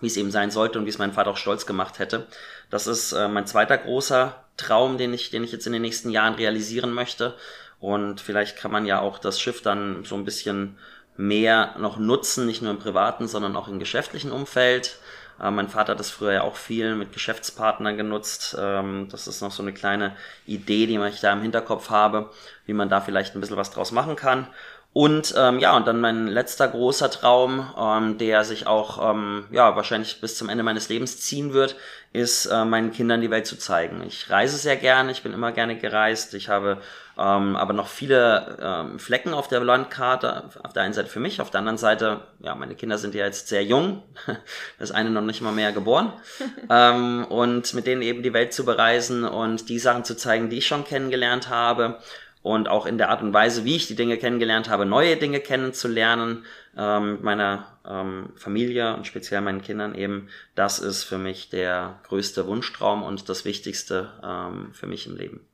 wie 0.00 0.06
es 0.06 0.16
eben 0.16 0.30
sein 0.30 0.50
sollte 0.50 0.78
und 0.78 0.86
wie 0.86 0.90
es 0.90 0.98
mein 0.98 1.12
Vater 1.12 1.30
auch 1.30 1.36
stolz 1.36 1.66
gemacht 1.66 1.98
hätte. 1.98 2.26
Das 2.70 2.86
ist 2.86 3.12
äh, 3.12 3.28
mein 3.28 3.46
zweiter 3.46 3.78
großer 3.78 4.44
Traum, 4.56 4.98
den 4.98 5.14
ich, 5.14 5.30
den 5.30 5.44
ich 5.44 5.52
jetzt 5.52 5.66
in 5.66 5.72
den 5.72 5.82
nächsten 5.82 6.10
Jahren 6.10 6.34
realisieren 6.34 6.92
möchte. 6.92 7.34
Und 7.80 8.20
vielleicht 8.20 8.56
kann 8.56 8.70
man 8.70 8.86
ja 8.86 9.00
auch 9.00 9.18
das 9.18 9.40
Schiff 9.40 9.62
dann 9.62 10.04
so 10.04 10.14
ein 10.14 10.24
bisschen 10.24 10.78
mehr 11.16 11.74
noch 11.78 11.98
nutzen, 11.98 12.46
nicht 12.46 12.62
nur 12.62 12.70
im 12.70 12.78
privaten, 12.78 13.28
sondern 13.28 13.56
auch 13.56 13.68
im 13.68 13.78
geschäftlichen 13.78 14.32
Umfeld. 14.32 14.98
Äh, 15.40 15.50
mein 15.50 15.68
Vater 15.68 15.92
hat 15.92 16.00
das 16.00 16.10
früher 16.10 16.32
ja 16.32 16.42
auch 16.42 16.56
viel 16.56 16.94
mit 16.94 17.12
Geschäftspartnern 17.12 17.96
genutzt. 17.96 18.56
Ähm, 18.58 19.08
das 19.10 19.26
ist 19.26 19.40
noch 19.40 19.50
so 19.50 19.62
eine 19.62 19.72
kleine 19.72 20.16
Idee, 20.46 20.86
die 20.86 20.96
ich 20.96 21.20
da 21.20 21.32
im 21.32 21.42
Hinterkopf 21.42 21.90
habe, 21.90 22.30
wie 22.66 22.72
man 22.72 22.88
da 22.88 23.00
vielleicht 23.00 23.34
ein 23.34 23.40
bisschen 23.40 23.56
was 23.56 23.70
draus 23.70 23.92
machen 23.92 24.16
kann. 24.16 24.46
Und 24.94 25.34
ähm, 25.36 25.58
ja, 25.58 25.76
und 25.76 25.88
dann 25.88 26.00
mein 26.00 26.28
letzter 26.28 26.68
großer 26.68 27.10
Traum, 27.10 27.68
ähm, 27.76 28.16
der 28.16 28.44
sich 28.44 28.68
auch 28.68 29.10
ähm, 29.10 29.44
ja 29.50 29.74
wahrscheinlich 29.74 30.20
bis 30.20 30.38
zum 30.38 30.48
Ende 30.48 30.62
meines 30.62 30.88
Lebens 30.88 31.20
ziehen 31.20 31.52
wird, 31.52 31.74
ist 32.12 32.46
äh, 32.46 32.64
meinen 32.64 32.92
Kindern 32.92 33.20
die 33.20 33.30
Welt 33.30 33.44
zu 33.44 33.58
zeigen. 33.58 34.04
Ich 34.06 34.30
reise 34.30 34.56
sehr 34.56 34.76
gerne, 34.76 35.10
ich 35.10 35.24
bin 35.24 35.34
immer 35.34 35.50
gerne 35.50 35.76
gereist. 35.76 36.32
Ich 36.34 36.48
habe 36.48 36.78
ähm, 37.18 37.56
aber 37.56 37.72
noch 37.72 37.88
viele 37.88 38.56
ähm, 38.60 39.00
Flecken 39.00 39.34
auf 39.34 39.48
der 39.48 39.60
Landkarte. 39.64 40.44
Auf 40.62 40.72
der 40.72 40.84
einen 40.84 40.94
Seite 40.94 41.08
für 41.08 41.18
mich, 41.18 41.40
auf 41.40 41.50
der 41.50 41.58
anderen 41.58 41.78
Seite, 41.78 42.20
ja, 42.38 42.54
meine 42.54 42.76
Kinder 42.76 42.96
sind 42.96 43.16
ja 43.16 43.24
jetzt 43.24 43.48
sehr 43.48 43.64
jung. 43.64 44.02
Das 44.78 44.92
eine 44.92 45.10
noch 45.10 45.22
nicht 45.22 45.40
mal 45.40 45.52
mehr 45.52 45.72
geboren. 45.72 46.12
ähm, 46.70 47.24
und 47.24 47.74
mit 47.74 47.88
denen 47.88 48.02
eben 48.02 48.22
die 48.22 48.32
Welt 48.32 48.52
zu 48.52 48.64
bereisen 48.64 49.24
und 49.24 49.68
die 49.68 49.80
Sachen 49.80 50.04
zu 50.04 50.16
zeigen, 50.16 50.50
die 50.50 50.58
ich 50.58 50.66
schon 50.68 50.84
kennengelernt 50.84 51.48
habe 51.48 51.98
und 52.44 52.68
auch 52.68 52.84
in 52.84 52.98
der 52.98 53.08
Art 53.08 53.22
und 53.22 53.32
Weise, 53.32 53.64
wie 53.64 53.74
ich 53.74 53.86
die 53.86 53.96
Dinge 53.96 54.18
kennengelernt 54.18 54.68
habe, 54.68 54.84
neue 54.84 55.16
Dinge 55.16 55.40
kennenzulernen 55.40 56.44
ähm, 56.76 57.12
mit 57.12 57.22
meiner 57.22 57.78
ähm, 57.88 58.34
Familie 58.36 58.94
und 58.94 59.06
speziell 59.06 59.40
meinen 59.40 59.62
Kindern 59.62 59.94
eben, 59.94 60.28
das 60.54 60.78
ist 60.78 61.04
für 61.04 61.16
mich 61.16 61.48
der 61.48 62.00
größte 62.06 62.46
Wunschtraum 62.46 63.02
und 63.02 63.30
das 63.30 63.46
Wichtigste 63.46 64.12
ähm, 64.22 64.74
für 64.74 64.86
mich 64.86 65.06
im 65.06 65.16
Leben. 65.16 65.48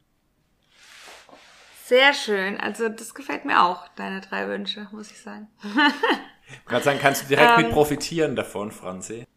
Sehr 1.85 2.13
schön. 2.13 2.59
Also 2.59 2.89
das 2.89 3.15
gefällt 3.15 3.45
mir 3.45 3.63
auch, 3.63 3.87
deine 3.95 4.21
drei 4.21 4.49
Wünsche, 4.49 4.89
muss 4.91 5.13
ich 5.13 5.21
sagen. 5.21 5.47
ich 5.63 6.65
kann 6.67 6.83
sagen, 6.83 6.99
kannst 7.01 7.23
du 7.23 7.29
direkt 7.29 7.57
mit 7.57 7.67
ähm. 7.67 7.73
profitieren 7.73 8.35
davon, 8.35 8.73
Franzi? 8.73 9.29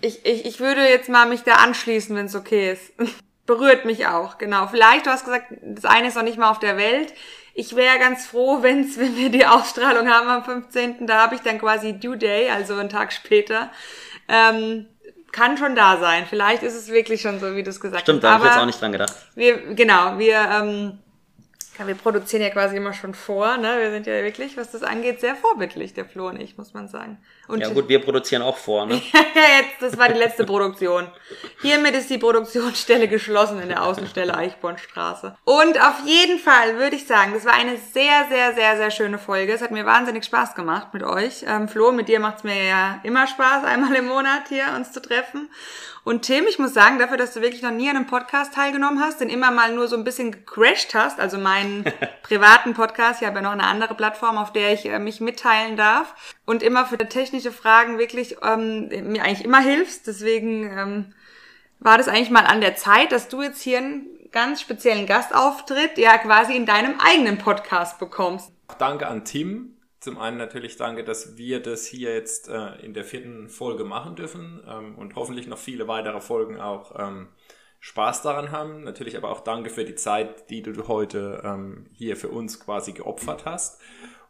ich, 0.00 0.26
ich, 0.26 0.46
ich 0.46 0.58
würde 0.58 0.80
jetzt 0.80 1.08
mal 1.08 1.28
mich 1.28 1.42
da 1.44 1.54
anschließen, 1.54 2.16
wenn 2.16 2.26
es 2.26 2.34
okay 2.34 2.72
ist 2.72 2.92
berührt 3.50 3.84
mich 3.84 4.06
auch, 4.06 4.38
genau. 4.38 4.68
Vielleicht, 4.68 5.06
du 5.06 5.10
hast 5.10 5.24
gesagt, 5.24 5.46
das 5.60 5.84
eine 5.84 6.06
ist 6.06 6.14
noch 6.14 6.22
nicht 6.22 6.38
mal 6.38 6.50
auf 6.50 6.60
der 6.60 6.76
Welt. 6.76 7.12
Ich 7.52 7.74
wäre 7.74 7.98
ganz 7.98 8.24
froh, 8.24 8.62
wenn's, 8.62 8.96
wenn 9.00 9.16
wir 9.16 9.28
die 9.28 9.44
Ausstrahlung 9.44 10.08
haben 10.08 10.28
am 10.28 10.44
15., 10.44 11.08
da 11.08 11.22
habe 11.24 11.34
ich 11.34 11.40
dann 11.40 11.58
quasi 11.58 11.98
Due 11.98 12.16
Day, 12.16 12.48
also 12.48 12.74
einen 12.74 12.88
Tag 12.88 13.12
später. 13.12 13.70
Ähm, 14.28 14.86
kann 15.32 15.58
schon 15.58 15.74
da 15.74 15.98
sein. 15.98 16.26
Vielleicht 16.28 16.62
ist 16.62 16.74
es 16.74 16.88
wirklich 16.88 17.22
schon 17.22 17.40
so, 17.40 17.56
wie 17.56 17.64
du 17.64 17.70
es 17.70 17.80
gesagt 17.80 18.02
Stimmt, 18.02 18.22
hast. 18.22 18.22
Stimmt, 18.22 18.24
da 18.24 18.32
habe 18.34 18.44
ich 18.44 18.50
jetzt 18.50 18.60
auch 18.60 18.66
nicht 18.66 18.80
dran 18.80 18.92
gedacht. 18.92 19.14
Wir, 19.34 19.74
genau, 19.74 20.18
wir 20.18 20.36
ähm, 20.38 20.98
wir 21.86 21.94
produzieren 21.94 22.42
ja 22.42 22.50
quasi 22.50 22.76
immer 22.76 22.92
schon 22.92 23.14
vor, 23.14 23.56
ne? 23.56 23.78
Wir 23.80 23.90
sind 23.90 24.06
ja 24.06 24.22
wirklich, 24.22 24.56
was 24.56 24.70
das 24.70 24.82
angeht, 24.82 25.20
sehr 25.20 25.34
vorbildlich, 25.34 25.94
der 25.94 26.04
Flo 26.04 26.28
und 26.28 26.40
ich, 26.40 26.58
muss 26.58 26.74
man 26.74 26.88
sagen. 26.88 27.18
Und 27.50 27.60
ja 27.60 27.68
gut, 27.68 27.88
wir 27.88 28.00
produzieren 28.00 28.42
auch 28.42 28.56
vor, 28.56 28.86
ne? 28.86 28.94
jetzt, 29.12 29.80
das 29.80 29.98
war 29.98 30.08
die 30.08 30.18
letzte 30.18 30.44
Produktion. 30.44 31.08
Hiermit 31.60 31.94
ist 31.96 32.08
die 32.08 32.18
Produktionsstelle 32.18 33.08
geschlossen 33.08 33.60
in 33.60 33.68
der 33.68 33.82
Außenstelle 33.82 34.34
Eichbornstraße. 34.34 35.36
Und 35.44 35.80
auf 35.80 36.04
jeden 36.04 36.38
Fall 36.38 36.78
würde 36.78 36.96
ich 36.96 37.06
sagen, 37.06 37.32
das 37.34 37.44
war 37.44 37.54
eine 37.54 37.76
sehr, 37.76 38.26
sehr, 38.30 38.54
sehr, 38.54 38.76
sehr 38.76 38.90
schöne 38.90 39.18
Folge. 39.18 39.52
Es 39.52 39.62
hat 39.62 39.72
mir 39.72 39.84
wahnsinnig 39.84 40.24
Spaß 40.24 40.54
gemacht 40.54 40.94
mit 40.94 41.02
euch. 41.02 41.44
Ähm, 41.46 41.68
Flo, 41.68 41.92
mit 41.92 42.08
dir 42.08 42.20
macht's 42.20 42.44
mir 42.44 42.64
ja 42.64 43.00
immer 43.02 43.26
Spaß, 43.26 43.64
einmal 43.64 43.94
im 43.96 44.06
Monat 44.06 44.48
hier 44.48 44.66
uns 44.76 44.92
zu 44.92 45.02
treffen. 45.02 45.48
Und 46.02 46.22
Tim, 46.22 46.46
ich 46.48 46.58
muss 46.58 46.72
sagen, 46.72 46.98
dafür, 46.98 47.18
dass 47.18 47.34
du 47.34 47.42
wirklich 47.42 47.62
noch 47.62 47.70
nie 47.70 47.88
an 47.90 47.96
einem 47.96 48.06
Podcast 48.06 48.54
teilgenommen 48.54 49.00
hast, 49.00 49.20
den 49.20 49.28
immer 49.28 49.50
mal 49.50 49.74
nur 49.74 49.86
so 49.86 49.96
ein 49.96 50.04
bisschen 50.04 50.32
gecrashed 50.32 50.94
hast, 50.94 51.20
also 51.20 51.36
meinen 51.36 51.84
privaten 52.22 52.72
Podcast, 52.74 53.20
ich 53.20 53.26
habe 53.26 53.36
ja 53.36 53.42
noch 53.42 53.52
eine 53.52 53.64
andere 53.64 53.94
Plattform, 53.94 54.38
auf 54.38 54.52
der 54.52 54.72
ich 54.72 54.86
äh, 54.86 54.98
mich 54.98 55.20
mitteilen 55.20 55.76
darf 55.76 56.14
und 56.46 56.62
immer 56.62 56.86
für 56.86 56.96
technische 56.96 57.39
Fragen 57.52 57.98
wirklich 57.98 58.36
ähm, 58.42 58.88
mir 59.10 59.22
eigentlich 59.22 59.44
immer 59.44 59.60
hilfst. 59.60 60.06
Deswegen 60.06 60.70
ähm, 60.78 61.14
war 61.78 61.96
das 61.96 62.08
eigentlich 62.08 62.30
mal 62.30 62.44
an 62.44 62.60
der 62.60 62.76
Zeit, 62.76 63.12
dass 63.12 63.28
du 63.28 63.42
jetzt 63.42 63.62
hier 63.62 63.78
einen 63.78 64.06
ganz 64.30 64.60
speziellen 64.60 65.06
Gastauftritt 65.06 65.96
ja 65.96 66.18
quasi 66.18 66.54
in 66.54 66.66
deinem 66.66 67.00
eigenen 67.00 67.38
Podcast 67.38 67.98
bekommst. 67.98 68.52
Danke 68.78 69.08
an 69.08 69.24
Tim 69.24 69.76
zum 70.00 70.16
einen 70.18 70.38
natürlich 70.38 70.76
danke, 70.76 71.04
dass 71.04 71.36
wir 71.36 71.60
das 71.60 71.84
hier 71.84 72.14
jetzt 72.14 72.48
äh, 72.48 72.76
in 72.82 72.94
der 72.94 73.04
vierten 73.04 73.50
Folge 73.50 73.84
machen 73.84 74.16
dürfen 74.16 74.62
ähm, 74.66 74.96
und 74.96 75.14
hoffentlich 75.14 75.46
noch 75.46 75.58
viele 75.58 75.88
weitere 75.88 76.22
Folgen 76.22 76.58
auch 76.58 76.98
ähm, 76.98 77.28
Spaß 77.80 78.22
daran 78.22 78.50
haben. 78.50 78.82
Natürlich 78.82 79.18
aber 79.18 79.30
auch 79.30 79.40
danke 79.40 79.68
für 79.68 79.84
die 79.84 79.96
Zeit, 79.96 80.48
die 80.48 80.62
du 80.62 80.88
heute 80.88 81.42
ähm, 81.44 81.86
hier 81.92 82.16
für 82.16 82.28
uns 82.28 82.60
quasi 82.60 82.92
geopfert 82.92 83.44
hast. 83.44 83.82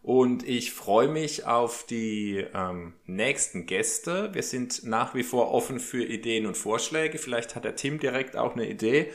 Und 0.03 0.49
ich 0.49 0.73
freue 0.73 1.09
mich 1.09 1.47
auf 1.47 1.85
die 1.85 2.45
ähm, 2.55 2.95
nächsten 3.05 3.67
Gäste. 3.67 4.33
Wir 4.33 4.43
sind 4.43 4.85
nach 4.85 5.15
wie 5.15 5.23
vor 5.23 5.51
offen 5.53 5.79
für 5.79 6.03
Ideen 6.03 6.47
und 6.47 6.57
Vorschläge. 6.57 7.19
Vielleicht 7.19 7.55
hat 7.55 7.65
der 7.65 7.77
Tim 7.77 7.99
direkt 8.01 8.37
auch 8.37 8.55
eine 8.55 8.69
Idee 8.69 9.11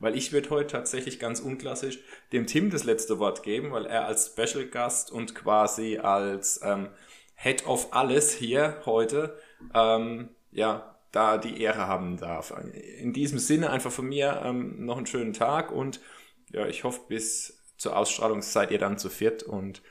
weil 0.00 0.16
ich 0.16 0.32
würde 0.32 0.50
heute 0.50 0.68
tatsächlich 0.68 1.18
ganz 1.18 1.40
unklassisch 1.40 1.98
dem 2.32 2.46
Tim 2.46 2.70
das 2.70 2.84
letzte 2.84 3.18
Wort 3.18 3.42
geben, 3.42 3.72
weil 3.72 3.86
er 3.86 4.06
als 4.06 4.28
Special 4.28 4.66
Gast 4.66 5.10
und 5.10 5.34
quasi 5.34 5.98
als 5.98 6.60
ähm, 6.62 6.88
Head 7.34 7.66
of 7.66 7.92
alles 7.92 8.32
hier 8.32 8.82
heute, 8.84 9.38
ähm, 9.74 10.30
ja, 10.50 10.96
da 11.12 11.38
die 11.38 11.60
Ehre 11.60 11.86
haben 11.86 12.16
darf. 12.16 12.52
In 12.98 13.12
diesem 13.12 13.38
Sinne 13.38 13.70
einfach 13.70 13.92
von 13.92 14.06
mir 14.06 14.42
ähm, 14.44 14.84
noch 14.84 14.96
einen 14.96 15.06
schönen 15.06 15.32
Tag 15.32 15.72
und 15.72 16.00
ja, 16.50 16.66
ich 16.66 16.84
hoffe 16.84 17.00
bis 17.08 17.58
zur 17.76 17.96
Ausstrahlungszeit 17.96 18.70
ihr 18.70 18.78
dann 18.78 18.98
zu 18.98 19.08
viert 19.08 19.42
und 19.42 19.82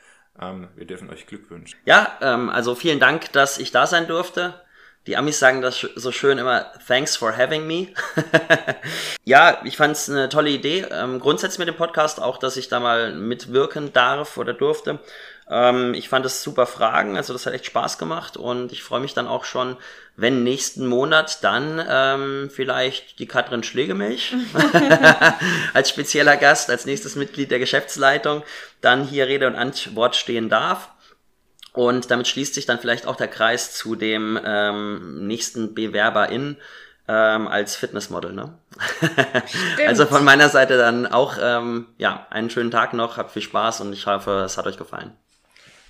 ähm, 0.42 0.68
wir 0.76 0.86
dürfen 0.86 1.10
euch 1.10 1.28
Glück 1.28 1.50
wünschen. 1.50 1.80
Ja, 1.86 2.18
ähm, 2.22 2.50
also 2.50 2.76
vielen 2.76 3.00
Dank, 3.00 3.32
dass 3.34 3.58
ich 3.58 3.72
da 3.72 3.88
sein 3.88 4.08
durfte. 4.08 4.54
Die 5.08 5.16
Amis 5.16 5.40
sagen 5.40 5.62
das 5.62 5.88
so 5.96 6.12
schön 6.12 6.38
immer, 6.38 6.74
thanks 6.86 7.16
for 7.16 7.36
having 7.36 7.66
me. 7.66 7.88
ja, 9.24 9.62
ich 9.64 9.78
fand 9.78 9.96
es 9.96 10.10
eine 10.10 10.28
tolle 10.28 10.50
Idee. 10.50 10.86
Ähm, 10.92 11.22
grundsätzlich 11.22 11.60
mit 11.60 11.70
dem 11.70 11.78
Podcast 11.78 12.22
auch, 12.22 12.38
dass 12.38 12.58
ich 12.58 12.68
da 12.68 12.82
mal 12.82 13.16
mitwirken 13.16 13.94
darf 13.94 14.38
oder 14.38 14.54
durfte. 14.54 15.00
Ähm, 15.50 15.94
ich 15.94 16.10
fand 16.10 16.26
es 16.26 16.44
super 16.44 16.66
Fragen, 16.66 17.16
also 17.16 17.32
das 17.32 17.46
hat 17.46 17.54
echt 17.54 17.66
Spaß 17.66 17.98
gemacht 17.98 18.36
und 18.36 18.72
ich 18.74 18.84
freue 18.84 19.00
mich 19.00 19.14
dann 19.14 19.28
auch 19.28 19.46
schon, 19.46 19.78
wenn 20.18 20.44
nächsten 20.44 20.88
Monat 20.88 21.44
dann 21.44 21.82
ähm, 21.90 22.50
vielleicht 22.54 23.20
die 23.20 23.28
Katrin 23.28 23.64
Schlegelmilch 23.64 24.36
als 25.74 25.90
spezieller 25.90 26.36
Gast, 26.36 26.70
als 26.70 26.86
nächstes 26.86 27.16
Mitglied 27.16 27.52
der 27.52 27.60
Geschäftsleitung 27.60 28.44
dann 28.82 29.06
hier 29.06 29.28
Rede 29.28 29.48
und 29.48 29.56
Antwort 29.56 30.16
stehen 30.16 30.50
darf. 30.50 30.90
Und 31.74 32.10
damit 32.10 32.28
schließt 32.28 32.56
sich 32.56 32.66
dann 32.66 32.80
vielleicht 32.80 33.06
auch 33.06 33.16
der 33.16 33.28
Kreis 33.28 33.72
zu 33.74 33.96
dem 33.96 34.40
ähm, 34.44 35.28
nächsten 35.28 35.76
Bewerberin 35.76 36.58
ähm, 37.08 37.48
als 37.48 37.76
Fitnessmodel. 37.76 38.34
Ne? 38.34 38.58
also 39.88 40.08
von 40.08 40.26
meiner 40.26 40.50
Seite 40.50 40.78
dann 40.78 41.06
auch 41.06 41.36
ähm, 41.40 41.88
ja 42.00 42.26
einen 42.32 42.50
schönen 42.50 42.72
Tag 42.72 42.94
noch, 42.94 43.18
habt 43.18 43.32
viel 43.32 43.44
Spaß 43.44 43.82
und 43.82 43.94
ich 43.94 44.08
hoffe, 44.08 44.42
es 44.44 44.58
hat 44.58 44.66
euch 44.66 44.78
gefallen. 44.78 45.16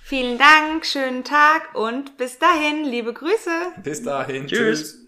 Vielen 0.08 0.38
Dank, 0.38 0.86
schönen 0.86 1.22
Tag 1.22 1.74
und 1.74 2.16
bis 2.16 2.38
dahin, 2.38 2.82
liebe 2.82 3.12
Grüße. 3.12 3.50
Bis 3.84 4.02
dahin, 4.02 4.46
tschüss. 4.46 4.58
tschüss. 4.58 4.98